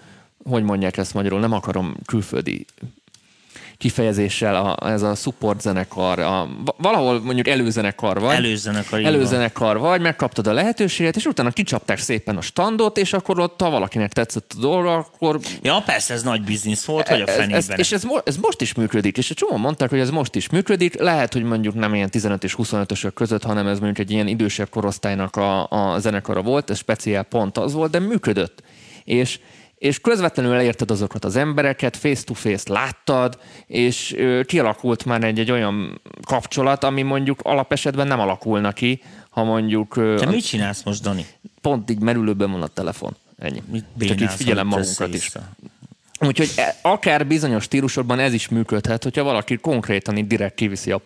hogy 0.51 0.63
mondják 0.63 0.97
ezt 0.97 1.15
magyarul, 1.15 1.41
nem 1.41 1.53
akarom 1.53 1.95
külföldi 2.07 2.67
kifejezéssel 3.81 4.55
a, 4.57 4.89
ez 4.91 5.03
a 5.03 5.15
support 5.15 5.61
zenekar, 5.61 6.19
a, 6.19 6.49
va- 6.65 6.75
valahol 6.79 7.21
mondjuk 7.21 7.49
előzenekar 7.49 8.21
vagy. 8.21 8.35
Előzenekar, 8.37 8.99
így 8.99 9.05
van. 9.05 9.15
Előzenekar 9.15 9.79
vagy, 9.79 10.01
megkaptad 10.01 10.47
a 10.47 10.53
lehetőséget, 10.53 11.17
és 11.17 11.25
utána 11.27 11.51
kicsapták 11.51 11.99
szépen 11.99 12.37
a 12.37 12.41
standot, 12.41 12.99
és 12.99 13.13
akkor 13.13 13.39
ott, 13.39 13.61
ha 13.61 13.71
valakinek 13.71 14.13
tetszett 14.13 14.53
a 14.57 14.61
dolga, 14.61 14.95
akkor 14.97 15.39
Ja, 15.63 15.83
persze, 15.87 16.15
ez 16.15 16.23
nagy 16.23 16.43
biznisz 16.43 16.85
volt, 16.85 17.09
hogy 17.09 17.21
a 17.21 17.27
fenében. 17.27 17.57
ez, 17.57 17.69
és 17.77 17.93
ez, 17.93 18.03
mo- 18.05 18.29
ez 18.29 18.37
most 18.37 18.61
is 18.61 18.75
működik, 18.75 19.17
és 19.19 19.31
egy 19.31 19.37
csomó 19.37 19.57
mondták, 19.57 19.91
hogy 19.91 19.99
ez 20.01 20.11
most 20.11 20.35
is 20.35 20.49
működik. 20.49 20.99
Lehet, 20.99 21.33
hogy 21.33 21.43
mondjuk 21.43 21.75
nem 21.75 21.95
ilyen 21.95 22.11
15 22.11 22.45
és 22.45 22.55
25-ösök 22.59 23.15
között, 23.15 23.43
hanem 23.43 23.67
ez 23.67 23.79
mondjuk 23.79 23.99
egy 23.99 24.11
ilyen 24.11 24.27
idősebb 24.27 24.69
korosztálynak 24.69 25.37
a, 25.37 25.67
a 25.71 25.99
zenekara 25.99 26.43
volt, 26.43 26.71
ez 26.71 26.79
speciál 26.79 27.23
pont 27.23 27.59
az 27.59 27.73
volt, 27.73 27.91
de 27.91 27.99
működött. 27.99 28.63
És, 29.05 29.39
és 29.81 30.01
közvetlenül 30.01 30.53
elérted 30.53 30.91
azokat 30.91 31.25
az 31.25 31.37
embereket, 31.37 31.97
face-to-face 31.97 32.73
láttad, 32.73 33.39
és 33.67 34.17
kialakult 34.47 35.05
már 35.05 35.25
egy, 35.25 35.39
egy 35.39 35.51
olyan 35.51 36.01
kapcsolat, 36.23 36.85
ami 36.85 37.03
mondjuk 37.03 37.41
alapesetben 37.43 38.07
nem 38.07 38.21
alakulna 38.21 38.73
ki, 38.73 39.03
ha 39.31 39.45
mondjuk 39.45 39.95
Te 39.95 40.27
mit 40.27 40.47
csinálsz 40.47 40.83
most, 40.83 41.03
Dani? 41.03 41.27
pont 41.61 41.91
így 41.91 42.01
merülőben 42.01 42.51
van 42.51 42.63
a 42.63 42.67
telefon. 42.67 43.17
Ennyi. 43.39 43.63
Mit 43.71 43.85
Csak 43.99 44.11
így 44.11 44.17
bénálsz, 44.17 44.37
figyelem 44.37 44.67
magunkat 44.67 44.91
is. 44.91 44.97
össze-vissza? 44.99 45.49
Úgyhogy 46.21 46.53
e- 46.57 46.77
akár 46.83 47.27
bizonyos 47.27 47.63
stílusokban 47.63 48.19
ez 48.19 48.33
is 48.33 48.49
működhet, 48.49 49.03
hogyha 49.03 49.23
valaki 49.23 49.57
konkrétan 49.57 50.17
így 50.17 50.27
direkt 50.27 50.55
kiviszi 50.55 50.91
a, 50.91 51.01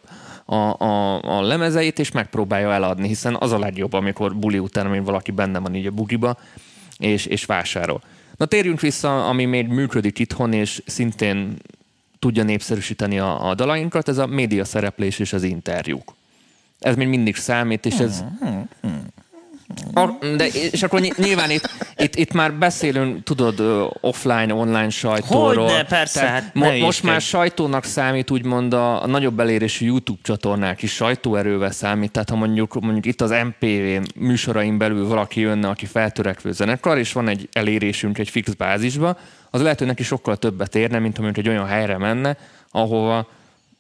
a, 0.45 0.55
a, 0.85 1.21
a 1.23 1.43
lemezeit, 1.43 1.99
és 1.99 2.11
megpróbálja 2.11 2.73
eladni, 2.73 3.09
hiszen 3.09 3.37
az 3.41 3.53
a 3.53 3.59
legjobb, 3.59 3.93
amikor 3.93 4.37
buli 4.37 4.59
után, 4.59 4.87
amikor 4.87 5.05
valaki 5.05 5.31
benne 5.31 5.59
van 5.59 5.75
így 5.75 5.87
a 5.87 5.91
bugiba, 5.91 6.37
és, 6.99 7.27
és 7.27 7.45
vásárol. 7.45 8.03
Na 8.37 8.47
térjünk 8.47 8.81
vissza, 8.81 9.29
ami 9.29 9.45
még 9.45 9.67
működik 9.69 10.19
itthon, 10.19 10.53
és 10.53 10.83
szintén 10.87 11.57
tudja 12.19 12.43
népszerűsíteni 12.43 13.19
a, 13.19 13.49
a 13.49 13.55
dalainkat, 13.55 14.09
ez 14.09 14.19
a 14.19 14.27
média 14.27 14.65
szereplés 14.65 15.19
és 15.19 15.33
az 15.33 15.43
interjúk. 15.43 16.15
Ez 16.79 16.97
még 16.97 17.09
mindig 17.09 17.37
számít, 17.37 17.87
és 17.87 17.99
ez, 17.99 18.25
A, 19.95 20.09
de, 20.37 20.47
és 20.47 20.83
akkor 20.83 21.01
nyilván 21.17 21.51
itt, 21.51 21.71
itt, 21.97 22.17
itt 22.17 22.33
már 22.33 22.53
beszélünk, 22.53 23.23
tudod, 23.23 23.61
offline, 24.01 24.55
online 24.55 24.91
sajtóról. 24.91 25.69
Hogy 25.69 25.87
persze. 25.87 26.21
Tehát 26.21 26.43
hát 26.43 26.55
mo- 26.55 26.79
most 26.79 27.03
már 27.03 27.21
sajtónak 27.21 27.85
számít 27.85 28.31
úgymond 28.31 28.75
a, 28.75 29.03
a 29.03 29.07
nagyobb 29.07 29.41
elérésű 29.41 29.87
YouTube 29.87 30.21
csatornák 30.23 30.83
is 30.83 30.93
sajtóerővel 30.93 31.71
számít. 31.71 32.11
Tehát 32.11 32.31
ha 32.31 32.37
mondjuk, 32.37 32.81
mondjuk 32.81 33.07
itt 33.07 33.21
az 33.21 33.31
MPV 33.31 34.09
műsorain 34.15 34.79
belül 34.79 35.07
valaki 35.07 35.41
jönne, 35.41 35.69
aki 35.69 35.87
feltörekvő 35.87 36.53
zenekar, 36.53 36.99
és 36.99 37.13
van 37.13 37.29
egy 37.29 37.49
elérésünk 37.53 38.19
egy 38.19 38.29
fix 38.29 38.53
bázisba, 38.53 39.19
az 39.51 39.63
lehet, 39.63 39.79
hogy 39.79 39.87
neki 39.87 40.03
sokkal 40.03 40.37
többet 40.37 40.75
érne, 40.75 40.99
mint 40.99 41.19
amint 41.19 41.39
egy 41.39 41.49
olyan 41.49 41.67
helyre 41.67 41.99
menne, 41.99 42.37
ahova 42.71 43.29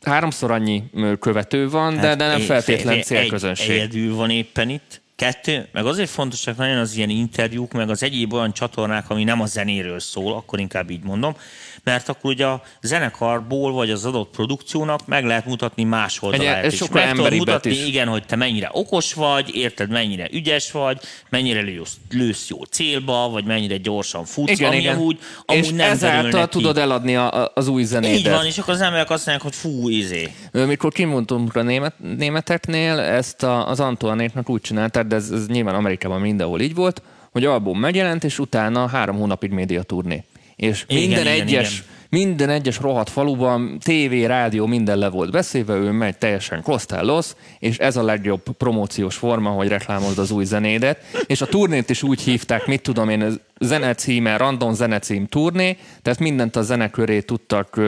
háromszor 0.02 0.50
annyi 0.50 0.82
követő 1.20 1.68
van, 1.68 1.94
de, 1.94 2.06
hát 2.06 2.16
de 2.16 2.26
nem 2.26 2.40
feltétlen 2.40 3.02
célközönség. 3.02 3.70
Egy, 3.70 3.76
egyedül 3.76 4.14
van 4.14 4.30
éppen 4.30 4.68
itt. 4.68 5.02
Kettő, 5.16 5.68
meg 5.72 5.86
azért 5.86 6.10
fontosak 6.10 6.56
nagyon 6.56 6.78
az 6.78 6.96
ilyen 6.96 7.10
interjúk, 7.10 7.72
meg 7.72 7.90
az 7.90 8.02
egyéb 8.02 8.32
olyan 8.32 8.52
csatornák, 8.52 9.10
ami 9.10 9.24
nem 9.24 9.40
a 9.40 9.46
zenéről 9.46 10.00
szól, 10.00 10.32
akkor 10.32 10.60
inkább 10.60 10.90
így 10.90 11.02
mondom, 11.02 11.36
mert 11.84 12.08
akkor 12.08 12.30
ugye 12.30 12.46
a 12.46 12.62
zenekarból 12.82 13.72
vagy 13.72 13.90
az 13.90 14.04
adott 14.04 14.30
produkciónak 14.30 15.06
meg 15.06 15.24
lehet 15.24 15.46
mutatni 15.46 15.84
más 15.84 16.22
oldalát 16.22 16.72
is. 16.72 16.88
Meg 16.88 17.12
tudod 17.12 17.34
mutatni, 17.34 17.70
is. 17.70 17.86
igen, 17.86 18.08
hogy 18.08 18.26
te 18.26 18.36
mennyire 18.36 18.68
okos 18.72 19.12
vagy, 19.12 19.54
érted, 19.54 19.90
mennyire 19.90 20.28
ügyes 20.32 20.70
vagy, 20.70 21.00
mennyire 21.28 21.60
lősz, 21.60 21.96
lősz 22.10 22.48
jó 22.48 22.62
célba, 22.62 23.28
vagy 23.28 23.44
mennyire 23.44 23.76
gyorsan 23.76 24.24
futsz, 24.24 24.50
igen, 24.50 24.68
ami 24.68 24.78
igen. 24.78 24.96
amúgy, 24.96 25.18
amúgy 25.44 25.64
és 25.64 25.70
nem 25.70 25.90
ezáltal 25.90 26.48
tudod 26.48 26.78
eladni 26.78 27.16
a, 27.16 27.50
az 27.54 27.68
új 27.68 27.82
zenét. 27.82 28.18
Így 28.18 28.28
van, 28.28 28.46
és 28.46 28.58
akkor 28.58 28.74
az 28.74 28.80
emberek 28.80 29.10
azt 29.10 29.26
mondják, 29.26 29.52
hogy 29.52 29.54
fú, 29.54 29.88
izé. 29.88 30.30
Mikor 30.52 30.92
kimondtunk 30.92 31.56
a 31.56 31.62
német, 31.62 31.94
németeknél, 32.16 32.98
ezt 32.98 33.42
a, 33.42 33.68
az 33.68 33.80
Antoinétnak 33.80 34.48
úgy 34.48 34.60
csinálták, 34.60 35.06
de 35.06 35.16
ez, 35.16 35.30
ez 35.30 35.46
nyilván 35.46 35.74
Amerikában 35.74 36.20
mindenhol 36.20 36.60
így 36.60 36.74
volt, 36.74 37.02
hogy 37.32 37.44
album 37.44 37.78
megjelent, 37.78 38.24
és 38.24 38.38
utána 38.38 38.88
három 38.88 39.16
hónapig 39.16 39.50
média 39.50 39.82
turné. 39.82 40.24
És 40.56 40.84
igen, 40.88 41.02
minden 41.02 41.26
igen, 41.26 41.46
egyes 41.46 41.72
igen. 41.72 41.86
minden 42.08 42.50
egyes 42.50 42.78
rohadt 42.78 43.10
faluban, 43.10 43.78
tévé, 43.78 44.24
rádió, 44.24 44.66
minden 44.66 44.98
le 44.98 45.08
volt 45.08 45.30
beszélve, 45.30 45.74
ő 45.74 45.90
megy 45.90 46.18
teljesen 46.18 46.62
Costellos, 46.62 47.26
és 47.58 47.78
ez 47.78 47.96
a 47.96 48.02
legjobb 48.02 48.42
promóciós 48.58 49.16
forma, 49.16 49.50
hogy 49.50 49.68
reklámozd 49.68 50.18
az 50.18 50.30
új 50.30 50.44
zenédet. 50.44 50.98
És 51.26 51.40
a 51.40 51.46
turnét 51.46 51.90
is 51.90 52.02
úgy 52.02 52.20
hívták, 52.20 52.66
mit 52.66 52.82
tudom 52.82 53.08
én, 53.08 53.40
zenecíme, 53.60 54.36
random 54.36 54.74
zenecím 54.74 55.26
turné, 55.26 55.76
tehát 56.02 56.18
mindent 56.18 56.56
a 56.56 56.62
zene 56.62 56.90
köré 56.90 57.20
tudtak 57.20 57.80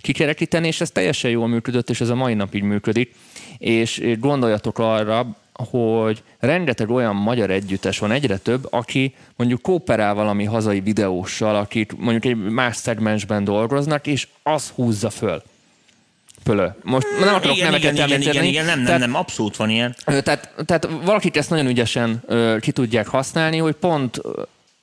kikerekíteni, 0.00 0.66
és 0.66 0.80
ez 0.80 0.90
teljesen 0.90 1.30
jól 1.30 1.48
működött, 1.48 1.90
és 1.90 2.00
ez 2.00 2.08
a 2.08 2.14
mai 2.14 2.34
napig 2.34 2.62
működik. 2.62 3.14
És 3.58 4.02
gondoljatok 4.18 4.78
arra, 4.78 5.36
hogy 5.70 6.22
rengeteg 6.38 6.90
olyan 6.90 7.16
magyar 7.16 7.50
együttes 7.50 7.98
van, 7.98 8.10
egyre 8.10 8.36
több, 8.36 8.66
aki 8.70 9.14
mondjuk 9.36 9.62
kooperál 9.62 10.14
valami 10.14 10.44
hazai 10.44 10.80
videóssal, 10.80 11.56
akik 11.56 11.92
mondjuk 11.96 12.24
egy 12.24 12.36
más 12.36 12.76
szegmensben 12.76 13.44
dolgoznak, 13.44 14.06
és 14.06 14.28
az 14.42 14.68
húzza 14.74 15.10
föl. 15.10 15.42
Fölö. 16.44 16.68
Most 16.82 17.06
nem 17.20 17.34
akarok 17.34 17.56
igen, 17.56 17.66
neveket 17.70 17.92
igen, 17.92 18.08
igen, 18.08 18.20
igen, 18.20 18.44
igen, 18.44 18.64
nem, 18.64 18.76
nem, 18.76 18.84
tehát, 18.84 19.00
nem, 19.00 19.14
abszolút 19.14 19.56
van 19.56 19.70
ilyen. 19.70 19.96
Tehát, 20.04 20.52
tehát 20.66 20.88
valakik 21.04 21.36
ezt 21.36 21.50
nagyon 21.50 21.66
ügyesen 21.66 22.22
ö, 22.26 22.56
ki 22.60 22.72
tudják 22.72 23.06
használni, 23.06 23.58
hogy 23.58 23.74
pont 23.74 24.20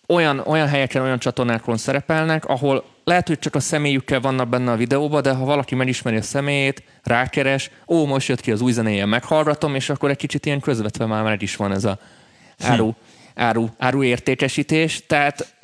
olyan, 0.07 0.39
olyan 0.39 0.67
helyeken, 0.67 1.01
olyan 1.01 1.19
csatornákon 1.19 1.77
szerepelnek, 1.77 2.45
ahol 2.45 2.83
lehet, 3.07 3.27
hogy 3.27 3.39
csak 3.39 3.55
a 3.55 3.59
személyükkel 3.59 4.19
vannak 4.19 4.49
benne 4.49 4.71
a 4.71 4.75
videóban, 4.75 5.21
de 5.21 5.33
ha 5.33 5.45
valaki 5.45 5.75
megismeri 5.75 6.17
a 6.17 6.21
személyét, 6.21 6.83
rákeres, 7.03 7.69
ó, 7.87 8.05
most 8.05 8.27
jött 8.27 8.41
ki 8.41 8.51
az 8.51 8.61
új 8.61 8.71
zenéje, 8.71 9.05
meghallgatom, 9.05 9.75
és 9.75 9.89
akkor 9.89 10.09
egy 10.09 10.17
kicsit 10.17 10.45
ilyen 10.45 10.59
közvetve 10.59 11.05
már 11.05 11.23
meg 11.23 11.41
is 11.41 11.55
van 11.55 11.71
ez 11.71 11.85
a 11.85 11.99
áru, 12.59 12.93
áru, 13.35 13.67
áru 13.77 14.03
értékesítés. 14.03 15.05
Tehát 15.05 15.55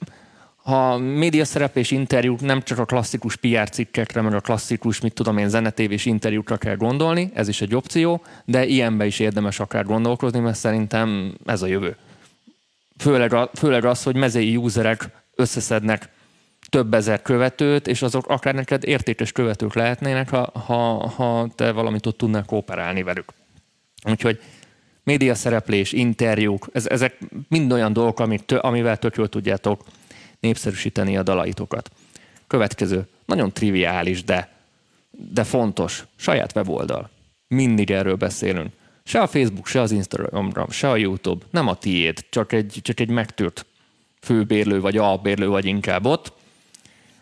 ha 0.56 0.98
média 0.98 1.46
szereplés 1.46 1.92
interjúk 1.92 2.42
nem 2.42 2.62
csak 2.62 2.80
a 2.80 2.86
klasszikus 2.86 3.36
PR 3.36 3.70
cikkekre, 3.70 4.22
meg 4.22 4.34
a 4.34 4.40
klasszikus, 4.40 5.02
mit 5.02 5.14
tudom 5.14 5.38
én, 5.38 5.50
zenetévés 5.50 6.06
interjúkra 6.06 6.58
kell 6.58 6.76
gondolni, 6.76 7.32
ez 7.34 7.48
is 7.48 7.62
egy 7.62 7.76
opció, 7.76 8.24
de 8.46 8.66
ilyenbe 8.66 9.06
is 9.06 9.20
érdemes 9.20 9.60
akár 9.60 9.86
gondolkozni, 9.86 10.40
mert 10.40 10.58
szerintem 10.58 11.34
ez 11.46 11.62
a 11.62 11.68
jövő. 11.68 11.96
Főleg, 12.98 13.34
a, 13.34 13.50
főleg 13.54 13.86
az, 13.86 14.04
hogy 14.04 14.16
mezei 14.16 14.58
userek 14.58 15.10
összeszednek 15.36 16.10
több 16.74 16.94
ezer 16.94 17.22
követőt, 17.22 17.88
és 17.88 18.02
azok 18.02 18.28
akár 18.28 18.54
neked 18.54 18.84
értékes 18.84 19.32
követők 19.32 19.74
lehetnének, 19.74 20.30
ha, 20.30 20.52
ha, 20.60 21.08
ha 21.08 21.50
te 21.56 21.72
valamit 21.72 22.06
ott 22.06 22.18
tudnál 22.18 22.44
kooperálni 22.46 23.04
velük. 23.04 23.34
Úgyhogy 24.10 24.42
média 25.04 25.36
szereplés, 25.36 25.92
interjúk, 25.92 26.70
ez, 26.72 26.88
ezek 26.88 27.18
mind 27.50 27.72
olyan 27.72 27.94
dolgok, 27.94 28.20
amit, 28.20 28.52
amivel 28.52 28.98
tök 28.98 29.16
jól 29.16 29.30
tudjátok 29.30 29.84
népszerűsíteni 30.40 31.18
a 31.18 31.24
dalaitokat. 31.24 31.92
Következő, 32.48 33.08
nagyon 33.26 33.52
triviális, 33.52 34.24
de, 34.24 34.50
de 35.12 35.44
fontos, 35.44 36.06
saját 36.16 36.56
weboldal. 36.56 37.10
Mindig 37.48 37.92
erről 37.92 38.16
beszélünk. 38.16 38.72
Se 39.04 39.20
a 39.20 39.28
Facebook, 39.28 39.68
se 39.68 39.82
az 39.82 39.92
Instagram, 39.92 40.52
se 40.70 40.90
a 40.90 40.96
YouTube, 40.96 41.46
nem 41.50 41.68
a 41.68 41.76
tiéd, 41.76 42.26
csak 42.30 42.52
egy, 42.52 42.80
csak 42.82 43.00
egy 43.00 43.10
megtűrt 43.10 43.66
főbérlő 44.22 44.80
vagy 44.80 44.98
albérlő 44.98 45.48
vagy 45.48 45.66
inkább 45.66 46.06
ott, 46.06 46.42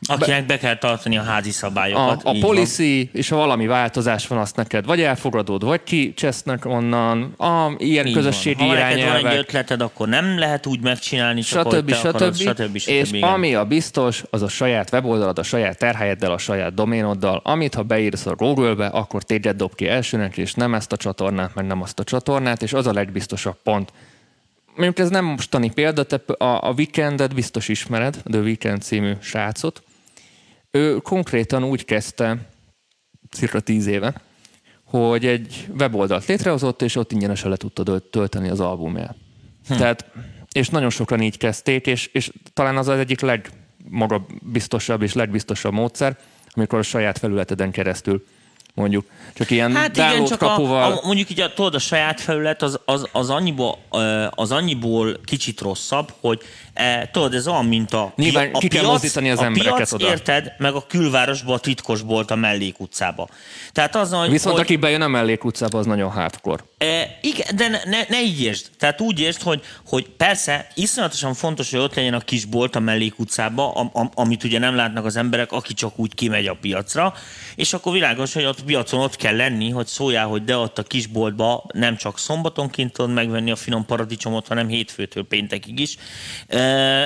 Akinek 0.08 0.46
be 0.46 0.58
kell 0.58 0.78
tartani 0.78 1.18
a 1.18 1.24
házi 1.24 1.52
szabályokat. 1.52 2.24
A, 2.24 2.30
a 2.30 2.36
policy, 2.40 3.10
van. 3.12 3.22
és 3.22 3.30
ha 3.30 3.36
valami 3.36 3.68
változás 3.68 4.28
van, 4.28 4.40
azt 4.40 4.56
neked 4.56 4.86
vagy 4.86 5.02
elfogadod, 5.02 5.64
vagy 5.64 5.84
kicsesznek 5.84 6.66
onnan, 6.66 7.34
a, 7.38 7.74
ilyen 7.78 8.06
így 8.06 8.14
közösségi 8.14 8.58
van. 8.58 8.68
Ha 8.68 8.74
irányelvek. 8.74 9.22
van 9.22 9.32
egy 9.32 9.38
ötleted, 9.38 9.82
akkor 9.82 10.08
nem 10.08 10.40
lehet 10.40 10.66
úgy 10.66 10.82
megcsinálni, 10.82 11.42
csak 11.42 11.74
stb. 11.74 11.94
stb. 11.94 12.08
Akarod, 12.08 12.36
stb. 12.36 12.52
stb. 12.52 12.76
És 12.76 13.12
igen. 13.12 13.30
ami 13.30 13.56
a 13.56 13.66
biztos, 13.66 14.24
az 14.30 14.42
a 14.42 14.48
saját 14.48 14.92
weboldalad, 14.92 15.40
a 15.40 15.44
saját 15.44 15.78
terhelyeddel, 15.78 16.32
a 16.32 16.38
saját 16.38 16.74
doménoddal, 16.74 17.42
amit 17.44 17.76
ha 17.76 17.84
beírsz 17.84 18.26
a 18.26 18.36
Google-be, 18.36 18.86
akkor 18.86 19.24
téged 19.24 19.56
dob 19.56 19.76
ki 19.76 19.88
elsőnek, 19.88 20.38
és 20.38 20.54
nem 20.54 20.74
ezt 20.74 20.92
a 20.92 20.98
csatornát, 20.98 21.56
meg 21.56 21.66
nem 21.66 21.82
azt 21.82 22.00
a 22.00 22.04
csatornát, 22.04 22.62
és 22.62 22.74
az 22.74 22.88
a 22.88 22.94
legbiztosabb 22.94 23.58
pont. 23.64 23.94
Mondjuk 24.76 25.00
ez 25.00 25.10
nem 25.10 25.26
mostani 25.26 25.72
példa, 25.72 26.04
te 26.04 26.22
a, 26.38 26.68
a 26.68 26.74
Weekendet 26.78 27.36
biztos 27.36 27.68
ismered, 27.68 28.18
The 28.32 28.40
Weekend 28.40 28.82
című 28.82 29.14
srácot, 29.20 29.84
ő 30.72 30.98
konkrétan 30.98 31.64
úgy 31.64 31.86
kezdte, 31.86 32.38
cirka 33.30 33.60
tíz 33.60 33.88
éve, 33.88 34.22
hogy 34.84 35.26
egy 35.26 35.68
weboldalt 35.80 36.26
létrehozott, 36.26 36.82
és 36.82 36.96
ott 36.96 37.12
ingyenesen 37.12 37.50
le 37.50 37.56
tudta 37.56 38.00
tölteni 38.00 38.50
az 38.50 38.60
albumját. 38.60 39.16
Hm. 39.68 39.76
Tehát, 39.76 40.06
és 40.52 40.70
nagyon 40.70 40.90
sokan 40.90 41.22
így 41.22 41.38
kezdték, 41.38 41.88
és, 41.88 42.06
és 42.06 42.32
talán 42.54 42.78
az 42.78 42.88
az 42.88 43.00
egyik 43.00 43.22
legmagabiztosabb 43.22 45.02
és 45.02 45.14
legbiztosabb 45.14 45.74
módszer, 45.74 46.18
amikor 46.54 46.80
a 46.80 46.82
saját 46.82 47.18
felületeden 47.18 47.72
keresztül 47.72 48.26
mondjuk. 48.74 49.06
Csak 49.34 49.50
ilyen 49.50 49.76
hát 49.76 49.98
igen, 49.98 50.26
csak 50.26 50.40
kapuval. 50.40 50.92
A, 50.92 50.98
a, 50.98 51.06
mondjuk 51.06 51.30
így 51.30 51.40
a, 51.40 51.54
tudod, 51.54 51.76
a 51.76 51.80
saját 51.80 52.22
felület 52.22 52.62
az, 52.62 52.80
az, 52.86 53.08
az, 53.12 53.30
annyiból, 53.30 53.78
az 54.30 54.52
annyiból 54.52 55.20
kicsit 55.24 55.62
rosszabb, 55.62 56.14
hogy 56.20 56.42
e, 56.74 57.10
tudod, 57.12 57.34
ez 57.34 57.48
olyan, 57.48 57.66
mint 57.66 57.94
a, 57.94 58.14
Nyilván 58.16 58.50
a 58.54 58.60
ki 58.60 58.68
piac, 58.68 58.82
kell 58.82 58.92
mozdítani 58.92 59.30
az 59.30 59.40
a 59.40 59.44
embereket 59.44 59.76
piac, 59.76 59.92
oda. 59.92 60.08
érted, 60.08 60.54
meg 60.58 60.74
a 60.74 60.86
külvárosban 60.88 61.56
a 61.56 61.60
titkos 61.60 62.02
bolt 62.02 62.32
a 62.32 62.36
mellékutcába. 62.36 63.28
Tehát 63.72 63.96
az, 63.96 64.12
hogy, 64.14 64.30
Viszont 64.30 64.56
hogy, 64.56 64.64
aki 64.64 64.76
bejön 64.76 65.02
a 65.02 65.08
mellékutcába, 65.08 65.78
az 65.78 65.86
nagyon 65.86 66.12
hardcore. 66.12 66.64
E, 66.78 67.18
igen, 67.22 67.56
de 67.56 67.68
ne, 67.68 67.80
ne, 67.86 68.00
ne 68.10 68.22
így 68.22 68.42
értsd. 68.42 68.66
Tehát 68.78 69.02
úgy 69.02 69.20
értsd, 69.20 69.42
hogy, 69.42 69.62
hogy 69.88 70.10
persze 70.10 70.68
iszonyatosan 70.76 71.34
fontos, 71.34 71.72
hogy 71.72 71.80
ott 71.80 71.96
legyen 71.96 72.14
a 72.14 72.20
kis 72.20 72.46
bolt 72.46 72.76
a 72.76 72.80
mellékutcába, 72.80 73.72
am, 73.72 73.90
am, 73.94 74.10
amit 74.14 74.44
ugye 74.44 74.60
nem 74.60 74.76
látnak 74.76 75.06
az 75.06 75.16
emberek, 75.16 75.52
aki 75.52 75.74
csak 75.74 76.00
úgy 76.00 76.16
kimegy 76.16 76.48
a 76.48 76.58
piacra, 76.62 77.14
és 77.56 77.74
akkor 77.74 77.94
világos, 77.94 78.34
hogy 78.34 78.46
ott 78.46 78.60
a 78.60 78.64
piacon 78.66 79.00
ott 79.00 79.16
kell 79.16 79.36
lenni, 79.36 79.70
hogy 79.70 79.88
szóljál, 79.88 80.28
hogy 80.28 80.44
de 80.44 80.58
ott 80.58 80.78
a 80.78 80.84
kisboltba 80.84 81.66
nem 81.74 81.96
csak 81.96 82.20
szombatonként 82.20 82.94
tudod 82.94 83.14
megvenni 83.14 83.52
a 83.52 83.56
finom 83.56 83.86
paradicsomot, 83.86 84.48
hanem 84.48 84.68
hétfőtől 84.68 85.24
péntekig 85.24 85.80
is, 85.80 85.98
e, 86.48 86.61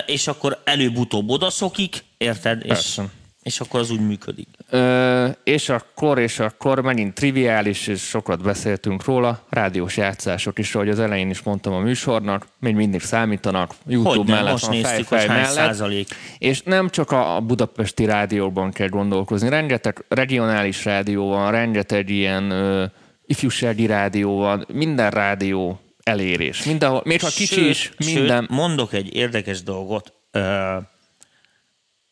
és 0.05 0.27
akkor 0.27 0.61
előbb-utóbb 0.63 1.29
odaszokik, 1.29 2.03
érted? 2.17 2.67
Persze. 2.67 3.01
És 3.01 3.09
és 3.45 3.59
akkor 3.59 3.79
az 3.79 3.89
úgy 3.91 3.99
működik. 3.99 4.47
Ö, 4.69 5.27
és 5.43 5.69
akkor, 5.69 6.19
és 6.19 6.39
akkor 6.39 6.81
megint 6.81 7.13
triviális, 7.13 7.87
és 7.87 8.01
sokat 8.01 8.43
beszéltünk 8.43 9.03
róla, 9.03 9.39
rádiós 9.49 9.97
játszások 9.97 10.59
is, 10.59 10.75
ahogy 10.75 10.89
az 10.89 10.99
elején 10.99 11.29
is 11.29 11.41
mondtam 11.41 11.73
a 11.73 11.79
műsornak, 11.79 12.47
még 12.59 12.75
mindig 12.75 13.01
számítanak, 13.01 13.75
YouTube 13.87 14.17
hogy 14.17 14.27
mellett, 14.27 14.51
most 14.51 14.69
néztük, 14.69 15.05
fej, 15.05 15.25
fej 15.25 15.27
mellett. 15.27 15.53
Százalék. 15.53 16.07
És 16.37 16.61
nem 16.61 16.89
csak 16.89 17.11
a 17.11 17.41
budapesti 17.45 18.05
rádióban 18.05 18.71
kell 18.71 18.89
gondolkozni, 18.89 19.49
rengeteg 19.49 20.05
regionális 20.07 20.85
rádió 20.85 21.27
van, 21.27 21.51
rengeteg 21.51 22.09
ilyen 22.09 22.49
ö, 22.49 22.85
ifjúsági 23.25 23.85
rádió 23.85 24.37
van, 24.37 24.65
minden 24.73 25.09
rádió 25.09 25.79
elérés. 26.05 26.63
Mindenhol, 26.63 27.01
még 27.05 27.21
ha 27.21 27.27
kicsi 27.27 27.45
sőt, 27.45 27.69
is, 27.69 27.91
minden. 27.97 28.39
Sőt, 28.39 28.49
mondok 28.49 28.93
egy 28.93 29.15
érdekes 29.15 29.63
dolgot. 29.63 30.13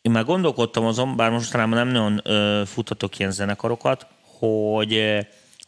Én 0.01 0.11
már 0.11 0.23
gondolkodtam 0.23 0.85
azon, 0.85 1.15
bár 1.15 1.31
mostanában 1.31 1.77
nem 1.77 1.87
nagyon 1.87 2.21
futatok 2.65 3.19
ilyen 3.19 3.31
zenekarokat, 3.31 4.07
hogy, 4.39 5.17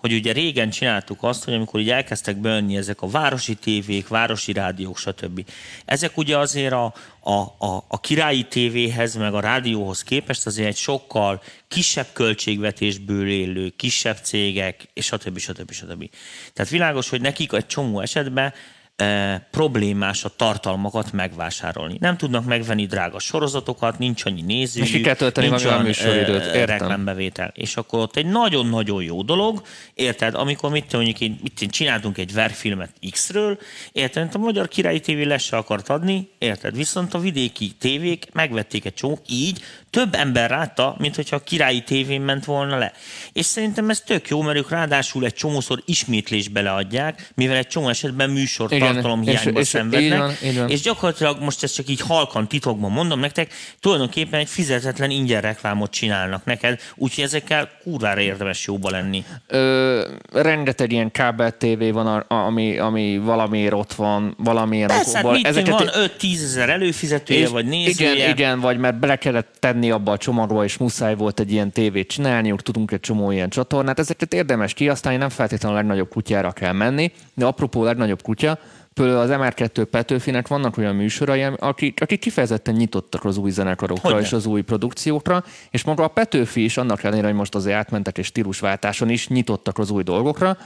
hogy 0.05 0.13
ugye 0.13 0.31
régen 0.31 0.69
csináltuk 0.69 1.23
azt, 1.23 1.43
hogy 1.43 1.53
amikor 1.53 1.79
így 1.79 1.89
elkezdtek 1.89 2.37
bejönni 2.37 2.77
ezek 2.77 3.01
a 3.01 3.07
városi 3.07 3.55
tévék, 3.55 4.07
városi 4.07 4.53
rádiók, 4.53 4.97
stb. 4.97 5.45
Ezek 5.85 6.17
ugye 6.17 6.37
azért 6.37 6.73
a, 6.73 6.93
a, 7.19 7.31
a, 7.31 7.85
a 7.87 7.99
királyi 7.99 8.43
tévéhez, 8.43 9.15
meg 9.15 9.33
a 9.33 9.39
rádióhoz 9.39 10.03
képest 10.03 10.45
azért 10.45 10.67
egy 10.67 10.75
sokkal 10.75 11.41
kisebb 11.67 12.07
költségvetésből 12.13 13.29
élő, 13.29 13.69
kisebb 13.69 14.17
cégek, 14.21 14.87
és 14.93 15.05
stb. 15.05 15.37
stb. 15.37 15.71
stb. 15.71 16.09
Tehát 16.53 16.71
világos, 16.71 17.09
hogy 17.09 17.21
nekik 17.21 17.53
egy 17.53 17.67
csomó 17.67 17.99
esetben 17.99 18.53
e, 18.95 19.47
problémás 19.51 20.23
a 20.23 20.29
tartalmakat 20.35 21.11
megvásárolni. 21.11 21.97
Nem 21.99 22.17
tudnak 22.17 22.45
megvenni 22.45 22.85
drága 22.85 23.19
sorozatokat, 23.19 23.99
nincs 23.99 24.25
annyi 24.25 24.41
néző, 24.41 24.81
És 24.81 24.91
ki 24.91 25.01
kell 25.01 25.15
tölteni 25.15 25.47
nincs 25.47 25.63
olyan 25.65 25.81
műsoridőt, 25.81 26.43
értem. 26.43 26.65
reklámbevétel. 26.65 27.51
És 27.55 27.77
akkor 27.77 27.99
ott 27.99 28.15
egy 28.15 28.25
nagyon-nagyon 28.25 29.03
jó 29.03 29.21
dolog, 29.21 29.61
érted, 29.93 30.35
amikor 30.35 30.71
mit 30.71 30.93
mondjuk, 30.93 31.21
én 31.21 31.39
csináltunk 31.69 32.17
egy 32.17 32.33
verfilmet 32.33 32.91
X-ről, 33.11 33.57
érted, 33.91 34.29
a 34.33 34.37
Magyar 34.37 34.67
Királyi 34.67 34.99
TV 34.99 35.27
lesz 35.27 35.43
se 35.43 35.57
akart 35.57 35.89
adni, 35.89 36.29
érted, 36.37 36.75
viszont 36.75 37.13
a 37.13 37.19
vidéki 37.19 37.71
tévék 37.79 38.27
megvették 38.33 38.85
egy 38.85 38.93
csomó, 38.93 39.19
így 39.27 39.63
több 39.89 40.15
ember 40.15 40.49
látta, 40.49 40.95
mint 40.99 41.15
hogyha 41.15 41.35
a 41.35 41.39
királyi 41.39 41.81
tévén 41.81 42.21
ment 42.21 42.45
volna 42.45 42.77
le. 42.77 42.93
És 43.33 43.45
szerintem 43.45 43.89
ez 43.89 44.01
tök 44.01 44.27
jó, 44.27 44.41
mert 44.41 44.57
ők 44.57 44.69
ráadásul 44.69 45.25
egy 45.25 45.33
csomószor 45.33 45.81
ismétlésbe 45.85 46.61
leadják, 46.61 47.31
mivel 47.35 47.55
egy 47.55 47.67
csomó 47.67 47.89
esetben 47.89 48.29
műsor 48.29 48.71
Igen, 48.89 48.93
tartalom 49.01 49.21
és- 49.27 49.41
hiányba 49.41 49.59
és- 49.59 49.67
szenvednek. 49.67 50.11
így 50.11 50.17
van, 50.17 50.49
így 50.51 50.57
van. 50.57 50.69
És 50.69 50.81
gyakorlatilag 50.81 51.41
most 51.41 51.63
ezt 51.63 51.75
csak 51.75 51.89
így 51.89 52.01
halkan 52.01 52.47
titokban 52.47 52.91
mondom 52.91 53.19
nektek, 53.19 53.53
tulajdonképpen 53.79 54.39
egy 54.39 54.49
fizetetlen 54.49 55.09
ingyen 55.09 55.41
reklámot 55.41 55.91
csinálnak 55.91 56.45
neked, 56.45 56.79
úgyhogy 56.95 57.23
ezekkel 57.23 57.69
kurvára 57.83 58.21
érdemes 58.21 58.65
jóba 58.67 58.89
lenni. 58.89 59.23
Ö, 59.47 60.07
rengeteg 60.33 60.91
ilyen 60.91 61.11
kábel 61.11 61.57
tévé 61.57 61.91
van, 61.91 62.07
a- 62.07 62.33
ami, 62.45 62.77
ami 62.77 63.17
valamiért 63.17 63.73
ott 63.73 63.93
van, 63.93 64.35
valamilyen 64.37 64.87
Persze, 64.87 65.03
hát 65.17 65.25
okokból. 65.25 65.33
mit 65.33 65.47
Ezeket 65.47 65.73
van 65.73 65.89
5-10 65.93 66.43
ezer 66.43 66.69
előfizetője, 66.69 67.47
vagy 67.49 67.65
nézője. 67.65 68.13
Igen, 68.13 68.29
igen, 68.29 68.59
vagy 68.59 68.77
mert 68.77 68.99
bele 68.99 69.15
kellett 69.15 69.55
tenni 69.59 69.91
abba 69.91 70.11
a 70.11 70.17
csomagba, 70.17 70.63
és 70.63 70.77
muszáj 70.77 71.15
volt 71.15 71.39
egy 71.39 71.51
ilyen 71.51 71.71
tévét 71.71 72.07
csinálniuk, 72.07 72.61
tudunk 72.61 72.91
egy 72.91 72.99
csomó 72.99 73.31
ilyen 73.31 73.49
csatornát. 73.49 73.99
Ezeket 73.99 74.33
érdemes 74.33 74.73
kihasználni, 74.73 75.19
nem 75.19 75.29
feltétlenül 75.29 75.77
a 75.77 75.79
legnagyobb 75.81 76.09
kutyára 76.09 76.51
kell 76.51 76.71
menni, 76.71 77.11
de 77.33 77.45
apropó 77.45 77.83
legnagyobb 77.83 78.21
kutya, 78.21 78.59
például 78.95 79.19
az 79.19 79.29
MR2 79.31 79.87
Petőfinek 79.91 80.47
vannak 80.47 80.77
olyan 80.77 80.95
műsorai, 80.95 81.43
akik, 81.57 82.01
akik 82.01 82.19
kifejezetten 82.19 82.75
nyitottak 82.75 83.25
az 83.25 83.37
új 83.37 83.51
zenekarokra 83.51 84.09
Hogyne. 84.09 84.25
és 84.25 84.33
az 84.33 84.45
új 84.45 84.61
produkciókra, 84.61 85.43
és 85.69 85.83
maga 85.83 86.03
a 86.03 86.07
Petőfi 86.07 86.63
is 86.63 86.77
annak 86.77 87.03
ellenére, 87.03 87.27
hogy 87.27 87.35
most 87.35 87.55
azért 87.55 87.75
átmentek 87.75 88.17
és 88.17 88.25
stílusváltáson 88.25 89.09
is 89.09 89.27
nyitottak 89.27 89.77
az 89.77 89.89
új 89.89 90.03
dolgokra, 90.03 90.57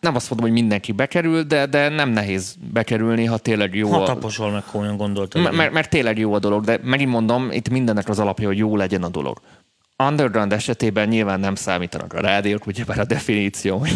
nem 0.00 0.14
azt 0.14 0.30
mondom, 0.30 0.48
hogy 0.48 0.58
mindenki 0.60 0.92
bekerül, 0.92 1.42
de, 1.42 1.66
de 1.66 1.88
nem 1.88 2.10
nehéz 2.10 2.56
bekerülni, 2.72 3.24
ha 3.24 3.38
tényleg 3.38 3.74
jó 3.74 3.90
Ha 3.90 4.02
a, 4.02 4.04
taposol 4.04 4.50
meg 4.50 4.62
komolyan 4.70 4.96
gondoltad. 4.96 5.42
M- 5.42 5.56
mert, 5.56 5.72
mert 5.72 5.90
tényleg 5.90 6.18
jó 6.18 6.32
a 6.34 6.38
dolog, 6.38 6.64
de 6.64 6.78
megint 6.82 7.10
mondom, 7.10 7.50
itt 7.50 7.68
mindennek 7.68 8.08
az 8.08 8.18
alapja, 8.18 8.46
hogy 8.46 8.58
jó 8.58 8.76
legyen 8.76 9.02
a 9.02 9.08
dolog. 9.08 9.40
Underground 10.02 10.52
esetében 10.52 11.08
nyilván 11.08 11.40
nem 11.40 11.54
számítanak 11.54 12.12
a 12.12 12.20
rádiók, 12.20 12.66
ugyebár 12.66 12.98
a 12.98 13.04
definíció, 13.04 13.86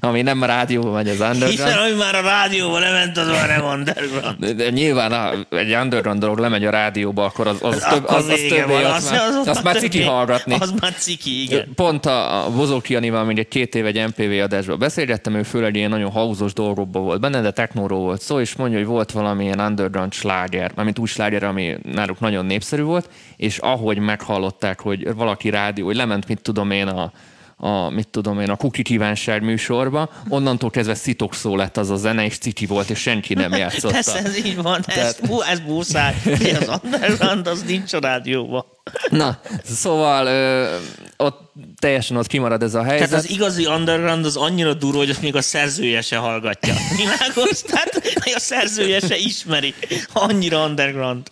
ami 0.00 0.22
nem 0.22 0.42
a 0.42 0.46
rádióban 0.46 0.92
megy 0.92 1.08
az 1.08 1.14
Hiszen 1.14 1.32
underground. 1.32 1.78
ami 1.78 1.98
már 1.98 2.14
a 2.14 2.20
rádióban 2.20 2.80
lement, 2.80 3.16
az 3.16 3.28
már 3.28 3.48
nem 3.48 3.64
underground. 3.64 4.38
De, 4.38 4.52
de 4.52 4.70
nyilván 4.70 5.12
ha 5.12 5.56
egy 5.56 5.74
underground 5.74 6.20
dolog 6.20 6.38
lemegy 6.38 6.64
a 6.64 6.70
rádióba, 6.70 7.24
akkor 7.24 7.46
az, 7.46 7.56
az, 7.60 7.86
több, 7.90 8.04
Akkor 8.04 8.16
az, 8.16 8.28
az 8.28 8.40
többé, 8.48 8.72
van, 8.72 8.84
azt, 8.84 9.10
már, 9.10 9.20
azt 9.46 9.62
már 9.62 9.76
ciki 9.76 10.02
hallgatni. 10.02 10.54
Az 10.60 10.74
már 10.80 10.92
ciki, 10.92 11.42
igen. 11.42 11.74
Pont 11.74 12.06
a, 12.06 12.46
a 12.46 12.50
Bozóki 12.50 12.92
Janival 12.92 13.24
még 13.24 13.38
egy 13.38 13.48
két 13.48 13.74
év 13.74 13.86
egy 13.86 14.06
MPV 14.06 14.42
adásban 14.42 14.78
beszélgettem, 14.78 15.34
ő 15.34 15.42
főleg 15.42 15.76
ilyen 15.76 15.90
nagyon 15.90 16.10
hauzos 16.10 16.52
dolgokban 16.52 17.02
volt 17.02 17.20
benne, 17.20 17.40
de 17.40 17.50
technóról 17.50 18.00
volt 18.00 18.20
szó, 18.20 18.40
és 18.40 18.56
mondja, 18.56 18.78
hogy 18.78 18.86
volt 18.86 19.12
valamilyen 19.12 19.60
underground 19.60 20.12
sláger, 20.12 20.72
mármint 20.74 20.98
úgy 20.98 21.08
sláger, 21.08 21.42
ami 21.42 21.76
náluk 21.82 22.20
nagyon 22.20 22.46
népszerű 22.46 22.82
volt, 22.82 23.10
és 23.36 23.58
ahogy 23.58 23.98
meghallották, 23.98 24.80
hogy 24.80 25.16
valaki 25.18 25.50
rádió, 25.50 25.84
hogy 25.86 25.96
lement, 25.96 26.28
mit 26.28 26.40
tudom 26.42 26.70
én, 26.70 26.86
a, 26.86 27.12
a, 27.56 27.90
mit 27.90 28.08
tudom 28.08 28.40
én, 28.40 28.50
a 28.50 28.56
Kuki 28.56 28.82
kívánság 28.82 29.42
műsorba, 29.42 30.10
onnantól 30.28 30.70
kezdve 30.70 30.94
szitok 30.94 31.34
szó 31.34 31.56
lett 31.56 31.76
az 31.76 31.90
a 31.90 31.96
zene, 31.96 32.24
és 32.24 32.38
ciki 32.38 32.66
volt, 32.66 32.90
és 32.90 32.98
senki 32.98 33.34
nem 33.34 33.52
játszotta. 33.52 33.94
Persze, 33.94 34.18
ez 34.18 34.36
így 34.36 34.62
van, 34.62 34.80
ez, 34.86 34.94
Tehát- 34.94 35.26
bú, 35.26 35.40
ez 35.40 35.60
búszáj. 35.60 36.14
Mi 36.24 36.50
az 36.52 36.80
underground, 36.82 37.46
az 37.46 37.62
nincs 37.62 37.92
a 37.92 37.98
rádióban. 38.00 38.64
Na, 39.08 39.40
szóval 39.64 40.26
ö, 40.26 40.76
ott 41.16 41.52
teljesen 41.78 42.16
ott 42.16 42.26
kimarad 42.26 42.62
ez 42.62 42.74
a 42.74 42.82
helyzet. 42.82 43.08
Tehát 43.08 43.24
az 43.24 43.30
igazi 43.30 43.66
underground 43.66 44.24
az 44.24 44.36
annyira 44.36 44.74
durva, 44.74 44.98
hogy 44.98 45.10
azt 45.10 45.22
még 45.22 45.36
a 45.36 45.42
szerzője 45.42 46.00
se 46.00 46.16
hallgatja. 46.16 46.74
Világos? 46.96 47.60
Tehát 47.62 48.02
a 48.34 48.38
szerzője 48.38 49.00
se 49.00 49.16
ismeri. 49.16 49.74
Annyira 50.12 50.64
underground. 50.66 51.26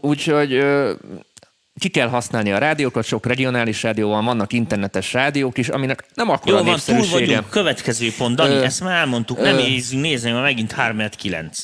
Úgyhogy 0.00 0.64
ki 1.78 1.88
kell 1.88 2.08
használni 2.08 2.52
a 2.52 2.58
rádiókat, 2.58 3.04
sok 3.04 3.26
regionális 3.26 3.82
rádió 3.82 4.08
van, 4.08 4.24
vannak 4.24 4.52
internetes 4.52 5.12
rádiók 5.12 5.58
is, 5.58 5.68
aminek 5.68 6.04
nem 6.14 6.30
akkora 6.30 6.58
Jó 6.58 6.64
van, 6.64 6.78
túl 6.84 7.06
vagyunk. 7.10 7.50
Következő 7.50 8.12
pont, 8.18 8.36
Dani, 8.36 8.54
Ö, 8.54 8.62
ezt 8.62 8.80
már 8.80 8.98
elmondtuk. 8.98 9.38
Nem 9.38 9.54
ö. 9.54 9.62
nézzünk, 9.62 10.02
nézzünk, 10.02 10.32
mert 10.32 10.46
megint 10.46 10.72
3 10.72 11.02
9 11.16 11.62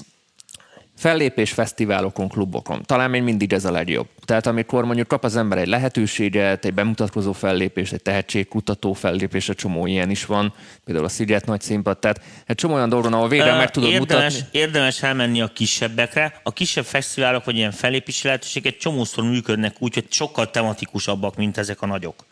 Fellépés 0.97 1.53
fesztiválokon, 1.53 2.28
klubokon. 2.28 2.82
Talán 2.84 3.11
még 3.11 3.22
mindig 3.22 3.53
ez 3.53 3.64
a 3.64 3.70
legjobb. 3.70 4.09
Tehát 4.24 4.47
amikor 4.47 4.84
mondjuk 4.84 5.09
kap 5.09 5.24
az 5.24 5.36
ember 5.36 5.59
egy 5.59 5.66
lehetőséget, 5.66 6.64
egy 6.64 6.74
bemutatkozó 6.74 7.32
fellépés, 7.32 7.92
egy 7.92 8.03
tehetségkutató 8.03 8.92
fellépés, 8.92 9.49
egy 9.49 9.57
csomó 9.57 9.86
ilyen 9.86 10.11
is 10.11 10.26
van, 10.26 10.55
például 10.84 11.07
a 11.07 11.09
Sziget 11.09 11.47
nagy 11.47 11.61
színpad, 11.61 11.99
tehát 11.99 12.20
egy 12.47 12.57
csomó 12.57 12.74
olyan 12.74 12.88
dolgon, 12.88 13.12
ahol 13.12 13.28
végre 13.28 13.57
meg 13.57 13.70
tudod 13.70 13.90
érdemes, 13.90 14.34
mutatni. 14.34 14.59
érdemes 14.59 15.03
elmenni 15.03 15.40
a 15.40 15.47
kisebbekre. 15.47 16.40
A 16.42 16.53
kisebb 16.53 16.84
fesztiválok 16.84 17.45
vagy 17.45 17.57
ilyen 17.57 17.72
fellépési 17.72 18.26
lehetőségek 18.26 18.76
csomószor 18.76 19.24
működnek 19.24 19.76
úgy, 19.78 19.95
hogy 19.95 20.07
sokkal 20.11 20.51
tematikusabbak, 20.51 21.36
mint 21.36 21.59
ezek 21.59 21.82
a 21.82 21.86
nagyok. 21.86 22.24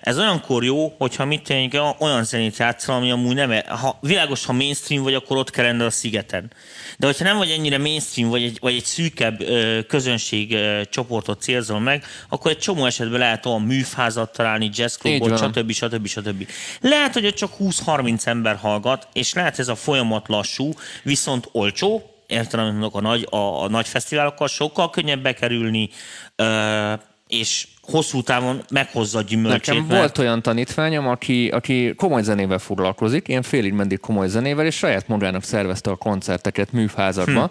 Ez 0.00 0.18
olyankor 0.18 0.64
jó, 0.64 0.94
hogyha 0.98 1.24
mit 1.24 1.42
tűnik, 1.42 1.76
olyan 1.98 2.24
zenét 2.24 2.56
játszol, 2.56 2.94
ami 2.94 3.10
amúgy 3.10 3.34
nem, 3.34 3.52
ha 3.66 3.98
világos, 4.00 4.44
ha 4.44 4.52
mainstream 4.52 5.02
vagy, 5.02 5.14
akkor 5.14 5.36
ott 5.36 5.50
kell 5.50 5.64
lenned 5.64 5.86
a 5.86 5.90
szigeten. 5.90 6.52
De 6.98 7.06
hogyha 7.06 7.24
nem 7.24 7.36
vagy 7.36 7.50
ennyire 7.50 7.78
mainstream, 7.78 8.30
vagy 8.30 8.42
egy, 8.42 8.58
vagy 8.60 8.74
egy 8.74 8.84
szűkebb 8.84 9.44
közönség 9.86 10.56
csoportot 10.90 11.40
célzol 11.40 11.80
meg, 11.80 12.04
akkor 12.28 12.50
egy 12.50 12.58
csomó 12.58 12.84
esetben 12.84 13.18
lehet 13.18 13.46
olyan 13.46 13.62
műfázat 13.62 14.32
találni, 14.32 14.70
jazzklubot, 14.72 15.38
stb. 15.38 15.72
stb. 15.72 16.06
stb. 16.06 16.48
Lehet, 16.80 17.12
hogy 17.12 17.34
csak 17.34 17.52
20-30 17.58 18.26
ember 18.26 18.56
hallgat, 18.56 19.08
és 19.12 19.32
lehet 19.32 19.58
ez 19.58 19.68
a 19.68 19.74
folyamat 19.74 20.28
lassú, 20.28 20.72
viszont 21.02 21.48
olcsó, 21.52 22.12
mondok, 22.52 22.94
a 22.94 23.00
nagy, 23.00 23.26
a, 23.30 23.62
a 23.62 23.68
nagy 23.68 23.88
fesztiválokkal 23.88 24.48
sokkal 24.48 24.90
könnyebb 24.90 25.22
bekerülni, 25.22 25.90
ö, 26.36 26.92
és 27.28 27.66
hosszú 27.90 28.22
távon 28.22 28.62
meghozza 28.70 29.18
a 29.18 29.22
gyümölcsét. 29.22 29.66
Nekem 29.66 29.84
mert- 29.84 29.98
volt 30.00 30.18
olyan 30.18 30.42
tanítványom, 30.42 31.08
aki, 31.08 31.48
aki 31.48 31.94
komoly 31.96 32.22
zenével 32.22 32.58
foglalkozik, 32.58 33.28
ilyen 33.28 33.42
félig 33.42 33.72
meddig 33.72 34.00
komoly 34.00 34.28
zenével, 34.28 34.66
és 34.66 34.76
saját 34.76 35.08
magának 35.08 35.42
szervezte 35.42 35.90
a 35.90 35.96
koncerteket 35.96 36.72
műfázakba. 36.72 37.40
Hm. 37.42 37.50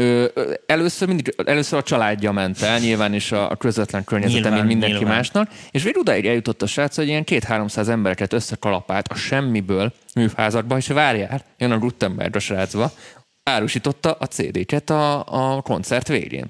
Ö, 0.00 0.24
először, 0.66 1.08
mindig, 1.08 1.34
először 1.46 1.78
a 1.78 1.82
családja 1.82 2.32
ment 2.32 2.62
el, 2.62 2.78
nyilván 2.78 3.14
is 3.14 3.32
a, 3.32 3.50
a 3.50 3.56
közvetlen 3.56 4.04
környezete, 4.04 4.40
Nyilván, 4.40 4.58
mint 4.58 4.68
mindenki 4.68 4.96
nyilván. 4.96 5.14
másnak, 5.16 5.50
és 5.70 5.82
végül 5.82 6.00
odáig 6.00 6.26
eljutott 6.26 6.62
a 6.62 6.66
srác, 6.66 6.96
hogy 6.96 7.06
ilyen 7.06 7.24
két-háromszáz 7.24 7.88
embereket 7.88 8.32
összekalapált 8.32 9.08
a 9.08 9.14
semmiből 9.14 9.92
műfázakba, 10.14 10.76
és 10.76 10.86
várjál, 10.86 11.44
jön 11.58 11.70
a 11.70 11.78
Gutenberg 11.78 12.36
a 12.36 12.38
srácba, 12.38 12.92
árusította 13.42 14.12
a 14.12 14.26
CD-ket 14.26 14.90
a, 14.90 15.24
a 15.56 15.60
koncert 15.62 16.08
végén 16.08 16.44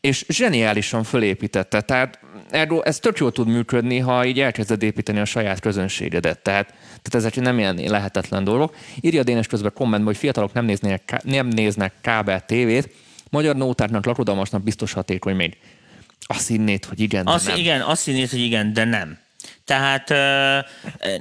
és 0.00 0.24
zseniálisan 0.28 1.04
fölépítette. 1.04 1.80
Tehát 1.80 2.18
ergo 2.50 2.82
ez 2.82 2.98
tök 2.98 3.18
jól 3.18 3.32
tud 3.32 3.48
működni, 3.48 3.98
ha 3.98 4.24
így 4.24 4.40
elkezded 4.40 4.82
építeni 4.82 5.18
a 5.18 5.24
saját 5.24 5.60
közönségedet. 5.60 6.38
Tehát, 6.38 6.66
tehát 6.68 7.14
ezek 7.14 7.34
nem 7.34 7.58
ilyen 7.58 7.74
lehetetlen 7.86 8.44
dolgok. 8.44 8.74
Írja 9.00 9.22
Dénes 9.22 9.46
közben 9.46 9.72
kommentben, 9.74 10.06
hogy 10.12 10.16
fiatalok 10.16 10.52
nem 10.52 10.64
néznek, 10.64 11.04
ká- 11.04 11.24
nem 11.24 11.46
néznek 11.46 11.92
kábel 12.00 12.44
tévét, 12.44 12.94
magyar 13.30 13.56
nótárnak, 13.56 14.04
lakodalmasnak 14.04 14.62
biztos 14.62 14.92
hatékony 14.92 15.36
még. 15.36 15.56
Azt 16.26 16.48
hinnéd, 16.48 16.84
hogy 16.84 17.00
igen, 17.00 17.24
de 17.24 17.30
Azt, 17.30 17.46
nem. 17.46 17.56
igen, 17.56 17.80
azt 17.80 18.04
hinnéd, 18.04 18.30
hogy 18.30 18.40
igen, 18.40 18.72
de 18.72 18.84
nem. 18.84 19.18
Tehát 19.70 20.08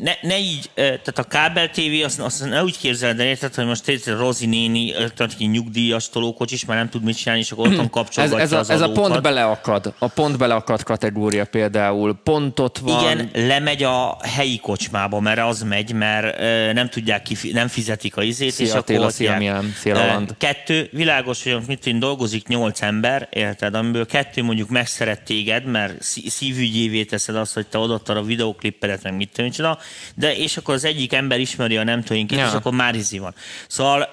ne, 0.02 0.12
ne 0.22 0.40
így, 0.40 0.70
tehát 0.76 1.18
a 1.18 1.24
kábel 1.24 1.70
TV, 1.70 2.04
azt, 2.04 2.20
azt 2.20 2.50
ne 2.50 2.64
úgy 2.64 2.78
képzeld 2.78 3.20
el, 3.20 3.26
érted, 3.26 3.56
hogy 3.56 3.66
most 3.66 3.84
tényleg 3.84 4.20
Rozi 4.20 4.46
néni, 4.46 4.94
ö, 4.94 5.10
tehát 5.10 5.36
ki 5.36 5.46
nyugdíjas 5.46 6.10
tolókocsis, 6.10 6.66
már 6.66 6.78
nem 6.78 6.90
tud 6.90 7.04
mit 7.04 7.18
csinálni, 7.18 7.42
és 7.42 7.52
akkor 7.52 7.68
otthon 7.68 7.86
ez, 7.86 7.92
kapcsolgatja 7.92 8.40
ez, 8.40 8.52
a, 8.52 8.60
az 8.60 8.70
ez 8.70 8.82
a 8.82 8.84
adókat. 8.84 9.10
pont 9.10 9.22
beleakad. 9.22 9.94
A 10.00 10.08
pont 10.08 10.38
beleakad 10.38 10.84
kategória 10.84 11.46
például. 11.46 12.20
Pontot 12.24 12.78
van. 12.78 13.02
Igen, 13.02 13.30
lemegy 13.34 13.84
a 13.84 14.18
helyi 14.22 14.60
kocsmába, 14.60 15.20
mert 15.20 15.40
az 15.40 15.64
megy, 15.64 15.94
mert 15.94 16.38
nem 16.74 16.90
tudják, 16.90 17.22
ki, 17.22 17.36
nem 17.52 17.68
fizetik 17.68 18.18
a 18.18 18.24
izét, 18.24 18.52
Szia, 18.52 18.66
és 18.66 18.72
akkor 18.72 18.82
Attila, 18.82 19.06
ott 19.06 19.14
szia, 19.14 19.38
Milán, 19.38 19.74
szia. 19.80 20.26
Kettő, 20.38 20.90
világos, 20.92 21.44
hogy 21.44 21.62
mit 21.68 21.80
tudom, 21.80 22.00
dolgozik 22.00 22.48
nyolc 22.48 22.82
ember, 22.82 23.28
érted, 23.32 23.76
amiből 23.76 24.06
kettő 24.06 24.44
mondjuk 24.44 24.70
megszeret 24.70 25.22
téged, 25.22 25.66
mert 25.66 26.04
szí- 26.04 26.30
szívügyévé 26.30 27.04
teszed 27.04 27.36
azt, 27.36 27.54
hogy 27.54 27.68
te 27.68 27.78
odaadtad 27.78 28.18
a 28.18 28.22
videó 28.22 28.39
videóklippedet, 28.40 29.04
meg 29.04 29.16
mit 29.16 29.30
tudom, 29.30 29.46
micsoda, 29.46 29.78
de 30.16 30.36
és 30.36 30.58
akkor 30.58 30.74
az 30.74 30.86
egyik 30.86 31.14
ember 31.14 31.40
ismeri 31.40 31.78
a 31.78 31.84
nem 31.84 32.04
tudom, 32.04 32.26
ja. 32.30 32.46
és 32.46 32.54
akkor 32.54 32.74
már 32.74 32.96
izi 32.96 33.20
van. 33.20 33.34
Szóval 33.68 34.10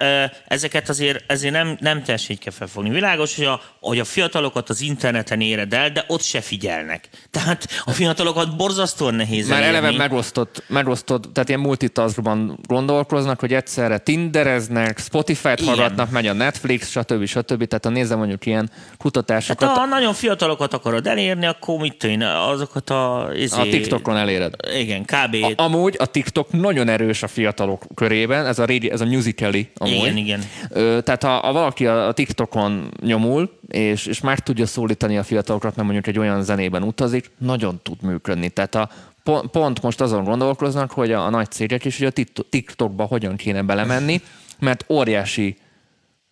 ezeket 0.47 0.89
azért, 0.89 1.24
ezért 1.27 1.53
nem, 1.53 1.77
nem 1.81 2.03
teljesen 2.03 2.31
így 2.31 2.39
kell 2.39 2.53
felfogni. 2.53 2.91
Világos, 2.91 3.37
hogy 3.37 3.45
a, 3.45 3.61
hogy 3.81 3.99
a 3.99 4.05
fiatalokat 4.05 4.68
az 4.68 4.81
interneten 4.81 5.41
éred 5.41 5.72
el, 5.72 5.91
de 5.91 6.05
ott 6.09 6.22
se 6.22 6.41
figyelnek. 6.41 7.09
Tehát 7.31 7.68
a 7.85 7.91
fiatalokat 7.91 8.57
borzasztóan 8.57 9.14
nehéz 9.14 9.49
Már 9.49 9.62
elérni. 9.62 9.77
eleve 9.77 9.97
megosztott, 9.97 10.62
megosztott, 10.66 11.33
tehát 11.33 11.49
ilyen 11.49 11.61
multitaskban 11.61 12.59
gondolkoznak, 12.66 13.41
hogy 13.41 13.53
egyszerre 13.53 13.99
Tindereznek, 13.99 14.99
Spotify-t 14.99 15.61
Igen. 15.61 15.66
hallgatnak, 15.66 16.11
megy 16.11 16.27
a 16.27 16.33
Netflix, 16.33 16.91
stb. 16.91 17.24
stb. 17.27 17.64
Tehát 17.64 17.85
ha 17.85 17.91
nézem 17.91 18.18
mondjuk 18.18 18.47
ilyen 18.47 18.70
kutatásokat, 18.97 19.68
Hát 19.68 19.79
ha 19.79 19.87
nagyon 19.87 20.14
fiatalokat 20.14 20.74
akarod 20.74 21.07
elérni, 21.07 21.47
akkor 21.47 21.79
mit 21.79 22.05
én, 22.05 22.22
azokat 22.22 22.91
a... 22.91 23.29
Izé, 23.35 23.61
a 23.61 23.64
TikTokon 24.07 24.17
eléred. 24.17 24.55
Igen, 24.75 25.03
kb. 25.03 25.35
A, 25.35 25.63
amúgy 25.63 25.97
a 25.99 26.07
TikTok 26.07 26.53
nagyon 26.53 26.89
erős 26.89 27.23
a 27.23 27.27
fiatalok 27.27 27.85
körében, 27.95 28.47
ez 28.47 28.59
a, 28.59 28.65
régi, 28.65 28.91
ez 28.91 29.01
a 29.01 29.05
musicali 29.05 29.69
amúgy. 29.77 29.95
igen, 29.95 30.17
igen. 30.17 30.41
Ö, 30.71 30.99
tehát 31.01 31.23
ha, 31.23 31.39
ha 31.39 31.53
valaki 31.53 31.87
a, 31.87 32.07
a 32.07 32.13
TikTokon 32.13 32.91
nyomul, 33.01 33.59
és, 33.69 34.07
és 34.07 34.21
meg 34.21 34.39
tudja 34.39 34.67
szólítani 34.67 35.19
a 35.19 35.23
fiatalokat, 35.23 35.77
mert 35.77 35.89
mondjuk 35.89 36.07
egy 36.07 36.19
olyan 36.19 36.43
zenében 36.43 36.83
utazik, 36.83 37.31
nagyon 37.39 37.81
tud 37.83 38.03
működni. 38.03 38.49
Tehát 38.49 38.75
a, 38.75 38.89
pont, 39.23 39.51
pont 39.51 39.83
most 39.83 40.01
azon 40.01 40.25
gondolkoznak, 40.25 40.91
hogy 40.91 41.13
a, 41.13 41.25
a 41.25 41.31
nagy 41.31 41.51
cégek 41.51 41.85
is, 41.85 41.99
hogy 41.99 42.07
a 42.07 42.11
Tik- 42.11 42.47
TikTokba 42.51 43.05
hogyan 43.05 43.37
kéne 43.37 43.63
belemenni, 43.63 44.21
mert 44.59 44.85
óriási 44.89 45.57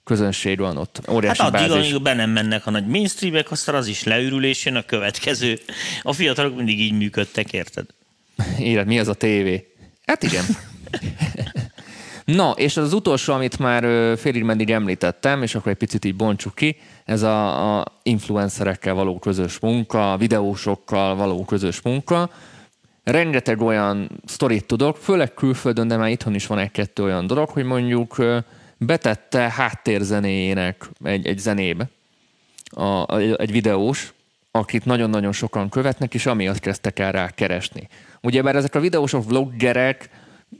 közönség 0.04 0.58
van 0.58 0.76
ott, 0.76 1.00
óriási 1.10 1.42
Hát 1.42 1.54
addig, 1.54 1.68
bázis. 1.68 1.90
amíg 1.90 2.02
be 2.02 2.14
nem 2.14 2.30
mennek 2.30 2.66
a 2.66 2.70
nagy 2.70 2.86
mainstreamek, 2.86 3.50
aztán 3.50 3.74
az 3.74 3.86
is 3.86 4.02
leürül, 4.02 4.44
és 4.44 4.64
jön 4.64 4.76
a 4.76 4.82
következő. 4.82 5.58
A 6.02 6.12
fiatalok 6.12 6.56
mindig 6.56 6.80
így 6.80 6.92
működtek, 6.92 7.52
érted? 7.52 7.86
Éred, 8.58 8.86
mi 8.86 8.98
az 8.98 9.08
a 9.08 9.14
tévé? 9.14 9.74
Hát 10.06 10.22
igen. 10.22 10.44
Na, 12.24 12.50
és 12.50 12.76
az 12.76 12.92
utolsó, 12.92 13.32
amit 13.32 13.58
már 13.58 13.82
félig 14.18 14.42
meddig 14.42 14.70
említettem, 14.70 15.42
és 15.42 15.54
akkor 15.54 15.72
egy 15.72 15.78
picit 15.78 16.04
így 16.04 16.16
bontsuk 16.16 16.54
ki, 16.54 16.76
ez 17.04 17.22
a, 17.22 17.78
a 17.78 17.84
influencerekkel 18.02 18.94
való 18.94 19.18
közös 19.18 19.58
munka, 19.58 20.16
videósokkal 20.18 21.14
való 21.16 21.44
közös 21.44 21.82
munka. 21.82 22.30
Rengeteg 23.02 23.60
olyan 23.60 24.10
sztorit 24.24 24.64
tudok, 24.64 24.96
főleg 24.96 25.34
külföldön, 25.34 25.88
de 25.88 25.96
már 25.96 26.08
itthon 26.08 26.34
is 26.34 26.46
van 26.46 26.58
egy-kettő 26.58 27.02
olyan 27.02 27.26
dolog, 27.26 27.48
hogy 27.48 27.64
mondjuk 27.64 28.16
betette 28.86 29.50
háttérzenéjének 29.50 30.88
egy, 31.04 31.26
egy 31.26 31.38
zenébe 31.38 31.88
a, 32.70 33.16
egy 33.16 33.52
videós, 33.52 34.12
akit 34.50 34.84
nagyon-nagyon 34.84 35.32
sokan 35.32 35.68
követnek, 35.68 36.14
és 36.14 36.26
amiatt 36.26 36.58
kezdtek 36.58 36.98
el 36.98 37.12
rá 37.12 37.28
keresni. 37.28 37.88
Ugyebár 38.22 38.56
ezek 38.56 38.74
a 38.74 38.80
videósok, 38.80 39.24
vloggerek 39.24 40.08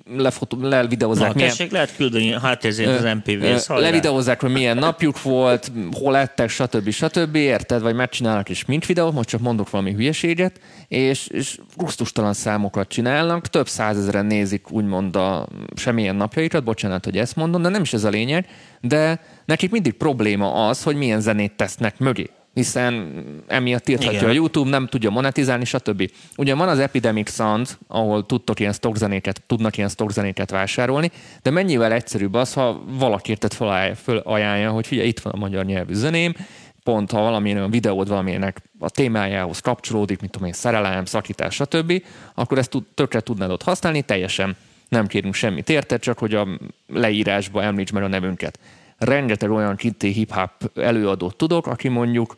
lefotó, 0.07 0.59
levideozzák, 0.61 1.29
Na, 1.29 1.35
milyen, 1.35 1.49
tessék, 1.49 1.71
lehet 1.71 1.97
küldeni 1.97 2.33
háttérzét 2.33 2.87
az 2.87 3.03
MPV-hez. 3.03 3.67
levideozzák, 3.69 4.41
hogy 4.41 4.51
milyen 4.51 4.77
napjuk 4.77 5.23
volt, 5.23 5.73
hol 5.93 6.17
ettek, 6.17 6.49
stb. 6.49 6.91
stb. 6.91 7.35
Érted? 7.35 7.83
Vagy 7.83 7.95
megcsinálnak 7.95 8.49
is 8.49 8.65
mint 8.65 8.87
videót, 8.87 9.13
most 9.13 9.29
csak 9.29 9.41
mondok 9.41 9.71
valami 9.71 9.93
hülyeséget, 9.93 10.61
és, 10.89 11.27
és 11.27 11.59
gusztustalan 11.77 12.33
számokat 12.33 12.89
csinálnak, 12.89 13.47
több 13.47 13.69
százezeren 13.69 14.27
nézik 14.27 14.71
úgymond 14.71 15.17
a 15.17 15.49
semmilyen 15.77 16.17
napjaikat, 16.17 16.65
bocsánat, 16.65 17.05
hogy 17.05 17.19
ezt 17.19 17.37
mondom, 17.37 17.63
de 17.63 17.69
nem 17.69 17.83
is 17.83 17.93
ez 17.93 18.05
a 18.05 18.09
lényeg, 18.09 18.47
de 18.81 19.21
nekik 19.45 19.71
mindig 19.71 19.93
probléma 19.93 20.69
az, 20.69 20.83
hogy 20.83 20.97
milyen 20.97 21.21
zenét 21.21 21.53
tesznek 21.53 21.99
mögé 21.99 22.31
hiszen 22.55 23.25
emiatt 23.47 23.89
írthatja 23.89 24.19
Igen. 24.19 24.31
a 24.31 24.33
YouTube, 24.33 24.71
nem 24.71 24.87
tudja 24.87 25.11
monetizálni, 25.11 25.65
stb. 25.65 26.11
Ugye 26.37 26.55
van 26.55 26.69
az 26.69 26.79
Epidemic 26.79 27.35
Sound, 27.35 27.69
ahol 27.87 28.27
tudtok 28.27 28.61
ilyen 28.61 28.73
stockzenéket, 28.73 29.43
tudnak 29.47 29.77
ilyen 29.77 29.89
stockzenéket 29.89 30.51
vásárolni, 30.51 31.11
de 31.43 31.51
mennyivel 31.51 31.93
egyszerűbb 31.93 32.35
az, 32.35 32.53
ha 32.53 32.83
valaki 32.87 33.31
érted 33.31 33.53
felajánlja, 33.95 34.71
hogy 34.71 34.87
figyelj, 34.87 35.09
itt 35.09 35.21
van 35.21 35.33
a 35.33 35.39
magyar 35.39 35.65
nyelvű 35.65 35.95
zeném, 35.95 36.35
pont 36.83 37.11
ha 37.11 37.21
valamilyen 37.21 37.57
olyan 37.57 37.71
videód 37.71 38.09
valamilyenek 38.09 38.63
a 38.79 38.91
témájához 38.91 39.61
kapcsolódik, 39.61 40.21
mint 40.21 40.33
tudom 40.33 40.49
én, 40.49 40.55
szerelem, 40.55 41.05
szakítás, 41.05 41.55
stb., 41.55 42.03
akkor 42.35 42.59
ezt 42.59 42.77
tökre 42.95 43.21
tudnád 43.21 43.51
ott 43.51 43.63
használni, 43.63 44.03
teljesen 44.03 44.57
nem 44.89 45.07
kérünk 45.07 45.35
semmit 45.35 45.69
érte, 45.69 45.99
csak 45.99 46.19
hogy 46.19 46.35
a 46.35 46.49
leírásba 46.87 47.63
említs 47.63 47.93
meg 47.93 48.03
a 48.03 48.09
nevünket. 48.09 48.59
Rengeteg 48.99 49.51
olyan 49.51 49.77
kinti 49.77 50.09
hip-hop 50.09 50.51
előadót 50.75 51.37
tudok, 51.37 51.67
aki 51.67 51.89
mondjuk 51.89 52.37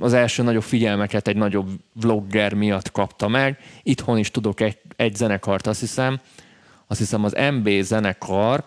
az 0.00 0.12
első 0.12 0.42
nagyobb 0.42 0.62
figyelmeket 0.62 1.28
egy 1.28 1.36
nagyobb 1.36 1.68
vlogger 1.92 2.54
miatt 2.54 2.92
kapta 2.92 3.28
meg. 3.28 3.58
Itthon 3.82 4.18
is 4.18 4.30
tudok 4.30 4.60
egy, 4.60 4.78
egy 4.96 5.16
zenekart, 5.16 5.66
azt 5.66 5.80
hiszem, 5.80 6.20
azt 6.86 6.98
hiszem 6.98 7.24
az 7.24 7.36
MB 7.52 7.68
zenekar, 7.80 8.64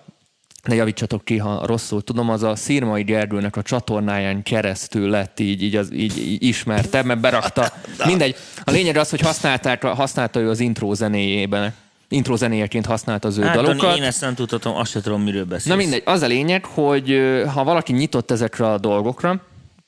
ne 0.64 0.76
javítsatok 0.76 1.26
ki, 1.26 1.38
ha 1.38 1.66
rosszul 1.66 2.04
tudom, 2.04 2.30
az 2.30 2.44
a 2.44 2.56
Szirmai 2.56 3.04
Gergőnek 3.04 3.56
a 3.56 3.62
csatornáján 3.62 4.44
keresztül 4.44 5.10
lett 5.10 5.40
így, 5.40 5.64
így, 5.64 5.76
az, 5.76 5.94
így, 5.94 6.18
így 6.18 6.44
ismertebb, 6.44 7.06
mert 7.06 7.20
berakta. 7.20 7.72
Mindegy. 8.06 8.36
A 8.64 8.72
lényeg 8.72 8.98
az, 8.98 9.10
hogy 9.10 9.22
használták, 9.22 9.84
használta 9.84 10.40
ő 10.40 10.50
az 10.50 10.60
intro 10.60 10.94
zenéjében. 10.94 11.74
Intro 12.10 12.36
zenéjeként 12.36 12.86
használta 12.86 13.28
az 13.28 13.38
ő 13.38 13.42
Hát, 13.44 13.56
dalokat. 13.56 13.78
Dani, 13.78 13.98
én 13.98 14.04
ezt 14.04 14.22
nem 14.22 14.36
tudhatom, 14.36 14.76
azt 14.76 14.92
sem 14.92 15.02
tudom, 15.02 15.22
miről 15.22 15.46
beszélsz. 15.46 15.66
Na 15.66 15.76
mindegy, 15.76 16.02
az 16.06 16.22
a 16.22 16.28
lényeg, 16.28 16.66
hogy 16.66 17.22
ha 17.54 17.64
valaki 17.64 17.94
nyitott 17.94 18.32
ezekre 18.32 18.72
a 18.72 18.78
dolgokra, 18.78 19.42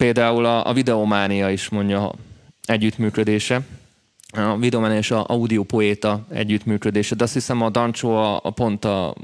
például 0.04 0.46
a, 0.46 0.68
a 0.68 0.74
videománia 0.74 1.50
is 1.50 1.70
mondja 1.70 2.12
együttműködése, 2.66 3.62
a 4.34 4.58
videománia 4.58 4.98
és 4.98 5.12
a 5.12 5.26
Audio 5.28 5.64
Poeta 5.64 6.26
együttműködése, 6.30 7.16
de 7.16 7.24
azt 7.24 7.34
hiszem 7.34 7.62
a 7.62 7.70
Dancsó 7.70 8.16
a, 8.16 8.40
a 8.44 8.50
pont 8.50 8.86
a, 8.86 9.16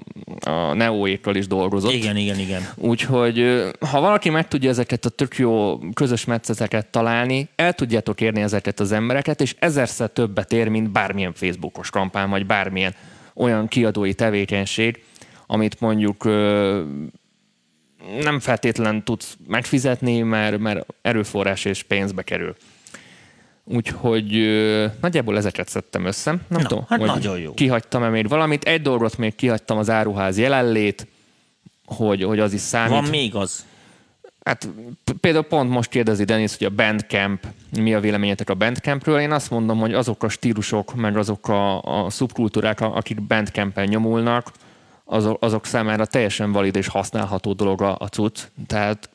a 0.46 0.74
Neoékkal 0.74 1.36
is 1.36 1.48
dolgozott. 1.48 1.92
Igen, 1.92 2.18
igen, 2.18 2.40
igen. 2.40 2.62
Úgyhogy 2.76 3.62
ha 3.80 4.02
valaki 4.02 4.30
meg 4.30 4.48
tudja 4.48 4.70
ezeket 4.70 5.06
a 5.06 5.10
tök 5.10 5.38
jó 5.38 5.80
közös 5.94 6.26
metszeteket 6.26 6.88
találni, 6.88 7.50
el 7.56 7.74
tudjátok 7.74 8.22
érni 8.22 8.42
ezeket 8.42 8.80
az 8.80 8.92
embereket, 8.92 9.42
és 9.42 9.56
ezerszer 9.60 10.10
többet 10.10 10.54
ér, 10.54 10.68
mint 10.68 10.90
bármilyen 10.90 11.34
Facebookos 11.34 11.90
kampány, 11.90 12.30
vagy 12.30 12.46
bármilyen 12.46 12.96
olyan 13.34 13.68
kiadói 13.68 14.14
tevékenység, 14.14 15.04
amit 15.48 15.80
mondjuk 15.80 16.26
nem 18.22 18.40
feltétlen 18.40 19.04
tudsz 19.04 19.38
megfizetni, 19.48 20.22
mert, 20.22 20.58
mert 20.58 20.86
erőforrás 21.02 21.66
és 21.66 21.84
pénzbe 21.84 22.22
kerül. 22.24 22.56
Úgyhogy 23.64 24.36
ö, 24.36 24.86
nagyjából 25.02 25.38
ezeket 25.38 25.70
szedtem 25.70 26.06
össze. 26.06 26.32
Nem 26.32 26.42
Na, 26.48 26.68
tudom, 26.68 26.86
hát 26.90 27.00
nagyon 27.00 27.40
jó. 27.40 27.54
kihagytam-e 27.54 28.10
még 28.10 28.28
valamit. 28.28 28.64
Egy 28.64 28.82
dolgot 28.82 29.18
még 29.18 29.36
kihagytam 29.36 29.78
az 29.78 29.90
áruház 29.90 30.38
jelenlét, 30.38 31.08
hogy, 31.86 32.24
hogy 32.24 32.40
az 32.40 32.54
is 32.54 32.62
számít. 32.62 32.92
Van 32.92 33.04
még 33.04 33.36
az. 33.36 33.66
Hát 34.44 34.70
például 35.20 35.44
pont 35.44 35.70
most 35.70 35.90
kérdezi 35.90 36.24
Denis, 36.24 36.58
hogy 36.58 36.68
a 36.68 36.70
Bandcamp, 36.70 37.48
mi 37.80 37.94
a 37.94 38.00
véleményetek 38.00 38.50
a 38.50 38.54
Bandcampről. 38.54 39.20
Én 39.20 39.32
azt 39.32 39.50
mondom, 39.50 39.80
hogy 39.80 39.94
azok 39.94 40.24
a 40.24 40.30
stílusok, 40.30 40.96
meg 40.96 41.18
azok 41.18 41.48
a, 41.48 41.82
a 41.82 42.10
szubkultúrák, 42.10 42.82
akik 42.82 43.22
Bandcampen 43.22 43.88
nyomulnak, 43.88 44.52
azok, 45.06 45.66
számára 45.66 46.06
teljesen 46.06 46.52
valid 46.52 46.76
és 46.76 46.88
használható 46.88 47.54
dolog 47.54 47.82
a, 47.82 47.96
a 48.00 48.08
cucc. 48.08 48.40
Tehát 48.68 49.10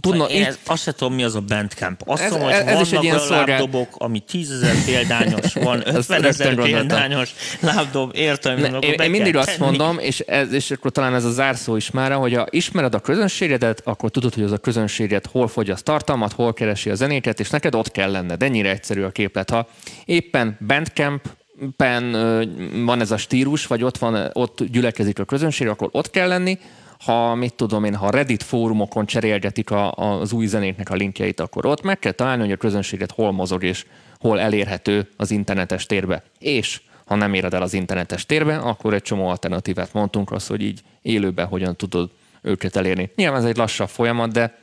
tudna, 0.00 0.24
Én 0.24 0.44
ez, 0.44 0.58
azt 0.66 0.82
sem 0.82 0.94
tudom, 0.96 1.14
mi 1.14 1.22
az 1.24 1.34
a 1.34 1.40
Bandcamp. 1.40 2.02
Azt 2.06 2.22
Ez- 2.22 2.28
tudom, 2.30 2.44
hogy 2.44 2.52
ez- 2.52 2.64
vannak 2.64 2.80
is 2.80 2.92
egy 2.92 3.02
ilyen 3.02 3.14
olyan 3.14 3.26
szolgál- 3.26 3.46
lábdobok, 3.48 3.88
ami 3.98 4.20
10 4.20 4.50
ezer 4.50 4.74
példányos, 4.84 5.52
van 5.64 5.82
Ezt 5.84 5.96
50 5.96 6.24
ezer 6.24 6.54
példányos 6.54 7.30
lábdob, 7.60 8.10
értem, 8.14 8.58
Ne, 8.58 8.68
én, 8.78 8.92
én 8.92 9.10
mindig 9.10 9.36
azt 9.36 9.46
tenni. 9.46 9.64
mondom, 9.64 9.98
és, 9.98 10.20
ez, 10.20 10.52
és 10.52 10.70
akkor 10.70 10.90
talán 10.90 11.14
ez 11.14 11.24
a 11.24 11.30
zárszó 11.30 11.76
is 11.76 11.90
már, 11.90 12.12
hogy 12.12 12.34
ha 12.34 12.46
ismered 12.50 12.94
a 12.94 13.00
közönségedet, 13.00 13.80
akkor 13.84 14.10
tudod, 14.10 14.34
hogy 14.34 14.42
az 14.42 14.52
a 14.52 14.58
közönséget 14.58 15.26
hol 15.26 15.48
fogyaszt 15.48 15.84
tartalmat, 15.84 16.32
hol 16.32 16.52
keresi 16.52 16.90
a 16.90 16.94
zenéket, 16.94 17.40
és 17.40 17.50
neked 17.50 17.74
ott 17.74 17.90
kell 17.90 18.10
lenned. 18.10 18.42
Ennyire 18.42 18.70
egyszerű 18.70 19.02
a 19.02 19.10
képlet. 19.10 19.50
Ha 19.50 19.68
éppen 20.04 20.58
Bandcamp-pen 20.66 21.40
ö, 21.78 22.42
van 22.84 23.00
ez 23.00 23.10
a 23.10 23.16
stílus, 23.16 23.66
vagy 23.66 23.82
ott, 23.84 23.98
van, 23.98 24.30
ott 24.32 24.64
gyülekezik 24.64 25.18
a 25.18 25.24
közönség, 25.24 25.68
akkor 25.68 25.88
ott 25.92 26.10
kell 26.10 26.28
lenni. 26.28 26.58
Ha, 27.04 27.34
mit 27.34 27.54
tudom 27.54 27.84
én, 27.84 27.94
ha 27.94 28.10
Reddit 28.10 28.42
fórumokon 28.42 29.06
cserélgetik 29.06 29.70
a, 29.70 29.92
az 29.92 30.32
új 30.32 30.46
zenéknek 30.46 30.90
a 30.90 30.94
linkjeit, 30.94 31.40
akkor 31.40 31.66
ott 31.66 31.82
meg 31.82 31.98
kell 31.98 32.12
találni, 32.12 32.42
hogy 32.42 32.52
a 32.52 32.56
közönséget 32.56 33.10
hol 33.10 33.32
mozog 33.32 33.62
és 33.64 33.86
hol 34.18 34.40
elérhető 34.40 35.08
az 35.16 35.30
internetes 35.30 35.86
térbe. 35.86 36.22
És 36.38 36.80
ha 37.04 37.14
nem 37.14 37.34
éred 37.34 37.54
el 37.54 37.62
az 37.62 37.74
internetes 37.74 38.26
térbe, 38.26 38.56
akkor 38.56 38.94
egy 38.94 39.02
csomó 39.02 39.28
alternatívát 39.28 39.92
mondtunk, 39.92 40.32
az, 40.32 40.46
hogy 40.46 40.62
így 40.62 40.80
élőben 41.02 41.46
hogyan 41.46 41.76
tudod 41.76 42.10
őket 42.42 42.76
elérni. 42.76 43.10
Nyilván 43.16 43.40
ez 43.40 43.44
egy 43.46 43.56
lassabb 43.56 43.88
folyamat, 43.88 44.32
de 44.32 44.58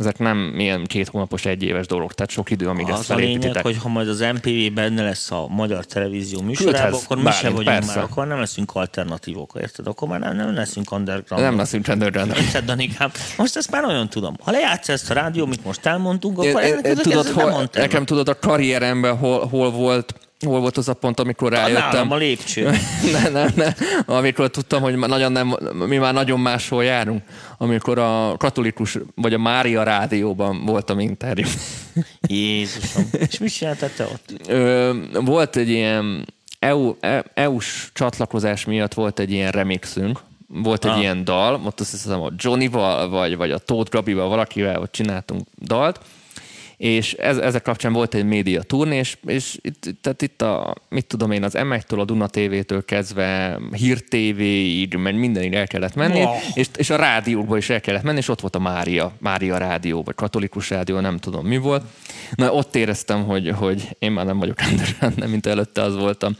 ezek 0.00 0.18
nem 0.18 0.54
ilyen 0.58 0.86
két 0.86 1.08
hónapos, 1.08 1.44
egy 1.44 1.62
éves 1.62 1.86
dolgok, 1.86 2.14
tehát 2.14 2.30
sok 2.30 2.50
idő, 2.50 2.68
amíg 2.68 2.88
ezt 2.88 2.98
Az 2.98 3.10
a 3.10 3.14
lényeg, 3.14 3.30
felépítitek. 3.30 3.62
hogy 3.62 3.76
ha 3.82 3.88
majd 3.88 4.08
az 4.08 4.20
MPV 4.34 4.74
benne 4.74 5.02
lesz 5.02 5.30
a 5.30 5.46
magyar 5.48 5.84
televízió 5.84 6.40
műsorában, 6.42 7.00
akkor 7.04 7.16
mi 7.16 7.30
sem 7.30 7.52
vagyunk 7.52 7.76
persze. 7.76 7.94
már, 7.94 8.04
akkor 8.04 8.26
nem 8.26 8.38
leszünk 8.38 8.70
alternatívok, 8.74 9.52
érted? 9.60 9.86
Akkor 9.86 10.08
már 10.08 10.20
nem, 10.20 10.36
nem 10.36 10.54
leszünk 10.54 10.92
underground. 10.92 11.44
Nem 11.44 11.56
leszünk 11.56 11.88
underground. 11.88 12.36
Érted, 12.36 12.64
Danikám? 12.64 13.10
Most 13.36 13.56
ezt 13.56 13.70
már 13.70 13.84
olyan 13.84 14.08
tudom. 14.08 14.36
Ha 14.42 14.50
lejátsz 14.50 14.88
ezt 14.88 15.10
a 15.10 15.14
rádió, 15.14 15.44
amit 15.44 15.64
most 15.64 15.86
elmondtunk, 15.86 16.38
akkor 16.38 16.62
én- 16.62 16.72
ennek 16.82 16.96
tudod, 16.96 17.26
hol, 17.26 17.68
nekem 17.72 18.04
tudod 18.04 18.28
a 18.28 18.38
karrieremben 18.38 19.16
hol, 19.16 19.46
hol 19.46 19.70
volt 19.70 20.14
hol 20.46 20.60
volt 20.60 20.76
az 20.76 20.88
a 20.88 20.94
pont, 20.94 21.20
amikor 21.20 21.50
Nálam 21.50 21.72
rájöttem. 21.72 22.10
a 22.10 22.16
lépcső. 22.16 22.70
ne, 23.12 23.28
ne, 23.28 23.46
ne. 23.54 23.74
Amikor 24.06 24.50
tudtam, 24.50 24.82
hogy 24.82 24.96
nagyon 24.96 25.32
nem, 25.32 25.56
mi 25.86 25.96
már 25.96 26.12
nagyon 26.14 26.40
máshol 26.40 26.84
járunk. 26.84 27.22
Amikor 27.58 27.98
a 27.98 28.34
katolikus, 28.36 28.98
vagy 29.14 29.34
a 29.34 29.38
Mária 29.38 29.82
rádióban 29.82 30.64
voltam 30.64 30.98
interjú. 31.00 31.46
Jézusom. 32.26 33.04
És 33.28 33.38
mit 33.38 33.52
csináltál 33.52 33.90
te 33.96 34.04
ott? 34.04 34.32
Ö, 34.48 34.92
volt 35.12 35.56
egy 35.56 35.68
ilyen 35.68 36.26
EU, 36.58 36.94
E- 37.00 37.24
EU-s 37.34 37.90
csatlakozás 37.92 38.64
miatt 38.64 38.94
volt 38.94 39.18
egy 39.18 39.30
ilyen 39.30 39.50
remixünk, 39.50 40.20
volt 40.48 40.84
egy 40.84 40.90
Ah. 40.90 41.00
ilyen 41.00 41.24
dal, 41.24 41.60
ott 41.64 41.80
azt 41.80 41.90
hiszem 41.90 42.20
a 42.20 42.30
Johnny-val, 42.36 43.08
vagy, 43.08 43.36
vagy 43.36 43.50
a 43.50 43.58
Tóth 43.58 43.90
Gabival, 43.90 44.28
valakivel 44.28 44.80
ott 44.80 44.92
csináltunk 44.92 45.42
dalt, 45.62 46.00
és 46.80 47.12
ez, 47.12 47.36
ezek 47.36 47.62
kapcsán 47.62 47.92
volt 47.92 48.14
egy 48.14 48.24
média 48.24 48.62
turné, 48.62 48.96
és, 48.96 49.16
és 49.26 49.58
itt, 49.60 49.88
tehát 50.00 50.22
itt 50.22 50.42
a, 50.42 50.74
mit 50.88 51.06
tudom 51.06 51.30
én, 51.30 51.42
az 51.44 51.54
M1-től, 51.56 51.98
a 51.98 52.04
Duna 52.04 52.26
TV-től 52.26 52.84
kezdve 52.84 53.58
Hír 53.72 54.04
TV-ig, 54.04 54.94
mert 54.94 55.16
mindenig 55.16 55.54
el 55.54 55.66
kellett 55.66 55.94
menni, 55.94 56.20
Wow. 56.20 56.34
és, 56.54 56.66
és 56.76 56.90
a 56.90 56.96
rádiókba 56.96 57.56
is 57.56 57.70
el 57.70 57.80
kellett 57.80 58.02
menni, 58.02 58.18
és 58.18 58.28
ott 58.28 58.40
volt 58.40 58.56
a 58.56 58.58
Mária, 58.58 59.12
Mária 59.18 59.56
rádió, 59.56 60.02
vagy 60.02 60.14
katolikus 60.14 60.70
rádió, 60.70 60.98
nem 60.98 61.18
tudom 61.18 61.46
mi 61.46 61.56
volt. 61.56 61.84
Na 62.34 62.52
ott 62.52 62.76
éreztem, 62.76 63.24
hogy, 63.24 63.52
hogy 63.56 63.96
én 63.98 64.12
már 64.12 64.24
nem 64.26 64.38
vagyok 64.38 64.60
rendesen, 64.68 65.12
nem 65.16 65.30
mint 65.30 65.46
előtte 65.46 65.82
az 65.82 65.96
voltam. 65.96 66.36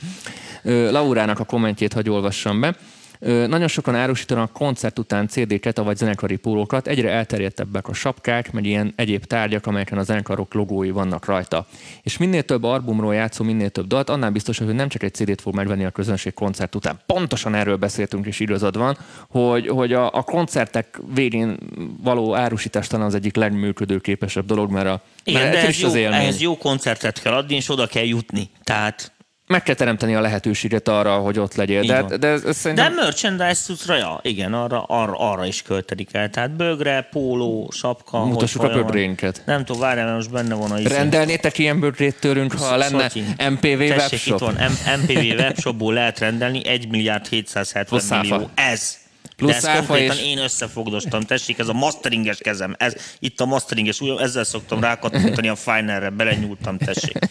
Laurának 0.91 1.39
a 1.39 1.45
kommentjét 1.45 1.93
hagy 1.93 2.11
olvassam 2.11 2.61
be. 2.61 2.77
Nagyon 3.21 3.69
sokan 3.69 3.95
árusítanak 3.95 4.53
koncert 4.53 4.99
után 4.99 5.29
CD-ket, 5.29 5.79
vagy 5.79 5.97
zenekari 5.97 6.37
pólókat, 6.37 6.87
egyre 6.87 7.11
elterjedtebbek 7.11 7.89
a 7.89 7.93
sapkák, 7.93 8.53
meg 8.53 8.65
ilyen 8.65 8.93
egyéb 8.97 9.25
tárgyak, 9.25 9.67
amelyeken 9.67 9.99
a 9.99 10.03
zenekarok 10.03 10.55
logói 10.55 10.91
vannak 10.91 11.25
rajta. 11.25 11.67
És 12.03 12.17
minél 12.17 12.43
több 12.43 12.65
albumról 12.65 13.15
játszó, 13.15 13.45
minél 13.45 13.71
több 13.71 13.87
dalt, 13.87 14.09
annál 14.09 14.31
biztos, 14.31 14.59
hogy 14.59 14.75
nem 14.75 14.89
csak 14.89 15.03
egy 15.03 15.15
CD-t 15.15 15.41
fog 15.41 15.55
megvenni 15.55 15.85
a 15.85 15.91
közönség 15.91 16.35
koncert 16.35 16.75
után. 16.75 17.01
Pontosan 17.07 17.55
erről 17.55 17.77
beszéltünk, 17.77 18.27
és 18.27 18.41
igazad 18.41 18.77
van, 18.77 18.99
hogy, 19.29 19.69
hogy 19.69 19.93
a, 19.93 20.15
a 20.15 20.23
koncertek 20.23 21.01
végén 21.15 21.59
való 22.03 22.35
árusítás 22.35 22.87
talán 22.87 23.07
az 23.07 23.15
egyik 23.15 23.37
legműködőképesebb 23.37 24.47
dolog, 24.47 24.71
mert, 24.71 24.87
a, 24.87 25.03
Igen, 25.25 25.43
mert 25.43 25.53
de 25.53 25.59
ez 25.59 25.65
friss 25.65 25.81
jó, 25.81 25.89
az 25.89 25.95
élmény. 25.95 26.21
ehhez 26.21 26.41
jó 26.41 26.57
koncertet 26.57 27.23
kell 27.23 27.33
adni, 27.33 27.55
és 27.55 27.69
oda 27.71 27.87
kell 27.87 28.05
jutni. 28.05 28.51
Tehát 28.65 29.13
Meg 29.51 29.63
kell 29.63 29.75
teremteni 29.75 30.15
a 30.15 30.21
lehetőséget 30.21 30.89
arra, 30.89 31.17
hogy 31.17 31.39
ott 31.39 31.55
legyél. 31.55 31.83
Így 31.83 31.89
De, 31.89 32.01
van. 32.03 32.21
de 32.21 32.27
ez, 32.29 32.39
ez 32.39 32.45
De 32.45 32.53
szerintem... 32.53 32.95
merchandise 32.95 33.55
cuccra, 33.55 33.97
ja, 33.97 34.21
igen, 34.23 34.55
arra, 34.55 34.83
arra, 34.83 35.13
arra 35.19 35.47
is 35.47 35.63
költedik 35.63 36.09
el. 36.13 36.31
Tehát 36.31 36.51
bögre, 36.57 37.09
póló, 37.11 37.71
sapka. 37.75 38.25
Mutassuk 38.25 38.63
a 38.63 38.69
bögrénket. 38.69 39.43
Nem 39.47 39.65
tudom, 39.65 39.81
várjál, 39.81 40.05
mert 40.05 40.17
most 40.17 40.31
benne 40.31 40.55
van 40.55 40.71
a 40.71 40.79
izé. 40.79 40.95
Rendelnétek 40.95 41.59
ilyen 41.59 41.81
bögrét 41.81 42.17
tőlünk, 42.21 42.53
ha 42.53 42.77
lenne. 42.77 43.11
MPV 43.51 43.79
Tessék, 43.79 43.97
webshop? 43.97 44.21
itt 44.27 44.39
van, 44.39 44.55
M- 44.55 45.03
MPV 45.03 45.39
webshopból 45.39 45.93
lehet 45.95 46.19
rendelni, 46.19 46.67
1 46.69 46.89
milliárd 46.89 47.27
770 47.29 47.85
Plusz 47.85 48.11
áfa. 48.13 48.23
millió. 48.37 48.51
Ez. 48.55 48.97
Plusz 49.37 49.51
De 49.51 49.57
ezt 49.57 49.67
áfa 49.67 49.87
konkrétan 49.87 50.17
és- 50.17 50.23
én 50.25 50.39
összefogdostam. 50.39 51.21
Tessék, 51.21 51.59
ez 51.59 51.69
a 51.69 51.73
masteringes 51.73 52.39
kezem. 52.39 52.75
Ez, 52.79 52.95
itt 53.19 53.41
a 53.41 53.45
masteringes, 53.45 54.01
úgy, 54.01 54.21
ezzel 54.21 54.45
szoktam 54.45 54.81
rákattintani 54.81 55.49
a 55.49 55.55
Finerre, 55.55 56.11
belenyúltam, 56.11 56.79
tessék. 56.79 57.19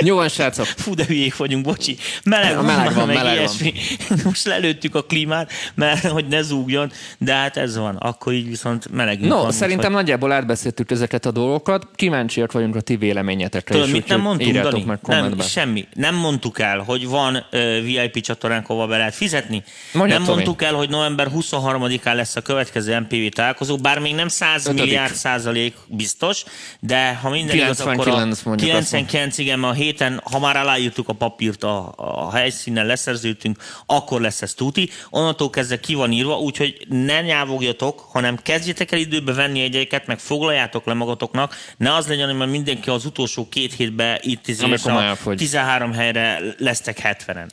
Jó 0.00 0.16
van, 0.16 0.28
srácok. 0.28 0.66
Fú, 0.66 0.94
de 0.94 1.04
hülyék 1.04 1.36
vagyunk, 1.36 1.64
bocsi. 1.64 1.96
Meleg, 2.24 2.56
A 2.56 2.62
meleg 2.62 2.94
van, 2.94 3.06
meg 3.06 3.16
meleg 3.16 3.24
van. 3.24 3.38
ilyesmi. 3.38 3.72
Most 4.24 4.44
lelőttük 4.44 4.94
a 4.94 5.02
klímát, 5.02 5.52
mert 5.74 6.06
hogy 6.06 6.26
ne 6.26 6.42
zúgjon, 6.42 6.92
de 7.18 7.32
hát 7.32 7.56
ez 7.56 7.76
van. 7.76 7.96
Akkor 7.96 8.32
így 8.32 8.48
viszont 8.48 8.90
melegünk 8.92 9.28
No, 9.32 9.36
van. 9.42 9.52
szerintem 9.52 9.78
úgyhogy- 9.78 9.94
nagyjából 9.94 10.32
átbeszéltük 10.32 10.90
ezeket 10.90 11.26
a 11.26 11.30
dolgokat. 11.30 11.86
Kíváncsiak 11.94 12.52
vagyunk 12.52 12.76
a 12.76 12.80
ti 12.80 12.96
véleményetekre. 12.96 13.74
Tudod, 13.74 13.88
is, 13.88 13.94
mit 13.94 14.08
nem 14.08 14.20
mondtunk, 14.20 14.52
Dani? 14.58 14.78
meg 14.84 14.86
Nem, 14.86 14.98
kommentben. 15.18 15.46
semmi. 15.46 15.86
Nem 15.94 16.14
mondtuk 16.14 16.58
el, 16.60 16.78
hogy 16.78 17.06
van 17.06 17.34
uh, 17.52 17.80
VIP 17.82 18.20
csatornánk, 18.20 18.66
hova 18.66 18.86
be 18.86 18.96
lehet 18.96 19.14
fizetni. 19.14 19.62
Mondja, 19.92 20.14
nem 20.16 20.24
Tomi. 20.24 20.36
mondtuk 20.36 20.62
el, 20.62 20.74
hogy 20.74 20.88
november 20.88 21.28
23-án 21.34 22.14
lesz 22.14 22.36
a 22.36 22.40
következő 22.40 22.98
MPV 23.00 23.28
találkozó, 23.34 23.76
bár 23.76 23.98
még 23.98 24.14
nem 24.14 24.28
100 24.28 24.66
Ötödik. 24.66 24.82
milliárd 24.84 25.14
százalék 25.14 25.74
biztos, 25.86 26.44
de 26.80 27.14
ha 27.22 27.30
minden 27.30 27.56
igaz, 27.56 27.80
akkor 27.80 27.92
a 27.92 28.02
99 28.02 28.42
mondjuk 28.42 28.70
azt 28.74 28.88
99, 28.90 29.38
igen, 29.38 29.62
a 29.64 29.72
héten, 29.88 30.20
ha 30.24 30.38
már 30.38 30.56
aláírtuk 30.56 31.08
a 31.08 31.12
papírt 31.12 31.62
a, 31.62 31.92
a 31.96 32.30
helyszínen, 32.34 32.86
leszerződtünk, 32.86 33.58
akkor 33.86 34.20
lesz 34.20 34.42
ez 34.42 34.54
tuti. 34.54 34.90
Onnantól 35.10 35.50
kezdve 35.50 35.80
ki 35.80 35.94
van 35.94 36.12
írva, 36.12 36.38
úgyhogy 36.38 36.86
ne 36.88 37.20
nyávogjatok, 37.20 38.00
hanem 38.00 38.36
kezdjetek 38.36 38.92
el 38.92 38.98
időbe 38.98 39.32
venni 39.32 39.60
egyeket, 39.60 40.06
meg 40.06 40.18
foglaljátok 40.18 40.86
le 40.86 40.94
magatoknak. 40.94 41.54
Ne 41.76 41.94
az 41.94 42.06
legyen, 42.06 42.36
hogy 42.36 42.48
mindenki 42.50 42.90
az 42.90 43.04
utolsó 43.04 43.48
két 43.48 43.74
hétben 43.74 44.18
itt 44.20 44.46
a 44.84 45.02
elfogy. 45.02 45.36
13 45.36 45.92
helyre 45.92 46.40
lesztek 46.58 47.00
70-en. 47.02 47.48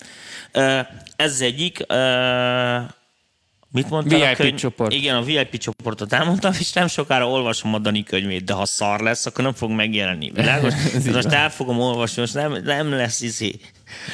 Ö, 0.52 0.80
Ez 1.16 1.42
egyik. 1.42 1.86
Mit 3.76 3.90
mondtál? 3.90 4.22
a 4.22 4.28
VIP 4.28 4.36
könyv... 4.36 4.56
csoport. 4.56 4.94
Igen, 4.94 5.16
a 5.16 5.22
VIP 5.22 5.58
csoportot 5.58 6.14
elmondtam, 6.14 6.54
és 6.60 6.74
nem 6.74 6.88
sokára 6.88 7.30
olvasom 7.30 7.74
a 7.74 7.80
Dani 7.80 8.04
könyvét, 8.04 8.44
de 8.44 8.54
ha 8.54 8.66
szar 8.66 9.00
lesz, 9.00 9.26
akkor 9.26 9.44
nem 9.44 9.54
fog 9.54 9.72
megjelenni. 9.72 10.32
Világos? 10.32 10.74
így 10.96 11.14
most 11.14 11.28
el 11.28 11.50
fogom 11.50 11.80
olvasni, 11.80 12.22
most 12.22 12.34
nem, 12.34 12.58
nem 12.64 12.92
lesz 12.92 13.22
izé, 13.22 13.56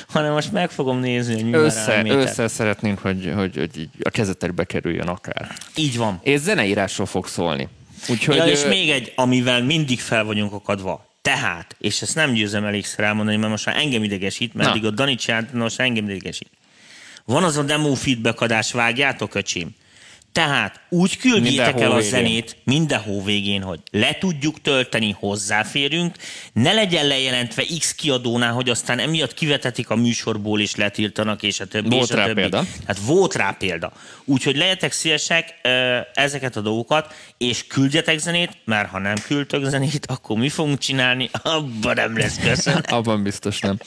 hanem 0.07 0.31
most 0.31 0.51
meg 0.51 0.69
fogom 0.69 0.99
nézni 0.99 1.33
a 1.33 1.41
nyilván 1.41 1.63
Össze, 1.63 2.03
össze 2.07 2.47
szeretnénk, 2.47 2.99
hogy, 2.99 3.31
hogy, 3.35 3.55
hogy 3.55 3.89
a 4.01 4.09
kezetekbe 4.09 4.63
kerüljön 4.63 5.07
akár. 5.07 5.51
Így 5.75 5.97
van. 5.97 6.19
És 6.23 6.39
zeneírásról 6.39 7.07
fog 7.07 7.27
szólni. 7.27 7.67
Úgyhogy, 8.09 8.35
Ja, 8.35 8.45
és 8.45 8.63
ö, 8.63 8.67
még 8.67 8.89
egy, 8.89 9.13
amivel 9.15 9.63
mindig 9.63 9.99
fel 9.99 10.23
vagyunk 10.23 10.53
akadva. 10.53 11.09
Tehát, 11.21 11.75
és 11.79 12.01
ezt 12.01 12.15
nem 12.15 12.33
győzem 12.33 12.65
elégszer 12.65 13.05
elmondani, 13.05 13.37
mert 13.37 13.51
most 13.51 13.65
már 13.65 13.75
engem 13.77 14.03
idegesít, 14.03 14.53
mert 14.53 14.69
eddig 14.69 14.85
a 14.85 14.89
Dani 14.89 15.15
csinált, 15.15 15.53
most 15.53 15.79
engem 15.79 16.09
idegesít. 16.09 16.49
Van 17.25 17.43
az 17.43 17.57
a 17.57 17.63
demo 17.63 17.93
feedback 17.93 18.41
adás, 18.41 18.71
vágjátok, 18.71 19.35
öcsém? 19.35 19.75
Tehát 20.31 20.79
úgy 20.89 21.17
küldjétek 21.17 21.73
Minden 21.73 21.91
el 21.91 21.97
a 21.97 22.01
zenét 22.01 22.57
minden 22.63 22.99
hó 22.99 23.23
végén, 23.23 23.61
hogy 23.61 23.79
le 23.91 24.17
tudjuk 24.19 24.61
tölteni, 24.61 25.15
hozzáférünk, 25.19 26.15
ne 26.53 26.73
legyen 26.73 27.07
lejelentve 27.07 27.63
X 27.79 27.93
kiadónál, 27.95 28.53
hogy 28.53 28.69
aztán 28.69 28.99
emiatt 28.99 29.33
kivetetik 29.33 29.89
a 29.89 29.95
műsorból 29.95 30.61
és 30.61 30.75
letiltanak, 30.75 31.43
és 31.43 31.59
a 31.59 31.65
többi. 31.65 31.89
Volt 31.89 32.03
és 32.09 32.11
a 32.11 32.15
rá 32.15 32.25
többi. 32.25 32.39
példa. 32.39 32.63
Hát 32.87 32.97
volt 33.05 33.35
rá 33.35 33.55
példa. 33.59 33.91
Úgyhogy 34.25 34.57
legyetek 34.57 34.91
szívesek 34.91 35.53
ezeket 36.13 36.55
a 36.55 36.61
dolgokat, 36.61 37.13
és 37.37 37.67
küldjetek 37.67 38.17
zenét, 38.19 38.51
mert 38.65 38.89
ha 38.89 38.99
nem 38.99 39.15
küldtök 39.27 39.63
zenét, 39.65 40.05
akkor 40.05 40.37
mi 40.37 40.49
fogunk 40.49 40.77
csinálni? 40.77 41.29
Abban 41.43 41.93
nem 41.95 42.17
lesz 42.17 42.39
köszönet. 42.43 42.91
Abban 43.01 43.23
biztos 43.23 43.59
nem. 43.59 43.77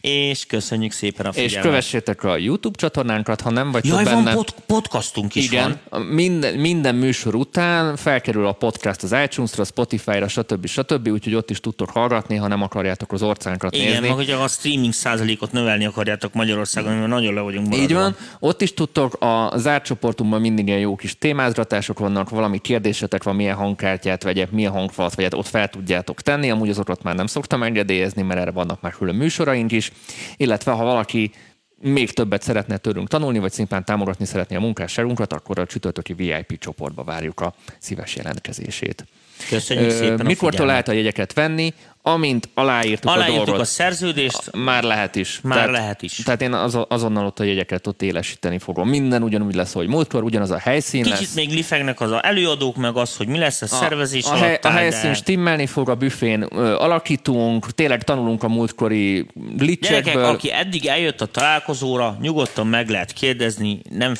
És 0.00 0.46
köszönjük 0.46 0.92
szépen 0.92 1.26
a 1.26 1.28
És 1.28 1.34
figyelmet. 1.34 1.62
kövessétek 1.62 2.22
a 2.24 2.36
YouTube 2.36 2.78
csatornánkat, 2.78 3.40
ha 3.40 3.50
nem 3.50 3.72
vagytok 3.72 3.92
Jaj, 3.92 4.04
benne. 4.04 4.22
van 4.22 4.34
pod- 4.34 4.54
podcastunk 4.66 5.34
is 5.34 5.44
Igen, 5.44 5.62
van. 5.62 5.80
Minden, 6.10 6.54
minden 6.58 6.94
műsor 6.94 7.34
után 7.34 7.96
felkerül 7.96 8.46
a 8.46 8.52
podcast 8.52 9.02
az 9.02 9.14
iTunes-ra, 9.24 9.64
Spotify-ra, 9.64 10.28
stb. 10.28 10.66
stb. 10.66 11.08
Úgyhogy 11.08 11.34
ott 11.34 11.50
is 11.50 11.60
tudtok 11.60 11.90
hallgatni, 11.90 12.36
ha 12.36 12.46
nem 12.48 12.62
akarjátok 12.62 13.12
az 13.12 13.22
orcánkat 13.22 13.74
Igen, 13.74 13.86
nézni. 13.86 14.06
meg 14.06 14.16
hogyha 14.16 14.42
a 14.42 14.48
streaming 14.48 14.92
százalékot 14.92 15.52
növelni 15.52 15.84
akarjátok 15.86 16.32
Magyarországon, 16.32 16.92
mert 16.94 17.08
nagyon 17.08 17.34
le 17.34 17.40
vagyunk 17.40 17.66
Így 17.74 17.90
maradva. 17.90 18.00
van. 18.00 18.16
Ott 18.38 18.62
is 18.62 18.74
tudtok, 18.74 19.16
a 19.20 19.52
zárt 19.56 19.84
csoportunkban 19.84 20.40
mindig 20.40 20.66
ilyen 20.66 20.78
jó 20.80 20.96
kis 20.96 21.18
témázgatások 21.18 21.98
vannak, 21.98 22.30
valami 22.30 22.58
kérdésetek 22.58 23.22
van, 23.22 23.36
milyen 23.36 23.56
hangkártyát 23.56 24.22
vegyek, 24.22 24.50
milyen 24.50 24.72
hangfalat 24.72 25.14
vegyek, 25.14 25.34
ott 25.34 25.46
fel 25.48 25.68
tudjátok 25.68 26.20
tenni, 26.22 26.50
amúgy 26.50 26.68
azokat 26.68 27.02
már 27.02 27.14
nem 27.14 27.26
szoktam 27.26 27.62
engedélyezni, 27.62 28.22
mert 28.22 28.40
erre 28.40 28.50
vannak 28.50 28.80
már 28.80 28.92
külön 28.92 29.14
műsoraink 29.14 29.72
is, 29.72 29.92
illetve 30.36 30.70
ha 30.72 30.84
valaki 30.84 31.30
még 31.80 32.12
többet 32.12 32.42
szeretne 32.42 32.76
tőlünk 32.76 33.08
tanulni, 33.08 33.38
vagy 33.38 33.52
szimplán 33.52 33.84
támogatni 33.84 34.24
szeretné 34.24 34.56
a 34.56 34.60
munkásságunkat, 34.60 35.32
akkor 35.32 35.58
a 35.58 35.66
csütörtöki 35.66 36.12
VIP 36.12 36.58
csoportba 36.58 37.04
várjuk 37.04 37.40
a 37.40 37.54
szíves 37.78 38.16
jelentkezését. 38.16 39.06
Köszönjük 39.48 39.90
szépen 39.90 40.20
a 40.20 40.22
Mikortól 40.22 40.66
lehet 40.66 40.88
a 40.88 40.92
jegyeket 40.92 41.32
venni? 41.32 41.74
Amint 42.02 42.48
aláírtuk, 42.54 43.10
a 43.10 43.12
Aláírtuk 43.12 43.44
dolgot. 43.44 43.62
a 43.62 43.64
szerződést, 43.64 44.50
Már 44.52 44.82
lehet 44.82 45.16
is. 45.16 45.40
Már 45.42 45.68
lehet 45.68 46.02
is. 46.02 46.12
Tehát 46.12 46.42
én 46.42 46.52
az, 46.52 46.78
azonnal 46.88 47.26
ott 47.26 47.40
a 47.40 47.44
jegyeket 47.44 47.86
ott 47.86 48.02
élesíteni 48.02 48.58
fogom. 48.58 48.88
Minden 48.88 49.22
ugyanúgy 49.22 49.54
lesz, 49.54 49.72
hogy 49.72 49.86
múltkor, 49.88 50.22
ugyanaz 50.22 50.50
a 50.50 50.58
helyszín 50.58 51.02
kicsit 51.02 51.18
lesz. 51.18 51.34
még 51.34 51.50
lifegnek 51.50 52.00
az 52.00 52.10
a 52.10 52.26
előadók, 52.26 52.76
meg 52.76 52.96
az, 52.96 53.16
hogy 53.16 53.26
mi 53.26 53.38
lesz 53.38 53.62
a, 53.62 53.66
szervezés 53.66 54.24
a, 54.24 54.30
a, 54.32 54.34
hely, 54.36 54.48
alatt 54.48 54.64
a 54.64 54.70
helyszín 54.70 55.10
de- 55.10 55.14
stimmelni 55.16 55.66
fog, 55.66 55.88
a 55.88 55.94
büfén 55.94 56.46
ö, 56.50 56.74
alakítunk, 56.74 57.70
tényleg 57.70 58.02
tanulunk 58.04 58.42
a 58.42 58.48
múltkori 58.48 59.12
Gyerekek, 59.12 59.60
licsekből. 59.60 60.24
aki 60.24 60.52
eddig 60.52 60.86
eljött 60.86 61.20
a 61.20 61.26
találkozóra, 61.26 62.18
nyugodtan 62.20 62.66
meg 62.66 62.88
lehet 62.88 63.12
kérdezni, 63.12 63.80
nem 63.90 64.14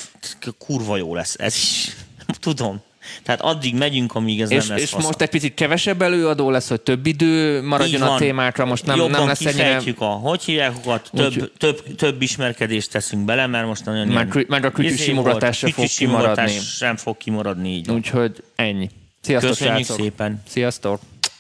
kurva 0.59 0.97
jó 0.97 1.15
lesz 1.15 1.35
ez 1.39 1.55
is. 1.55 1.97
Tudom. 2.41 2.83
Tehát 3.23 3.41
addig 3.41 3.75
megyünk, 3.75 4.15
amíg 4.15 4.41
ez 4.41 4.51
és, 4.51 4.67
nem 4.67 4.69
lesz 4.77 4.85
és 4.85 4.91
fasza. 4.91 5.07
most 5.07 5.21
egy 5.21 5.29
picit 5.29 5.55
kevesebb 5.55 6.03
előadó 6.03 6.51
lesz, 6.51 6.69
hogy 6.69 6.81
több 6.81 7.07
idő 7.07 7.63
maradjon 7.63 8.03
a 8.03 8.17
témákra, 8.17 8.65
most 8.65 8.87
nem, 8.87 8.99
nem 9.11 9.27
lesz 9.27 9.45
ennyire... 9.45 9.83
a, 9.99 10.05
hogy 10.05 10.43
hívják 10.43 10.73
több, 11.13 11.31
Úgy- 11.31 11.53
több, 11.59 11.95
több 11.97 12.23
ismerkedést 12.23 12.91
teszünk 12.91 13.25
bele, 13.25 13.47
mert 13.47 13.67
most 13.67 13.85
nagyon 13.85 14.07
Meg 14.07 14.29
ilyen 14.35 14.47
meg 14.49 14.65
a 14.65 14.71
kütyű 14.71 14.89
izé 14.89 15.05
simogatás 15.05 15.57
se 15.59 15.67
volt, 15.77 15.89
fog 15.89 15.99
kimaradni. 15.99 16.59
sem 16.59 16.97
fog 16.97 17.17
kimaradni 17.17 17.69
így. 17.69 17.91
Úgyhogy 17.91 18.43
ennyi. 18.57 18.89
Sziasztok, 19.21 19.51
Köszönjük 19.51 19.77
srácok. 19.85 20.05
szépen. 20.05 20.43
Sziasztok. 20.49 21.01